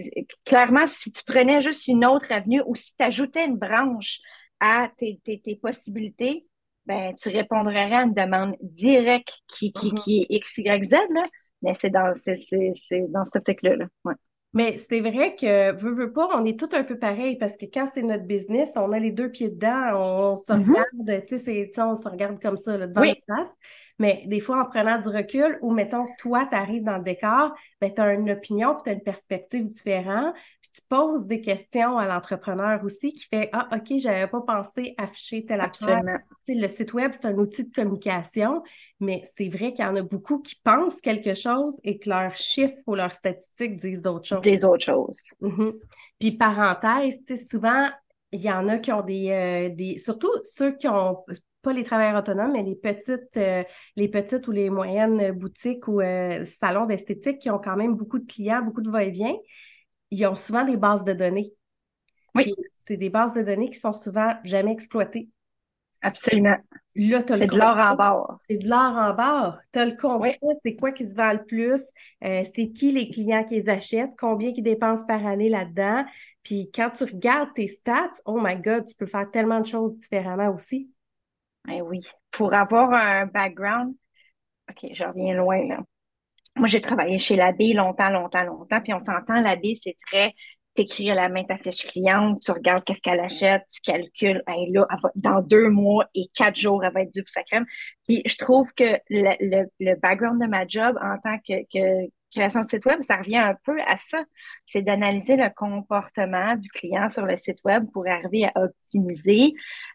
clairement, 0.44 0.86
si 0.86 1.10
tu 1.12 1.22
prenais 1.24 1.62
juste 1.62 1.88
une 1.88 2.04
autre 2.04 2.30
avenue 2.32 2.62
ou 2.66 2.74
si 2.74 2.94
tu 2.96 3.02
ajoutais 3.04 3.46
une 3.46 3.56
branche 3.56 4.18
à 4.60 4.90
tes, 4.98 5.18
tes, 5.24 5.40
tes 5.40 5.56
possibilités, 5.56 6.46
ben, 6.86 7.14
tu 7.16 7.28
répondrais 7.30 7.92
à 7.92 8.02
une 8.02 8.14
demande 8.14 8.56
directe 8.60 9.32
qui, 9.48 9.72
qui, 9.72 9.90
Mhm. 9.90 9.98
qui 9.98 10.22
est 10.22 10.34
X, 10.36 10.58
Y, 10.58 10.84
Z, 10.90 10.96
là. 11.14 11.24
Mais 11.62 11.76
c'est 11.80 11.90
dans, 11.90 12.12
dans 12.12 13.24
ce 13.24 13.38
optique-là, 13.38 13.76
là. 13.76 13.86
Ouais. 14.04 14.14
Mais 14.52 14.78
c'est 14.78 15.00
vrai 15.00 15.36
que, 15.36 15.72
veux, 15.72 15.94
veux 15.94 16.12
pas, 16.12 16.28
on 16.34 16.44
est 16.44 16.58
tout 16.58 16.68
un 16.72 16.82
peu 16.82 16.98
pareil 16.98 17.36
parce 17.38 17.56
que 17.56 17.66
quand 17.66 17.86
c'est 17.86 18.02
notre 18.02 18.24
business, 18.24 18.72
on 18.76 18.90
a 18.92 18.98
les 18.98 19.12
deux 19.12 19.30
pieds 19.30 19.48
dedans, 19.50 19.92
on, 19.94 20.36
se 20.36 20.52
Mhm. 20.52 20.74
regarde, 20.74 21.24
tu 21.26 21.38
sais, 21.38 21.70
on 21.78 21.94
se 21.94 22.08
regarde 22.08 22.42
comme 22.42 22.56
ça, 22.56 22.76
là, 22.76 22.88
devant 22.88 23.02
Oui. 23.02 23.08
notre 23.08 23.20
face. 23.28 23.54
Mais 24.00 24.22
des 24.24 24.40
fois, 24.40 24.62
en 24.62 24.64
prenant 24.64 24.98
du 24.98 25.08
recul, 25.08 25.58
ou 25.60 25.72
mettons, 25.72 26.06
toi, 26.18 26.46
tu 26.50 26.56
arrives 26.56 26.82
dans 26.82 26.96
le 26.96 27.04
décor, 27.04 27.54
ben, 27.82 27.92
tu 27.94 28.00
as 28.00 28.14
une 28.14 28.30
opinion, 28.30 28.74
tu 28.82 28.88
as 28.88 28.94
une 28.94 29.02
perspective 29.02 29.68
différente, 29.68 30.34
puis 30.62 30.70
tu 30.74 30.80
poses 30.88 31.26
des 31.26 31.42
questions 31.42 31.98
à 31.98 32.06
l'entrepreneur 32.06 32.82
aussi 32.82 33.12
qui 33.12 33.26
fait 33.28 33.50
Ah, 33.52 33.68
OK, 33.70 33.98
j'avais 33.98 34.26
pas 34.26 34.40
pensé 34.40 34.94
afficher 34.96 35.44
telle 35.44 35.60
affaire. 35.60 36.00
Le 36.48 36.68
site 36.68 36.94
web, 36.94 37.12
c'est 37.12 37.26
un 37.26 37.36
outil 37.36 37.64
de 37.64 37.74
communication, 37.74 38.62
mais 39.00 39.22
c'est 39.36 39.50
vrai 39.50 39.74
qu'il 39.74 39.84
y 39.84 39.88
en 39.88 39.94
a 39.96 40.02
beaucoup 40.02 40.40
qui 40.40 40.56
pensent 40.64 41.02
quelque 41.02 41.34
chose 41.34 41.76
et 41.84 41.98
que 41.98 42.08
leurs 42.08 42.34
chiffres 42.36 42.78
ou 42.86 42.94
leurs 42.94 43.12
statistiques 43.12 43.76
disent 43.76 44.00
d'autres 44.00 44.26
choses. 44.26 44.40
Des 44.40 44.64
autres 44.64 44.84
choses. 44.84 45.26
Mhm. 45.42 45.74
Puis 46.18 46.32
parenthèse, 46.32 47.22
tu 47.26 47.36
sais, 47.36 47.44
souvent, 47.44 47.86
il 48.32 48.40
y 48.40 48.50
en 48.50 48.66
a 48.68 48.78
qui 48.78 48.92
ont 48.92 49.02
des, 49.02 49.30
euh, 49.30 49.68
des 49.74 49.98
surtout 49.98 50.32
ceux 50.44 50.72
qui 50.72 50.88
ont 50.88 51.22
pas 51.62 51.72
les 51.72 51.84
travailleurs 51.84 52.18
autonomes, 52.18 52.52
mais 52.52 52.62
les 52.62 52.76
petites, 52.76 53.36
euh, 53.36 53.64
les 53.96 54.08
petites 54.08 54.46
ou 54.48 54.52
les 54.52 54.70
moyennes 54.70 55.32
boutiques 55.32 55.88
ou 55.88 56.00
euh, 56.00 56.44
salons 56.44 56.86
d'esthétique 56.86 57.38
qui 57.38 57.50
ont 57.50 57.58
quand 57.58 57.76
même 57.76 57.94
beaucoup 57.94 58.18
de 58.18 58.26
clients, 58.26 58.62
beaucoup 58.62 58.82
de 58.82 58.90
va-et-vient, 58.90 59.34
ils 60.10 60.26
ont 60.26 60.34
souvent 60.34 60.64
des 60.64 60.76
bases 60.76 61.04
de 61.04 61.12
données. 61.12 61.52
Oui. 62.34 62.54
C'est 62.74 62.96
des 62.96 63.10
bases 63.10 63.34
de 63.34 63.42
données 63.42 63.70
qui 63.70 63.78
sont 63.78 63.92
souvent 63.92 64.34
jamais 64.44 64.72
exploitées. 64.72 65.28
Absolument. 66.02 66.56
Là, 66.96 67.22
C'est 67.26 67.46
de 67.46 67.56
l'or 67.56 67.76
en 67.76 67.94
barre. 67.94 68.38
c'est 68.48 68.56
de 68.56 68.68
l'or 68.68 68.96
en 68.96 69.14
barre. 69.14 69.58
Tu 69.72 69.78
as 69.78 69.84
le 69.84 69.96
concret, 69.96 70.38
c'est 70.64 70.74
quoi 70.74 70.92
qui 70.92 71.06
se 71.06 71.14
vend 71.14 71.32
le 71.32 71.44
plus, 71.44 71.82
euh, 72.24 72.42
c'est 72.54 72.72
qui 72.72 72.90
les 72.92 73.08
clients 73.08 73.44
qui 73.44 73.60
les 73.60 73.68
achètent, 73.68 74.10
combien 74.18 74.50
ils 74.54 74.62
dépensent 74.62 75.04
par 75.06 75.24
année 75.26 75.48
là-dedans. 75.48 76.04
Puis 76.42 76.70
quand 76.74 76.90
tu 76.90 77.04
regardes 77.04 77.52
tes 77.54 77.68
stats, 77.68 78.10
oh 78.24 78.40
my 78.42 78.56
God, 78.56 78.86
tu 78.86 78.94
peux 78.96 79.06
faire 79.06 79.30
tellement 79.30 79.60
de 79.60 79.66
choses 79.66 79.94
différemment 79.96 80.52
aussi. 80.54 80.90
Eh 81.68 81.80
oui. 81.82 82.00
Pour 82.30 82.54
avoir 82.54 82.92
un 82.92 83.26
background, 83.26 83.94
OK, 84.70 84.90
je 84.92 85.04
reviens 85.04 85.34
loin 85.36 85.66
là. 85.68 85.80
Moi, 86.56 86.68
j'ai 86.68 86.80
travaillé 86.80 87.18
chez 87.18 87.36
l'abbé 87.36 87.74
longtemps, 87.74 88.10
longtemps, 88.10 88.44
longtemps, 88.44 88.80
puis 88.82 88.94
on 88.94 89.00
s'entend, 89.00 89.40
l'abbé, 89.42 89.76
c'est 89.80 89.96
très 90.06 90.34
t'écris 90.74 91.10
à 91.10 91.14
la 91.14 91.28
main 91.28 91.44
ta 91.44 91.58
fiche 91.58 91.84
cliente, 91.86 92.40
tu 92.42 92.52
regardes 92.52 92.84
qu'est-ce 92.84 93.00
qu'elle 93.02 93.20
achète, 93.20 93.62
tu 93.72 93.80
calcules, 93.82 94.42
hey, 94.48 94.72
là, 94.72 94.86
dans 95.16 95.42
deux 95.42 95.70
mois 95.70 96.06
et 96.14 96.26
quatre 96.34 96.56
jours, 96.58 96.84
elle 96.84 96.92
va 96.94 97.02
être 97.02 97.12
due 97.12 97.22
pour 97.24 97.30
sa 97.32 97.42
crème. 97.44 97.66
Puis 98.08 98.22
je 98.26 98.36
trouve 98.36 98.72
que 98.74 98.84
le, 99.10 99.34
le, 99.40 99.66
le 99.80 99.96
background 100.00 100.40
de 100.40 100.46
ma 100.46 100.66
job 100.66 100.98
en 101.02 101.18
tant 101.18 101.38
que, 101.40 101.62
que 101.72 102.10
création 102.30 102.60
de 102.60 102.66
site 102.66 102.84
web, 102.86 103.00
ça 103.02 103.16
revient 103.16 103.38
un 103.38 103.56
peu 103.64 103.80
à 103.82 103.96
ça. 103.96 104.24
C'est 104.66 104.82
d'analyser 104.82 105.36
le 105.36 105.50
comportement 105.54 106.56
du 106.56 106.68
client 106.70 107.08
sur 107.08 107.26
le 107.26 107.36
site 107.36 107.58
web 107.64 107.86
pour 107.92 108.06
arriver 108.06 108.46
à 108.46 108.64
optimiser 108.64 109.52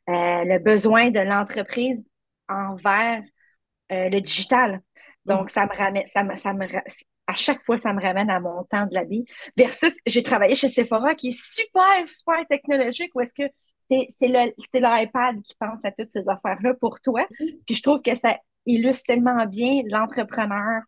euh, 0.10 0.44
le 0.44 0.60
besoin 0.60 1.10
de 1.10 1.20
l'entreprise 1.20 2.06
envers 2.50 3.22
euh, 3.92 4.10
le 4.10 4.22
digital. 4.22 4.82
Donc, 5.26 5.50
ça 5.50 5.66
me 5.66 5.76
ramène, 5.76 6.06
ça 6.08 6.24
me, 6.24 6.36
ça 6.36 6.54
me, 6.54 6.66
à 7.28 7.34
chaque 7.34 7.64
fois, 7.66 7.78
ça 7.78 7.94
me 7.94 8.02
ramène 8.02 8.30
à 8.30 8.40
mon 8.40 8.64
temps 8.64 8.86
de 8.86 8.94
la 8.94 9.04
vie. 9.04 9.26
Versus, 9.58 9.96
j'ai 10.06 10.24
travaillé 10.24 10.56
chez 10.56 10.70
Sephora 10.70 11.16
qui 11.16 11.30
est 11.30 11.40
super, 11.54 12.08
super 12.08 12.46
technologique 12.48 13.12
où 13.16 13.22
est-ce 13.22 13.34
que 13.34 13.50
c'est, 13.90 14.08
c'est 14.18 14.28
le, 14.28 14.52
c'est 14.72 14.80
l'iPad 14.80 15.42
qui 15.42 15.54
pense 15.60 15.84
à 15.84 15.92
toutes 15.92 16.12
ces 16.12 16.24
affaires-là 16.28 16.74
pour 16.76 17.00
toi. 17.02 17.28
Puis 17.66 17.76
je 17.76 17.82
trouve 17.82 18.02
que 18.02 18.16
ça 18.16 18.38
illustre 18.66 19.04
tellement 19.06 19.46
bien 19.46 19.82
l'entrepreneur 19.86 20.82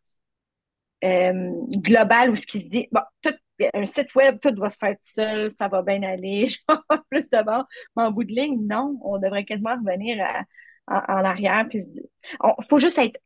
euh, 1.03 1.51
global 1.77 2.31
où 2.31 2.35
ce 2.35 2.47
qui 2.47 2.61
se 2.63 2.67
dit, 2.67 2.87
bon, 2.91 3.01
tout, 3.21 3.33
un 3.73 3.85
site 3.85 4.13
web, 4.15 4.39
tout 4.39 4.53
va 4.55 4.69
se 4.69 4.77
faire 4.77 4.95
tout 4.95 5.11
seul, 5.15 5.51
ça 5.57 5.67
va 5.67 5.81
bien 5.81 6.01
aller, 6.03 6.47
avoir 6.67 7.05
plus 7.09 7.29
de. 7.29 7.65
Mais 7.95 8.03
en 8.03 8.11
bout 8.11 8.23
de 8.23 8.33
ligne, 8.33 8.65
non, 8.67 8.97
on 9.03 9.17
devrait 9.17 9.45
quasiment 9.45 9.75
revenir 9.75 10.23
à- 10.25 10.43
en, 10.87 11.25
arrière. 11.25 11.65
Puis, 11.69 11.79
il 11.83 12.65
faut 12.69 12.79
juste 12.79 12.97
être 12.97 13.19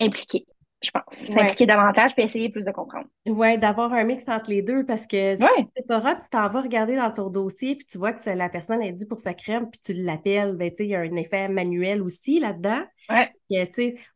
impliqué, 0.00 0.46
je 0.82 0.90
pense. 0.90 1.20
Ouais. 1.20 1.36
S'impliquer 1.36 1.66
davantage 1.66 2.14
puis 2.14 2.24
essayer 2.24 2.48
plus 2.48 2.64
de 2.64 2.70
comprendre. 2.70 3.06
Ouais, 3.26 3.58
d'avoir 3.58 3.92
un 3.92 4.04
mix 4.04 4.28
entre 4.28 4.50
les 4.50 4.62
deux 4.62 4.84
parce 4.84 5.06
que 5.06 5.36
si 5.36 5.42
Ouais. 5.42 5.66
Sephora, 5.76 6.14
tu 6.16 6.28
t'en 6.30 6.48
vas 6.48 6.60
regarder 6.62 6.96
dans 6.96 7.10
ton 7.10 7.30
dossier 7.30 7.76
puis 7.76 7.86
tu 7.86 7.98
vois 7.98 8.12
que 8.12 8.28
la 8.30 8.48
personne 8.48 8.82
est 8.82 8.92
due 8.92 9.06
pour 9.06 9.20
sa 9.20 9.34
crème 9.34 9.70
puis 9.70 9.80
tu 9.84 9.92
l'appelles, 9.94 10.56
ben 10.56 10.70
il 10.78 10.86
y 10.86 10.94
a 10.94 11.00
un 11.00 11.16
effet 11.16 11.48
manuel 11.48 12.02
aussi 12.02 12.40
là-dedans. 12.40 12.82
Ouais. 13.08 13.30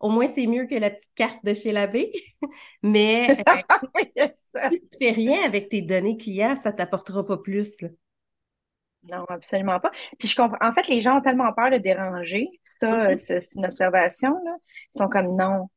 Au 0.01 0.11
moins, 0.11 0.27
c'est 0.27 0.47
mieux 0.47 0.67
que 0.67 0.75
la 0.75 0.91
petite 0.91 1.15
carte 1.15 1.45
de 1.45 1.55
chez 1.55 1.73
l'abbé. 1.73 2.13
Mais 2.83 3.31
euh, 3.31 3.45
Oui, 3.95 4.11
si 4.17 4.81
tu 4.81 4.99
fais 5.01 5.11
rien 5.11 5.45
avec 5.45 5.69
tes 5.69 5.83
données 5.83 6.17
clients, 6.17 6.57
ça 6.57 6.73
t'apportera 6.73 7.25
pas 7.27 7.37
plus. 7.37 7.81
là. 7.83 7.89
Non, 9.09 9.25
absolument 9.29 9.79
pas. 9.79 9.93
Puis 10.19 10.29
je 10.29 10.37
comprends. 10.37 10.59
En 10.61 10.73
fait, 10.73 10.89
les 10.89 11.01
gens 11.01 11.19
ont 11.19 11.21
tellement 11.21 11.53
peur 11.53 11.71
de 11.71 11.79
déranger. 11.79 12.49
Ça, 12.63 13.15
c'est 13.15 13.41
c'est 13.41 13.57
une 13.59 13.67
observation, 13.67 14.31
là. 14.45 14.57
Ils 14.95 14.99
sont 14.99 15.09
comme 15.09 15.37
non. 15.37 15.69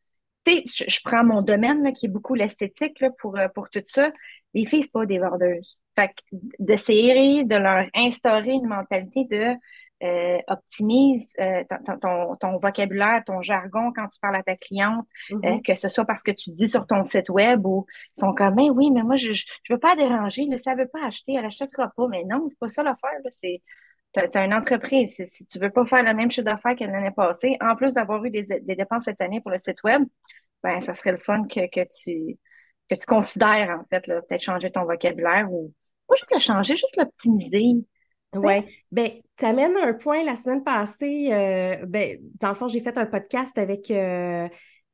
Sais, 0.49 0.63
je, 0.65 0.83
je 0.88 0.99
prends 1.03 1.23
mon 1.23 1.41
domaine, 1.41 1.83
là, 1.83 1.91
qui 1.91 2.07
est 2.07 2.09
beaucoup 2.09 2.35
l'esthétique, 2.35 2.99
là, 2.99 3.09
pour, 3.19 3.38
euh, 3.38 3.47
pour 3.53 3.69
tout 3.69 3.83
ça. 3.85 4.12
Les 4.53 4.65
filles, 4.65 4.83
c'est 4.83 4.91
pas 4.91 5.05
des 5.05 5.19
vendeuses. 5.19 5.77
Fait 5.95 6.09
que 6.09 6.13
d'essayer 6.59 7.43
de 7.43 7.55
leur 7.55 7.85
instaurer 7.93 8.51
une 8.51 8.67
mentalité 8.67 9.25
de 9.25 9.55
euh, 10.01 10.38
optimise 10.47 11.33
euh, 11.41 11.63
ton, 11.85 11.99
ton, 11.99 12.35
ton 12.38 12.57
vocabulaire, 12.59 13.21
ton 13.25 13.41
jargon 13.41 13.91
quand 13.93 14.07
tu 14.07 14.17
parles 14.21 14.38
à 14.38 14.43
ta 14.43 14.55
cliente, 14.55 15.05
Mhm. 15.29 15.41
euh, 15.45 15.57
que 15.65 15.75
ce 15.75 15.89
soit 15.89 16.05
parce 16.05 16.23
que 16.23 16.31
tu 16.31 16.51
dis 16.51 16.69
sur 16.69 16.88
ton 16.88 17.03
site 17.03 17.29
web 17.29 17.65
ou 17.65 17.85
ils 18.15 18.21
sont 18.21 18.33
comme, 18.33 18.55
mais 18.55 18.69
oui, 18.69 18.91
mais 18.91 19.03
moi, 19.03 19.17
je, 19.17 19.33
je, 19.33 19.45
je 19.63 19.73
veux 19.73 19.79
pas 19.79 19.97
déranger, 19.97 20.45
là, 20.45 20.55
ça 20.57 20.73
veut 20.75 20.88
pas 20.88 21.05
acheter, 21.05 21.33
elle 21.33 21.45
achètera 21.45 21.91
pas. 21.95 22.07
Mais 22.07 22.23
non, 22.23 22.47
c'est 22.49 22.57
pas 22.59 22.69
ça 22.69 22.81
l'affaire, 22.81 23.12
là, 23.23 23.29
c'est, 23.29 23.62
t'as, 24.13 24.27
t'as 24.27 24.45
une 24.45 24.53
entreprise. 24.53 25.21
Si 25.25 25.45
tu 25.45 25.59
veux 25.59 25.69
pas 25.69 25.85
faire 25.85 26.03
le 26.03 26.13
même 26.13 26.31
chiffre 26.31 26.45
d'affaires 26.45 26.75
que 26.75 26.83
l'année 26.83 27.11
passée, 27.11 27.57
en 27.61 27.75
plus 27.75 27.93
d'avoir 27.93 28.23
eu 28.25 28.29
des, 28.29 28.43
dépenses 28.61 29.05
cette 29.05 29.21
année 29.21 29.41
pour 29.41 29.51
le 29.51 29.57
site 29.57 29.83
web, 29.83 30.03
ben, 30.63 30.81
ça 30.81 30.93
serait 30.93 31.11
le 31.11 31.17
fun 31.17 31.45
que, 31.47 31.67
tu, 31.67 32.37
tu 32.89 33.05
considères, 33.07 33.79
en 33.79 33.85
fait, 33.89 34.05
peut-être 34.05 34.41
changer 34.41 34.71
ton 34.71 34.85
vocabulaire 34.85 35.51
ou, 35.51 35.73
pas 36.07 36.15
juste 36.15 36.33
le 36.33 36.39
changer, 36.39 36.75
juste 36.75 36.97
l'optimiser. 36.97 37.75
Ouais. 38.33 38.63
Ben, 38.91 39.09
tu 39.37 39.45
amènes 39.45 39.75
un 39.77 39.93
point 39.93 40.23
la 40.23 40.35
semaine 40.35 40.63
passée. 40.63 41.29
euh, 41.31 41.85
ben, 41.87 42.17
dans 42.39 42.49
le 42.49 42.53
fond, 42.53 42.67
j'ai 42.67 42.79
fait 42.79 42.97
un 42.97 43.05
podcast 43.05 43.57
avec 43.57 43.89
euh, 43.91 44.47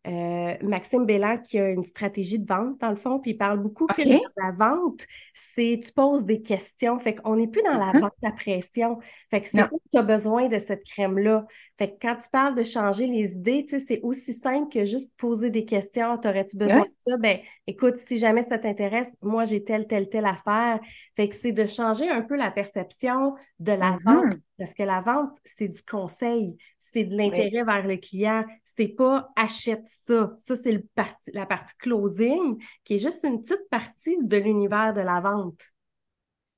euh, 0.08 0.56
Maxime 0.62 1.06
Bélan 1.06 1.38
qui 1.40 1.60
a 1.60 1.70
une 1.70 1.84
stratégie 1.84 2.40
de 2.40 2.46
vente, 2.48 2.80
dans 2.80 2.90
le 2.90 2.96
fond, 2.96 3.20
puis 3.20 3.32
il 3.32 3.38
parle 3.38 3.60
beaucoup 3.60 3.88
que 3.90 4.04
dans 4.04 4.20
la 4.38 4.52
vente, 4.52 5.06
c'est 5.34 5.80
tu 5.84 5.92
poses 5.94 6.26
des 6.26 6.42
questions. 6.42 7.00
Fait 7.00 7.16
qu'on 7.16 7.36
n'est 7.36 7.48
plus 7.48 7.64
dans 7.64 7.78
la 7.78 7.94
Mhm. 7.94 8.02
vente 8.02 8.14
à 8.24 8.32
pression. 8.32 9.00
Fait 9.30 9.42
que 9.42 9.48
c'est 9.48 9.64
tu 9.92 9.98
as 9.98 10.04
besoin 10.04 10.48
de 10.48 10.60
cette 10.60 10.84
crème-là. 10.84 11.46
Fait 11.78 11.92
que 11.92 11.96
quand 12.02 12.16
tu 12.18 12.30
parles 12.30 12.56
de 12.56 12.64
changer 12.64 13.08
les 13.08 13.34
idées, 13.36 13.66
tu 13.68 13.80
sais, 13.80 13.86
c'est 13.88 14.02
aussi 14.02 14.34
simple 14.34 14.70
que 14.72 14.86
juste 14.86 15.12
poser 15.18 15.50
des 15.50 15.66
questions. 15.66 16.18
T'aurais-tu 16.18 16.58
besoin 16.58 16.84
Ouais. 16.84 16.88
de 17.08 17.12
ça? 17.12 17.18
Ben, 17.18 17.40
écoute, 17.68 17.98
si 17.98 18.18
jamais 18.18 18.44
ça 18.44 18.58
t'intéresse, 18.60 19.10
moi, 19.22 19.46
j'ai 19.46 19.64
telle, 19.64 19.88
telle, 19.88 20.10
telle 20.10 20.26
affaire. 20.26 20.80
Fait 21.16 21.30
que 21.30 21.36
c'est 21.36 21.52
de 21.52 21.66
changer 21.66 22.10
un 22.10 22.22
peu 22.22 22.36
la 22.36 22.52
perception 22.52 23.36
de 23.60 23.72
la 23.72 23.92
Mhm. 23.92 24.04
vente. 24.06 24.34
Parce 24.58 24.74
que 24.74 24.84
la 24.84 25.02
vente, 25.02 25.32
c'est 25.44 25.68
du 25.68 25.82
conseil, 25.84 26.56
c'est 26.92 27.04
de 27.04 27.16
l'intérêt 27.18 27.64
vers 27.64 27.86
le 27.86 27.98
client. 27.98 28.44
C'est 28.64 28.90
pas 28.90 29.30
achète 29.36 29.86
ça. 29.86 30.34
Ça, 30.38 30.56
c'est 30.56 30.78
parti, 30.94 31.32
la 31.34 31.46
partie 31.46 31.76
closing, 31.78 32.62
qui 32.84 32.96
est 32.96 33.00
juste 33.00 33.24
une 33.24 33.42
petite 33.42 33.70
partie 33.70 34.18
de 34.22 34.38
l'univers 34.38 34.94
de 34.94 35.02
la 35.02 35.20
vente. 35.20 35.62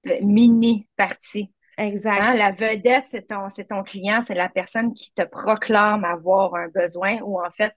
Le 0.03 0.21
mini 0.21 0.87
partie. 0.95 1.51
Exact. 1.77 2.19
Hein, 2.21 2.33
la 2.35 2.51
vedette, 2.51 3.05
c'est 3.09 3.27
ton, 3.27 3.49
c'est 3.49 3.65
ton 3.65 3.83
client, 3.83 4.21
c'est 4.25 4.33
la 4.33 4.49
personne 4.49 4.93
qui 4.93 5.13
te 5.13 5.21
proclame 5.23 6.03
avoir 6.03 6.55
un 6.55 6.69
besoin 6.69 7.19
ou 7.21 7.39
en 7.39 7.51
fait, 7.51 7.73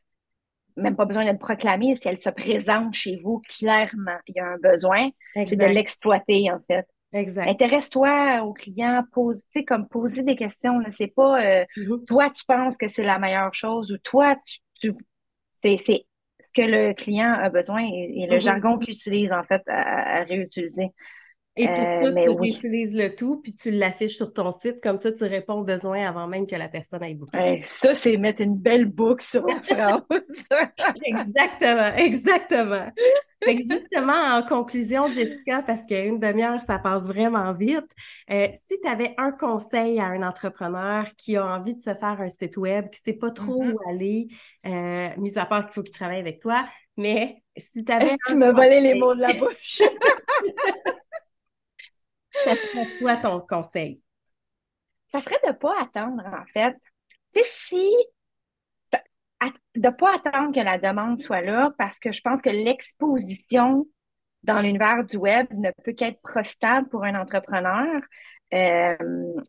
même 0.76 0.96
pas 0.96 1.04
besoin 1.04 1.26
de 1.26 1.32
le 1.32 1.38
proclamer, 1.38 1.96
si 1.96 2.08
elle 2.08 2.18
se 2.18 2.30
présente 2.30 2.94
chez 2.94 3.16
vous 3.22 3.42
clairement, 3.46 4.16
il 4.26 4.36
y 4.36 4.40
a 4.40 4.46
un 4.46 4.56
besoin, 4.56 5.10
c'est 5.34 5.56
de 5.56 5.66
l'exploiter 5.66 6.50
en 6.50 6.60
fait. 6.60 6.86
Exact. 7.12 7.49
Intéresse-toi 7.49 8.42
au 8.44 8.53
client, 8.53 9.03
pose, 9.12 9.42
tu 9.44 9.61
sais, 9.61 9.64
comme 9.64 9.88
poser 9.88 10.23
des 10.23 10.37
questions, 10.37 10.79
là, 10.79 10.90
c'est 10.90 11.08
pas 11.08 11.42
euh, 11.44 11.65
Mhm. 11.77 12.06
toi 12.06 12.31
tu 12.31 12.44
penses 12.46 12.77
que 12.77 12.87
c'est 12.88 13.02
la 13.02 13.19
meilleure 13.19 13.54
chose 13.54 13.90
ou 13.92 13.98
toi 13.98 14.37
tu, 14.44 14.58
tu- 14.81 14.94
c'est, 15.54 15.79
c'est 15.85 16.06
ce 16.40 16.52
que 16.52 16.63
le 16.63 16.92
client 16.94 17.33
a 17.33 17.48
besoin 17.50 17.83
et, 17.85 18.23
et 18.25 18.27
le 18.27 18.38
Mhm. 18.38 18.40
jargon 18.40 18.79
qu'il 18.79 18.92
utilise 18.94 19.33
en 19.33 19.42
fait 19.44 19.63
à, 19.69 20.21
à 20.21 20.25
réutiliser. 20.25 20.90
Et 21.57 21.67
tout 21.67 21.83
Euh, 21.83 22.05
ça, 22.05 22.13
tu 22.13 22.29
oui. 22.31 22.53
réutilises 22.53 22.94
le 22.94 23.15
tout, 23.15 23.40
puis 23.42 23.55
tu 23.55 23.71
l'affiches 23.71 24.17
sur 24.17 24.33
ton 24.33 24.51
site. 24.51 24.81
Comme 24.83 24.98
ça, 24.98 25.13
tu 25.13 25.25
réponds 25.25 25.55
aux 25.61 25.65
besoins 25.65 26.07
avant 26.09 26.27
même 26.27 26.46
que 26.46 26.55
la 26.57 26.69
personne 26.69 27.03
aille. 27.03 27.19
Ouais, 27.35 27.61
ça, 27.65 27.94
c'est 27.94 28.17
mettre 28.17 28.40
une 28.40 28.57
belle 28.57 28.87
boucle 28.87 29.25
sur 29.25 29.46
la 29.46 29.61
phrase. 29.63 30.03
Exactement, 31.05 31.94
exactement. 31.96 32.87
Fait 33.42 33.57
que 33.57 33.63
justement, 33.63 34.13
en 34.37 34.42
conclusion, 34.42 35.07
Jessica, 35.13 35.63
parce 35.63 35.85
qu'une 35.87 36.19
demi-heure, 36.19 36.61
ça 36.63 36.79
passe 36.79 37.05
vraiment 37.05 37.53
vite, 37.55 37.87
euh, 38.31 38.48
si 38.53 38.79
tu 38.81 38.88
avais 38.88 39.15
un 39.19 39.33
conseil 39.33 39.98
à 39.98 40.07
un 40.07 40.23
entrepreneur 40.23 41.07
qui 41.17 41.37
a 41.37 41.46
envie 41.46 41.75
de 41.75 41.81
se 41.81 41.94
faire 41.94 42.21
un 42.21 42.29
site 42.29 42.57
web, 42.59 42.90
qui 42.90 43.01
ne 43.07 43.13
sait 43.13 43.19
pas 43.19 43.31
trop 43.31 43.63
Mhm. 43.63 43.73
où 43.75 43.79
aller, 43.88 44.29
euh, 44.67 45.09
mis 45.17 45.38
à 45.38 45.46
part 45.46 45.65
qu'il 45.67 45.73
faut 45.75 45.83
qu'il 45.83 45.94
travaille 45.94 46.21
avec 46.21 46.40
toi, 46.40 46.67
Mais 46.96 47.42
si 47.57 47.83
tu 47.85 47.90
avais. 47.92 48.17
tu 48.27 48.35
me 48.37 48.53
volé 48.53 48.81
les 48.81 48.94
mots 48.94 49.15
de 49.15 49.21
la 49.21 49.33
bouche. 49.33 49.81
ça 52.44 52.56
serait 52.56 52.98
quoi 52.98 53.16
ton 53.16 53.40
conseil? 53.40 54.00
Ça 55.08 55.20
serait 55.20 55.38
de 55.44 55.48
ne 55.48 55.56
pas 55.56 55.74
attendre, 55.80 56.24
en 56.24 56.46
fait. 56.52 56.76
Tu 57.32 57.40
sais, 57.40 57.44
si. 57.44 57.94
De 59.74 59.88
ne 59.88 59.90
pas 59.90 60.16
attendre 60.16 60.54
que 60.54 60.60
la 60.60 60.78
demande 60.78 61.18
soit 61.18 61.40
là, 61.40 61.72
parce 61.78 61.98
que 61.98 62.12
je 62.12 62.20
pense 62.20 62.42
que 62.42 62.50
l'exposition 62.50 63.86
dans 64.42 64.60
l'univers 64.60 65.04
du 65.04 65.16
web 65.16 65.46
ne 65.52 65.70
peut 65.84 65.92
qu'être 65.92 66.20
profitable 66.22 66.88
pour 66.88 67.04
un 67.04 67.14
entrepreneur. 67.14 68.02
Euh, 68.52 68.96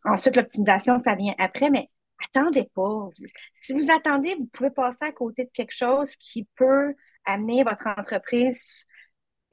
ensuite, 0.04 0.36
l'optimisation, 0.36 1.00
ça 1.00 1.14
vient 1.14 1.34
après, 1.38 1.70
mais 1.70 1.88
attendez 2.24 2.68
pas. 2.74 3.08
Si 3.52 3.72
vous 3.72 3.90
attendez, 3.90 4.34
vous 4.36 4.46
pouvez 4.46 4.70
passer 4.70 5.04
à 5.04 5.12
côté 5.12 5.44
de 5.44 5.50
quelque 5.52 5.74
chose 5.74 6.14
qui 6.16 6.48
peut 6.54 6.94
amener 7.24 7.64
votre 7.64 7.86
entreprise, 7.86 8.64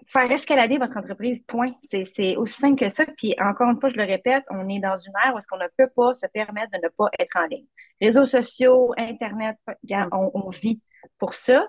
faire 0.08 0.32
escalader 0.32 0.78
votre 0.78 0.98
entreprise, 0.98 1.42
point. 1.48 1.72
C'est 1.82 2.36
aussi 2.36 2.60
simple 2.60 2.80
que 2.80 2.90
ça. 2.90 3.06
Puis 3.18 3.36
encore 3.40 3.70
une 3.70 3.80
fois, 3.80 3.90
je 3.90 3.98
le 3.98 4.04
répète, 4.04 4.44
on 4.50 4.68
est 4.70 4.80
dans 4.80 4.96
une 4.96 5.14
ère 5.26 5.34
où 5.34 5.38
est-ce 5.38 5.48
qu'on 5.48 5.58
ne 5.58 5.68
peut 5.78 5.90
pas 5.96 6.14
se 6.14 6.26
permettre 6.28 6.72
de 6.72 6.80
ne 6.84 6.90
pas 6.90 7.10
être 7.20 7.36
en 7.38 7.46
ligne. 7.46 7.66
Réseaux 8.02 8.26
sociaux, 8.26 8.94
Internet, 8.98 9.58
on, 10.12 10.32
on 10.34 10.50
vit 10.50 10.82
pour 11.18 11.34
ça. 11.34 11.68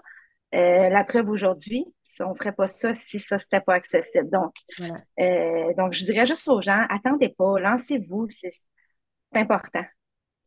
Euh, 0.53 0.89
la 0.89 1.05
preuve 1.05 1.28
aujourd'hui, 1.28 1.85
si 2.05 2.22
on 2.22 2.31
ne 2.31 2.35
ferait 2.35 2.53
pas 2.53 2.66
ça 2.66 2.93
si 2.93 3.20
ça 3.20 3.37
n'était 3.37 3.61
pas 3.61 3.74
accessible. 3.74 4.28
Donc, 4.31 4.55
euh, 4.81 5.74
donc, 5.74 5.93
je 5.93 6.05
dirais 6.05 6.26
juste 6.26 6.49
aux 6.49 6.61
gens, 6.61 6.85
attendez 6.89 7.28
pas, 7.28 7.61
lancez-vous, 7.61 8.26
c'est 8.31 8.51
important. 9.33 9.85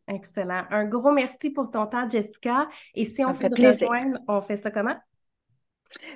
Excellent. 0.10 0.66
Un 0.70 0.86
gros 0.86 1.14
merci 1.14 1.52
pour 1.52 1.72
ton 1.72 1.88
temps, 1.88 2.10
Jessica. 2.10 2.68
Et 2.94 3.06
si 3.06 3.24
on 3.24 3.32
veut 3.32 3.50
te 3.50 3.62
rejoindre, 3.62 4.20
on 4.28 4.42
fait 4.42 4.58
ça 4.58 4.72
comment? 4.72 4.96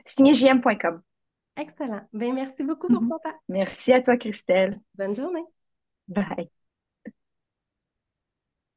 Signégm.com. 0.06 1.02
Excellent. 1.58 2.02
Ben, 2.14 2.34
merci 2.34 2.64
beaucoup 2.64 2.88
pour 2.88 3.02
mm-hmm. 3.02 3.10
ton 3.10 3.20
temps. 3.20 3.38
Merci 3.50 3.92
à 3.94 4.02
toi, 4.02 4.16
Christelle. 4.18 4.80
Bonne 4.96 5.16
journée. 5.16 5.44
Bye. 6.08 6.50